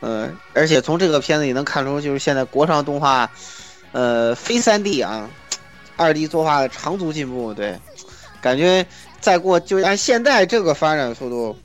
[0.00, 3.30] 嗯，而且从这个片子也能看出，就是现在国产动画，
[3.92, 5.30] 呃，非三 D 啊，
[5.96, 7.54] 二 D 作画的长足进步。
[7.54, 7.78] 对，
[8.40, 8.84] 感觉
[9.20, 11.56] 再过就按现在这个发展速度。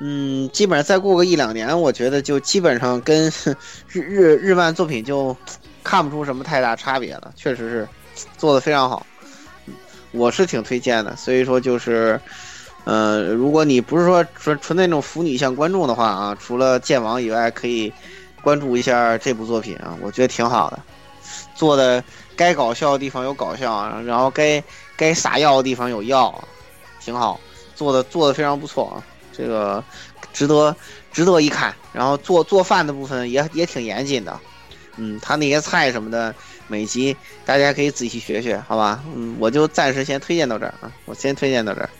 [0.00, 3.32] 嗯，基本上再过个一两年，我觉得就基本上跟
[3.88, 5.36] 日日日漫作品就
[5.82, 7.32] 看不出什么太大差别了。
[7.36, 7.88] 确实是
[8.36, 9.06] 做的非常好，
[10.10, 11.14] 我是挺推荐的。
[11.16, 12.20] 所以说就是，
[12.84, 17.92] 呃，如果你不是说纯纯那种腐女向观众的话啊，除了剑王以外，可以
[18.42, 20.78] 关注一下这部作品啊，我觉得挺好的。
[21.54, 22.02] 做的
[22.36, 24.62] 该搞笑的地方有搞笑，然后该
[24.96, 26.42] 该撒药的地方有药，
[27.00, 27.40] 挺好，
[27.76, 28.98] 做的做的非常不错啊。
[29.36, 29.82] 这个
[30.32, 30.74] 值得
[31.12, 34.40] 值得一看，然后做做饭的部分也也挺严谨的，
[34.96, 36.34] 嗯，他那些菜什么的，
[36.68, 39.02] 每集大家可以仔细学学，好吧？
[39.14, 41.90] 嗯，我就暂时先推荐到这儿啊，我先推荐到这儿。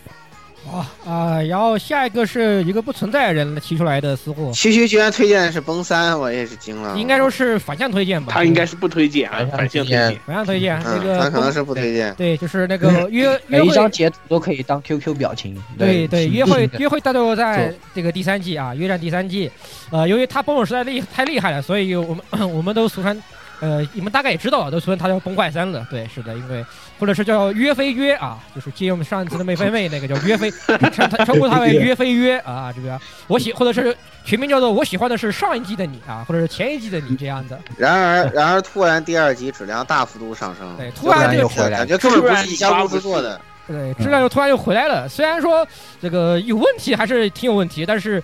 [0.71, 1.41] 啊啊！
[1.43, 6.97] 然后下一个是一个不存在的人提出来的私货，区区居然推荐的是崩三，我也是惊了。
[6.97, 8.33] 应该说是反向推荐吧？
[8.33, 10.19] 他应该是不推荐啊，反向推荐。
[10.25, 12.13] 反向推荐，那个他可能是不推荐。
[12.15, 15.55] 对，就是那个约约每一张截图都可以当 QQ 表情。
[15.77, 19.49] 对对，约会 约会大都在这个第三季啊，约战第三季。
[19.91, 23.21] 呃，由于他崩的实在厉太厉害了，所以我们 我们都俗称
[23.61, 25.87] 呃，你们大概也知道了，都称他叫崩坏三了。
[25.89, 26.65] 对，是的，因为
[26.99, 30.49] 或者是叫约飞约啊，就是借用上一次的妹飞妹那个叫约飞，
[30.91, 37.59] 称称呼他为约飞约啊，这个我喜或者是全名叫做我喜欢的是上一季的你啊，或者是前一季的你这样的。
[37.77, 43.39] 然而，然而突然第二集质量大幅度上升，对，突然又回来，感觉根本不是一家公司做的。
[43.67, 45.09] 对，质量又突然又回来了。
[45.09, 45.67] 虽然说
[45.99, 48.21] 这个有问题，还是挺有问题，但是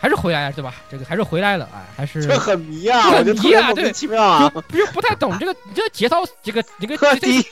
[0.00, 0.74] 还是回来了，对吧？
[0.90, 7.44] 这个还是回来了，哎，还是这很迷啊， 很迷啊，对，奇妙啊，不是不太懂这个 这个节操，这个这个第一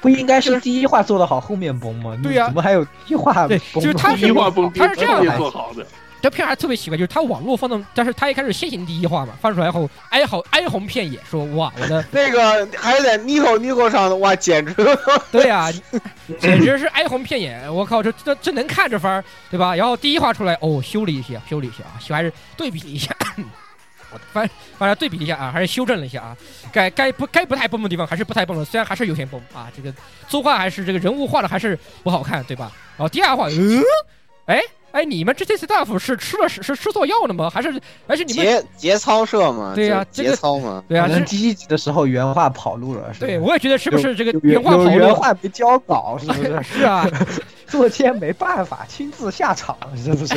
[0.00, 2.16] 不应该是第一话做的好，后面崩吗？
[2.22, 3.46] 对呀，怎么还有第一话？
[3.48, 5.86] 崩，就是他第一话崩，他是这样做好的。
[6.22, 14.74] 这片还特别奇怪，就是他网络放的，但是他一开始先行第一话嘛，放出来后哀嚎哀鸿遍野，说哇我的那个还在 Nico Nico 上的哇，简直
[15.30, 15.70] 对呀，
[16.40, 19.76] 简直是哀鸿遍野，我靠，这这这能看这番儿对吧？
[19.76, 23.14] 然后第一话出来哦，修了一下，修了一下啊，修还是对比了一下，
[24.10, 24.48] 我反
[24.78, 26.36] 反正对比一下啊，还是修正了一下啊，
[26.72, 29.94] 该该不该不太崩的地方还是不太崩了，虽然还是有点崩啊，这个
[30.26, 32.72] 作画还是这个人物画的还是不好看对吧？
[32.96, 33.82] 然后第二话，嗯，
[34.46, 34.60] 哎。
[34.92, 37.50] 哎，你们这这 staff 是吃了是是吃错药了吗？
[37.50, 37.70] 还是
[38.08, 39.72] 还是你们节节操社吗？
[39.74, 40.82] 对呀，节操嘛。
[40.88, 43.12] 对呀，可能第一集的时候原话跑路了。
[43.20, 44.90] 对，我也觉得是不是这个原话跑路？
[44.90, 46.62] 原话没交稿，是不是？
[46.64, 47.06] 是啊，
[47.68, 50.34] 作监没办法，亲自下场，是不是？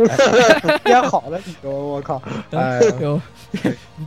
[0.82, 2.22] 编好了，你说我靠，
[2.52, 3.20] 哎呦，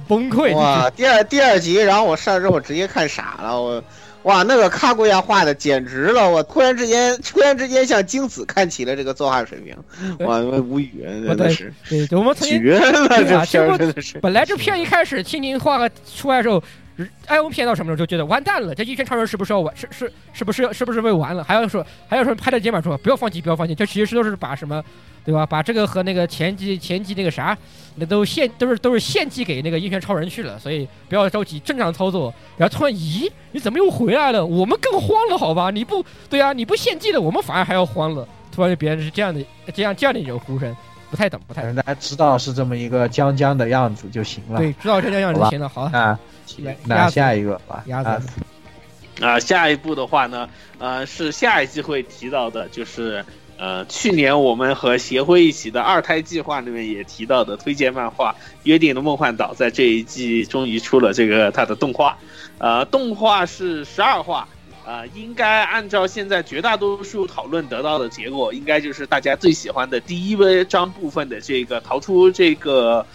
[0.07, 0.56] 崩溃！
[0.56, 3.84] 哇，第二第二集，然后我上之后直接看傻了，我。
[4.30, 6.30] 哇，那个卡古亚画的简直了！
[6.30, 9.76] 我突然之间，突然之间向京子看齐了这个作画水平，
[10.19, 14.19] 我，无语，真的是，对，我们曾经绝了，这片真的是。
[14.19, 16.61] 本来这片一开始青柠画个出来的时候，
[17.27, 19.76] 艾欧片到什么时候就觉得完蛋了，这一拳超人是不是要完？
[19.76, 21.43] 是是是不是是不是被完了？
[21.43, 24.84] 还要说还要说拍着肩膀说不要放弃，不要放弃，这其实都是把什么？
[25.26, 25.45] 对吧？
[25.45, 27.55] 把这个和那个前期前期那个啥，
[27.97, 32.34] 那都献都是都是献祭给那个一拳超人去了，所以不要着急，正常操作。
[32.57, 34.43] 然后突然，咦，你怎么又回来了？
[34.43, 35.69] 我们更慌了，好吧？
[35.69, 38.27] 你不对啊，你不献祭了，我们反而还要慌了。
[38.51, 40.76] 突然，别人是这样的，这样这样的一种呼声，
[41.10, 41.76] 不太懂，不太懂。
[41.76, 44.60] 大家知道是这么一个将将的样子就行了。
[44.60, 45.68] 对，知道这将样子就行了。
[45.69, 46.18] 好那，
[46.86, 47.84] 那下一个吧。
[47.88, 48.22] 鸭子
[49.22, 53.23] 啊，下一步的话呢，呃，是下一季会提到的，就是。
[53.61, 58.31] 呃，去年我们和协会一起的二胎计划里面也提到的推荐漫画
[58.64, 62.18] 《约定的梦幻岛》，在这一季终于出了这个它的动画，
[62.57, 64.48] 呃，动画是十二话，
[64.90, 73.06] 呃，应该按照现在绝大多数讨论得到的结果，应该就是大家最喜欢的第一章部分的这个逃出这个，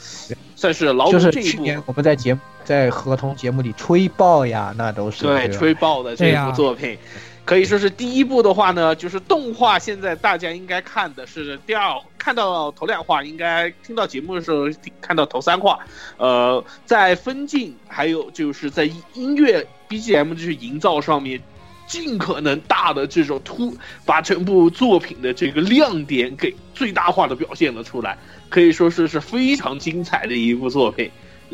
[0.54, 1.64] 算是牢笼这一部。
[1.86, 6.96] 我们在节目在合同节目里吹爆呀，那都是对吹爆的这部作品。
[7.44, 9.76] 可以说是第一部的话呢，就是动画。
[9.76, 14.68] 现在大家应该看的是第二，看到头两话，应该听到节目的时候
[15.00, 15.80] 看到头三话。
[16.18, 21.42] 呃，在分镜还有就是在音乐 BGM 就是营造上面，
[21.86, 31.10] 尽可能大的这种突，把整部作品的这个亮点给最大化的表现了出来，可以说是是非常精彩的一部作品。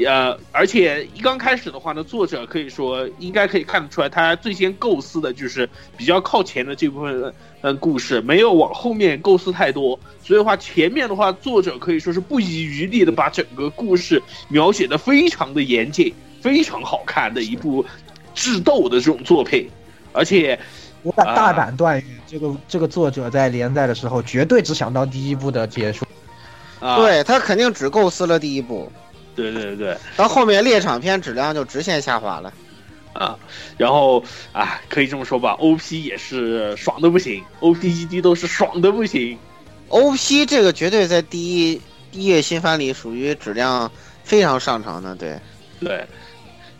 [0.07, 9.98] 呃，而且一刚开始的话呢，作者可以说应该可以看得出来，他最先构思的就是比较靠前的这部分嗯故事，没有往后面构思太多。
[10.23, 17.85] 所以的话，前面的话，作者可以说是不遗余力的把整个故事描写的非常的严谨，非常好看的一部
[18.32, 19.69] 智斗的这种作品。
[20.12, 20.59] 而且，
[21.03, 26.05] 我敢大胆断言，这个这个作者在连载的时候绝对只想到第一部的结束，
[26.97, 28.91] 对他肯定只构思了第一部。
[29.37, 32.53] 对对对，到后面猎场片质量就直线下滑了，
[33.12, 33.39] 啊，
[33.78, 34.23] 然后
[34.53, 39.39] 啊，可以这么说吧，O P 也是爽的不行，O P E D 都是爽的不行
[39.89, 41.81] ，O P 这个绝对在第一
[42.11, 43.91] 第一月新番里属于质量
[44.24, 45.39] 非常上乘的，对。
[45.81, 46.05] 对，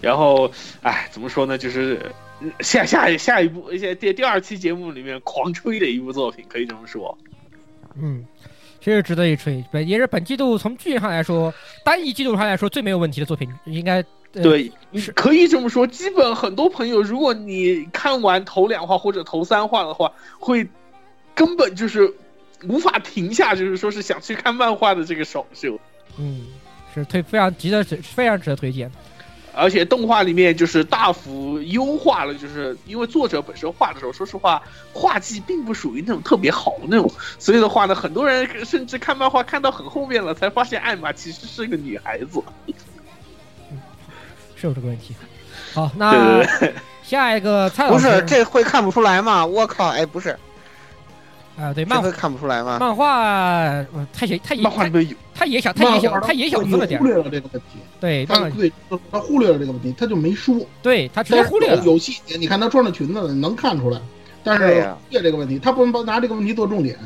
[0.02, 0.51] 然后
[0.82, 1.98] 哎，怎么说呢，就是
[2.61, 7.17] 下下下一部，而且第第二期节目里面狂吹的一部作品，可以这么说，
[8.01, 8.25] 嗯。
[8.83, 11.53] 确实值得一吹，本也是本季度从剧上来说，
[11.85, 14.03] 单一季度上来说最没有问题的作品，应该
[14.33, 15.87] 对，是可以这么说。
[15.87, 20.67] 基本很多朋友，如果你看完头两话或者头三话的话，会
[21.35, 22.11] 根本就是
[22.67, 25.79] 无法停下，就是说是想去看漫画的这个爽秀。
[26.17, 26.47] 嗯，
[26.95, 28.91] 是推非常值得非常值得推荐。
[29.61, 34.62] 而且动画里面就是大幅优化了，就是因为作者本身画的时候，说实话，
[34.93, 42.43] 画技并不属于那种特别好的那种，所以的话呢，很多人甚至看漫画看到很后面了，才发现艾玛其实是个女孩子。
[44.57, 45.15] 是有这个问题。
[45.73, 46.43] 好，那
[47.03, 49.45] 下一个蔡老师，不是这会看不出来吗？
[49.45, 50.39] 我靠，哎，不是，
[51.61, 52.78] 啊，对，漫画看不出来吗？
[52.81, 53.19] 漫画
[53.66, 58.73] 呃太野太野漫画里面有他也小他也小漫画太野小子了点，忽略了这个问题，对，漫画他对
[59.12, 60.57] 他忽略了这个问题，他就没说。
[60.82, 64.01] 对他直接忽略了有，细节，你看他穿着裙子，能看出来，
[64.43, 66.97] 但是忽略这个问题，他不能把拿这个问题做重点。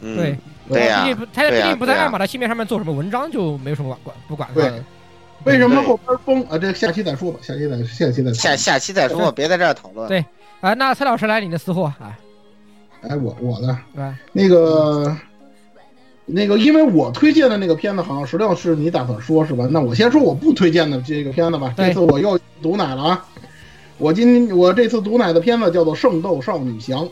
[0.00, 4.84] 嗯对，对呀毕竟不他对呀毕竟不在爱马的性面上面做什么文章，就没有什么管管不管他对了。
[5.44, 6.58] 为什么对后边崩啊？
[6.58, 10.06] 这个下期再说吧，下期再下期再说下下期再说，别在这儿讨论。
[10.08, 10.24] 对
[10.60, 10.74] 啊？
[10.74, 12.16] 那蔡老师来你的私货啊，
[13.08, 13.76] 哎，我我的？
[14.32, 15.16] 那个
[16.24, 19.68] 那个，因为我推荐的那个片子好像石榴是你打算说是吧？
[19.70, 21.74] 那我先说我不推荐的这个片子吧。
[21.76, 23.26] 这次我又毒奶了啊！
[23.98, 27.04] 我今我这次毒奶的片子叫做《圣斗少女翔》。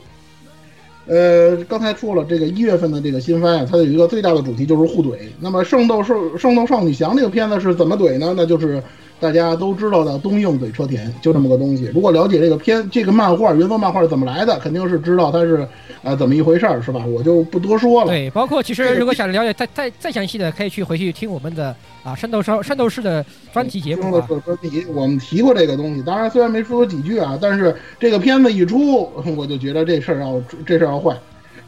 [1.06, 5.16] 呃，刚才说了，这个一月份的这个新番啊，它有一个最大的主题就是互怼。
[5.40, 8.32] 那么《圣斗圣圣斗少女翔》这个片子是怎么怼呢？
[8.36, 8.80] 那就是
[9.20, 11.84] 大家都知道的东映嘴车田，就这么个东西。
[11.94, 15.66] 如果了解这个片这个漫画原作漫画是怎么来的，肯定是知道它是
[16.02, 17.05] 啊、怎么一回事儿，是吧？
[17.05, 18.09] 我就不多说了。
[18.09, 23.22] 对，包括其实如果想了解再再再详细的，可以去回去听我们的啊山斗山山斗士的
[23.52, 26.02] 专题节目专题，我们提过这个东西。
[26.02, 31.14] 当然，虽然没说几句啊，但是这个片子一出， 我就觉得这事儿要这事儿要坏。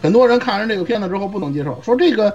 [0.00, 2.34] 很多人看完这个片子之后不能接受，说这个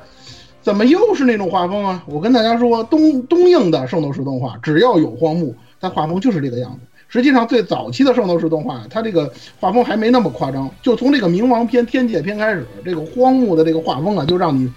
[0.68, 2.04] 怎么又是那种画风啊？
[2.08, 6.80] 我跟大家说，东东映的圣斗士动画，只要有荒木，它画风就是这个样子。
[7.08, 9.32] 实际上，最早期的圣斗士动画，它这个
[9.62, 10.70] 画风还没那么夸张。
[10.82, 14.70] 就从这个冥王篇、天界篇开始，这个荒木的这个画风啊，就让你，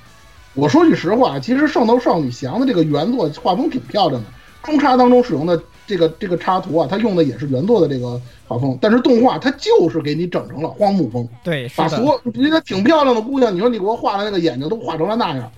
[0.54, 4.28] 我说句实话，其实《圣斗少女翔》的这个原作画风挺漂亮的，
[4.62, 15.50] 中插当中使用的这个这个插图啊，它用的也是原作的这个画风，但是动画它就是给你整成了荒木风，对，把所，有人家挺漂亮的姑娘，你说你给我画的那个眼睛都画成了那样，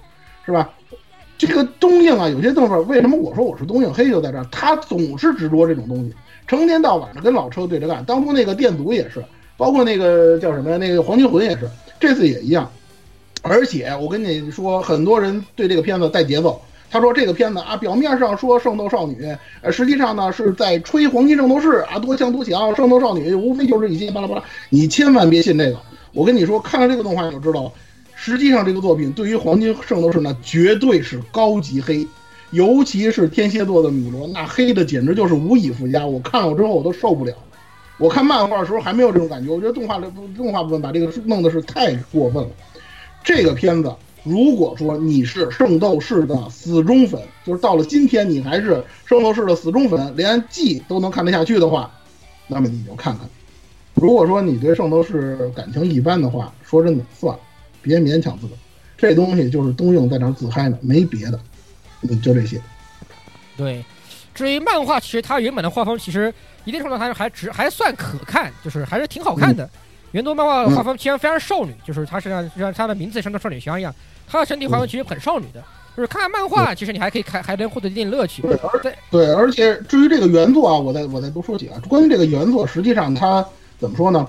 [0.45, 0.71] 是吧？
[1.39, 6.13] 这个东映啊，有些动画为什么我说我是东映黑就在这儿，他总是执着这种东西，
[6.47, 8.05] 成天到晚的跟老车对着干。
[8.05, 9.25] 当初那个电阻也是，
[9.57, 12.71] 包括那个叫什么呀，那个黄金魂也是，这次也一样。
[13.43, 16.61] 而且我跟你说，很多人对这个片子带节奏。
[16.89, 24.45] 他说这个片子啊，表面上说圣斗少女，呃，实际上呢是在吹黄金圣斗士啊，多强多强，圣斗少女无非就是一些巴拉巴拉。
[24.69, 25.79] 你千万别信这个。
[26.13, 27.73] 我跟你说，看了这个动画你就知道了，
[28.25, 32.07] 实际上这个作品对于黄金圣斗士呢，绝对是高级黑，
[32.53, 36.07] 尤其是天蝎座的米罗，那黑的简直就是无以复加。
[36.07, 37.35] 我看了之后我都受不了。
[37.99, 42.49] 我看漫画的时候还没有这种感觉，我觉得动画的动画部分把这个弄的是太过分了。
[43.25, 43.93] 这个片子，
[44.23, 51.91] 如果说你是圣斗士的死忠粉，就是到了今天你还是圣斗士的死忠粉，连 G 都能看得下去的话，
[52.47, 53.29] 那么你就看看。
[53.95, 57.41] 如果说你对圣斗士感情一般的话，说真的，算了，
[57.83, 58.59] 别勉强自个儿。
[58.97, 61.41] 这东西就是东映在那儿自嗨呢，没别的，
[62.03, 62.61] 嗯，就这些。
[63.57, 63.85] 对。
[64.35, 66.33] 至于漫画，其实它原本的画风其实
[66.65, 69.69] 一定程度上还只还算可看，就是还是挺好看的。
[70.13, 73.95] 原作漫画画风其实非常少女，就是它是像像它的名字像个少女香一样，
[74.27, 75.63] 它的整体画风其实很少女的。
[75.95, 78.41] 就是看漫画，其实你还可以看，还能获得一定乐趣。
[78.41, 81.79] 对，而对，而且至于这个原作啊，我再我再多说几个。
[81.81, 83.47] 关于这个原作，实际上它
[83.79, 84.27] 怎么说呢？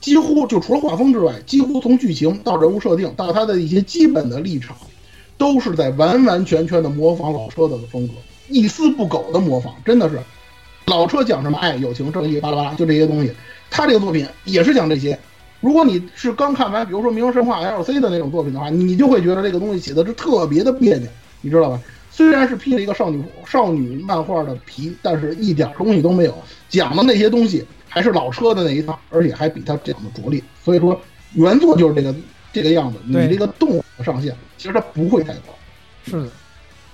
[0.00, 4.76] 几乎就除了画风之外，几乎从剧情到人物设定到他的一些基本的立场，
[5.36, 8.14] 都是在完完全全的模仿老车的风格，
[8.48, 10.18] 一丝不苟的模仿，真的是
[10.86, 13.30] 老车讲什么爱、友情、正义，巴拉巴拉，就这些东西。
[13.70, 15.18] 他这个作品也是讲这些。
[15.60, 21.06] 如果你是刚看完，比如说《冥王神话》LC 的那种作品的话，你就会觉得这个东西写的是特别的别扭，
[21.42, 21.80] 你知道吧？
[22.10, 26.34] 虽然是披了一个少女少女漫画的皮，但是一点东西都没有，
[26.68, 30.42] 讲的那些东西还是老车的那一套，而且还比他讲的拙劣。
[30.64, 30.98] 所以说，
[31.34, 32.14] 原作就是这个
[32.52, 32.98] 这个样子。
[33.04, 35.54] 你这个动画上限其实它不会太高。
[36.06, 36.30] 是的，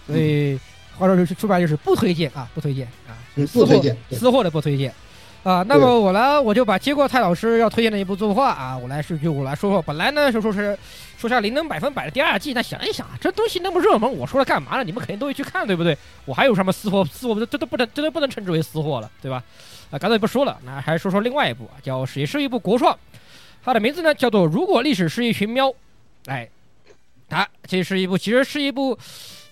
[0.07, 0.59] 所以
[0.97, 3.15] 话说就是说白就是不推荐啊，不推荐啊，
[3.53, 4.93] 不推荐，私货的不推荐。
[5.43, 9.81] 啊，那么我呢，我就把接过蔡老师要推荐的一部作画啊，我来是就我来说说。
[9.83, 10.77] 本来呢，就说是
[11.19, 14.85] 说下《灵能百分百》的第二季，那想一想啊，这东西那么热门，我说了干嘛呢？
[14.85, 15.97] 你们肯定都会去看，对不对？
[16.25, 17.05] 我还有什么私货？
[17.05, 19.43] 私货这都不能，这都不能称之为私货了，对吧？
[19.91, 22.99] 啊，干脆不说了，那还说说另外一部啊，叫也是一部国创，
[23.65, 25.69] 它的名字呢叫做《如果历史是一群喵》，
[26.27, 26.49] 哎，
[27.29, 28.99] 它这是一部，其实是一部。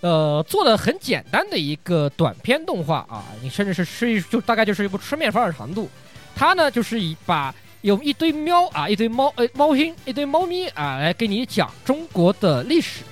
[0.00, 5.88] 呃，做的很简单的一个短片动画啊，你甚至是是一就大概就是一部吃面饭的长度。
[6.36, 7.54] 它呢就是以把
[7.84, 13.02] 有一堆喵啊，一堆猫呃猫星，一堆猫咪啊来给你讲中国的历史，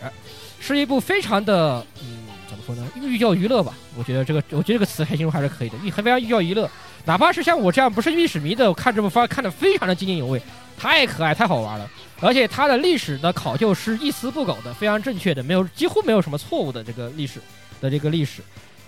[0.61, 3.75] 是一部非常的嗯怎么说呢，寓教于乐吧。
[3.99, 6.71] 我觉得这个我觉得这个词还形容还是可以的，寓非常寓教于乐。
[7.05, 10.41] 哪怕是像我这样不是历史迷的，我看这部番看的非常的津津有味，
[10.79, 11.87] 太可爱太好玩了。
[12.23, 17.43] 而且它的历史的考究是一丝不苟的，非常正确的，没有几乎没有什么错误的这个历史
[17.79, 18.41] 的这个历史。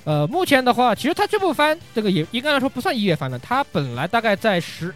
[0.05, 4.95] 呃，目前的话，其实它这部番这个也应该来说不算一月番了，它本来大概在十，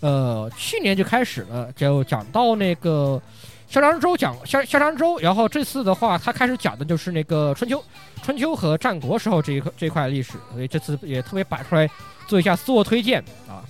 [0.00, 3.20] 呃，去年就开始了，就讲到那个
[3.68, 7.82] 萧长周讲萧萧长周，然后这次的话，他开始讲的就是那个春秋、
[8.22, 11.88] 春秋和战国时候这一块这块历史，所以这次也特别摆出来
[12.26, 13.64] 做一下自我推荐啊，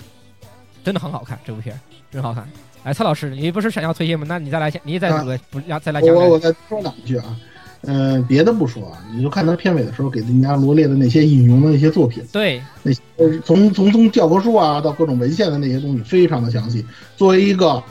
[0.84, 1.78] 真的很好看，这部片
[2.10, 2.46] 真好看。
[2.84, 4.24] 哎，蔡老师，你不是想要推荐吗？
[4.28, 6.24] 那你再来，你再啊补个不要再来讲讲。
[6.24, 7.36] 我我再说两句啊，
[7.82, 13.00] 嗯、别的不说啊，你就看他片尾的时候给人家罗列的那些引用的那些作品，对，那些
[13.44, 16.84] 从从从教科书啊到各种文献的那些东西，非常的详细。
[17.16, 17.82] 作为一个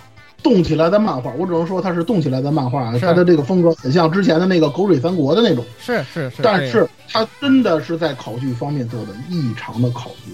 [0.44, 10.34] 动起来的漫画，我只能说它是动起来的漫画啊，它的这个风格很像之前的那个《狗水三国》的那种，是是是，但是它真的是在考据方面做的异常的考据。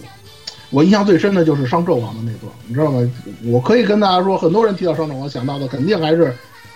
[0.71, 3.07] 我印象最深的就是商纣王的那段，你知道吗？
[3.45, 6.25] 我可以跟大家说，很多人提到商纣王想到的肯定还是《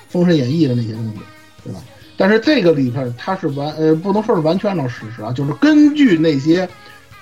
[0.08, 1.20] 封神演义》的那些东西，
[1.64, 1.80] 对吧？
[2.18, 6.68] 但是这个里边它是完呃不能说是完全按照史实啊，就是根据那些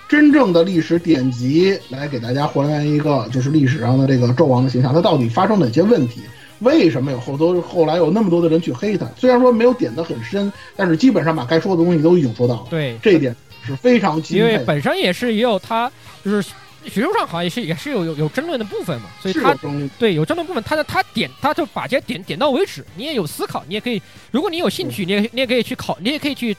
[0.07, 6.22] 真正的历史典籍来给大家还原一个就是历史上的这个纣王的形象，他到底发生哪些问题？
[6.59, 9.05] 为什么有后头后来有那么多的人去黑他？
[9.17, 12.67] 虽然说没有点的很深，但是基本上把该说的东西都已经说到了。
[12.69, 14.45] 对，这一点是非常钦因。
[14.45, 15.91] 为本身也是也有他
[16.23, 16.49] 就是
[16.90, 19.56] 学术上好像也是也是有有有争论的部分嘛，所以他
[19.98, 24.02] 对有争论部分，他的他点他就把这些点点到为止，你也有思考，你也可以，
[24.32, 26.56] 如果你有兴趣，你也你也可以去考，你也可以去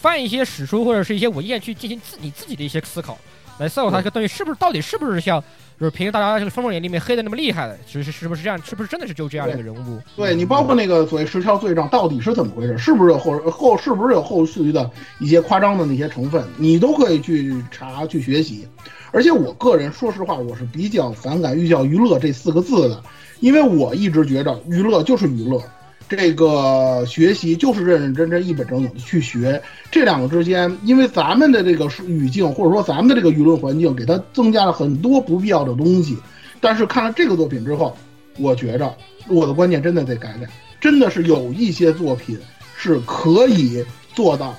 [0.00, 3.18] 翻一些史书或者是一些文献去进行自你自己的一些思考，
[3.58, 5.42] 来思考它这个东西是不是到底是不是像
[5.78, 10.00] 就是平时大家这个《封神演义》里面黑的那么厉害的，其实是不是这样，是不是真的是就这样的一个人物？
[10.16, 14.90] 对你包括那个所谓十条罪状到底是怎么回事，是不是有后后是不是有后续的
[15.20, 18.66] 一些夸张的那些成分，你都可以去查去学习。
[19.10, 23.02] 而且我个人说实话，我是比较反感“寓教于乐”这四个字的，
[23.40, 25.62] 因为我一直觉着娱乐就是娱乐，
[26.08, 29.60] 这个学习就是认认真真、一本正经的去学。
[29.90, 36.16] 这两个之间，因为咱们的这个语境或者说咱们的这个舆论环境，给它增加了很多不必要的东西。
[36.60, 37.96] 但是看了这个作品之后，
[38.38, 38.94] 我觉着
[39.28, 40.48] 我的观念真的得改改，
[40.80, 42.38] 真的是有一些作品
[42.76, 44.54] 是可以做到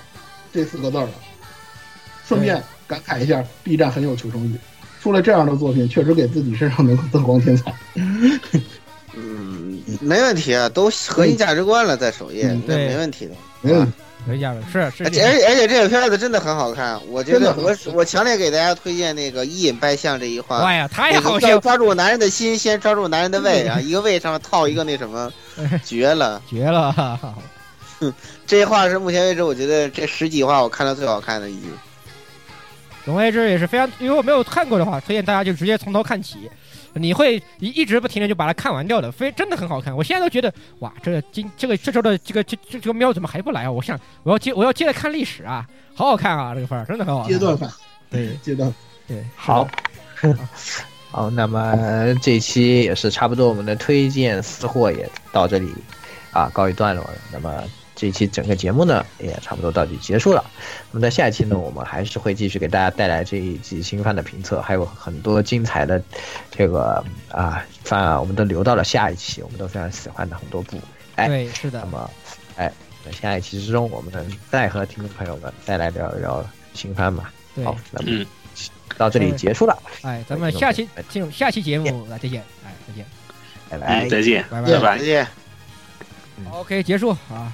[0.53, 1.09] 这四个字的。
[2.25, 4.55] 顺便感慨一下，B 站很有求生欲，
[5.01, 7.71] 出了这样的作品，确实给自己身上能够增光添彩。
[9.15, 13.31] 嗯，没问题啊，都核心价值观了，在首页，嗯对没问题的。
[13.61, 13.91] 没问题，
[14.25, 14.41] 可以
[14.71, 20.59] 是是而且而且这个片子真的很好看，我觉得我我强烈给大家推荐那个一饮拜相这一话。
[20.59, 23.79] 哇呀，太那个好笑，抓住男人的心，先抓住男人的胃啊！
[23.81, 25.31] 一个胃上面套一个那什么，
[25.85, 26.41] 绝了！
[26.49, 26.91] 绝了！
[26.91, 27.35] 哈哈
[28.47, 31.67] 这一话是目前为止我觉得这十几话我看到最好看的一集。
[33.09, 36.47] 总而言之也是非常，如果没有看过的话，推荐大家就直接从头看起，
[36.93, 39.97] 你会一一直不停的就把它看完掉的，非真的很好看。
[39.97, 43.71] 我现在都觉得，哇，这个今这个这周的这个这这这个喵怎么还不来啊？
[43.71, 47.31] 我想我要接我要接着看历史啊，好好看啊，这个番儿真的很好看。
[47.31, 47.67] 阶段反
[48.11, 48.71] 对 阶段
[49.07, 49.67] 对，好，
[51.09, 51.75] 好，那么
[52.21, 55.73] 这一期也是差不多，我们的推荐私货也到这里
[56.31, 57.13] 啊告一段落了。
[57.33, 57.63] 那么
[57.99, 60.41] 这一期整个节目呢，也差不多到这里结束了。
[60.89, 66.01] 那么在下一期呢，我们还是会继续给大家带来这一季新番的评测，还有很多精彩的
[66.49, 70.79] 这个啊番啊，我们都留到了下一期，我们都非常喜欢的很多部。
[71.15, 72.09] 哎，对，是的那，么，
[72.55, 72.71] 哎，
[73.03, 74.13] 在下一期之中，我们
[74.49, 76.41] 再和听众朋友们再来聊一聊
[76.73, 77.33] 新番吧。
[77.53, 78.25] 对，好，那么嗯
[78.97, 83.05] 到这里结束了，哎，咱们下期进入下期节目，来再见，哎，再见，
[83.69, 84.09] 拜拜嗯，。
[84.09, 85.03] 再见，拜拜拜再。
[85.03, 85.27] 见。
[86.49, 87.53] OK，结束啊。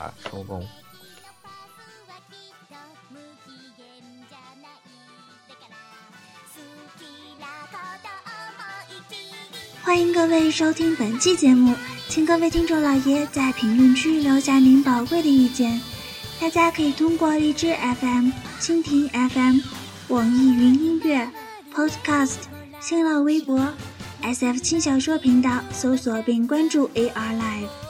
[0.00, 0.66] 啊，收工。
[9.82, 11.74] 欢迎各位收听本期节目，
[12.08, 15.78] 请各位听众老爷在评论区留下您宝贵的意见。
[16.40, 19.58] 大家可以通过荔枝 FM、蜻蜓 FM、
[20.08, 21.30] 网易云音乐、
[21.74, 22.36] Podcast、
[22.80, 23.74] 新浪微博、
[24.22, 27.89] SF 轻小说频道搜索并关注 AR Live。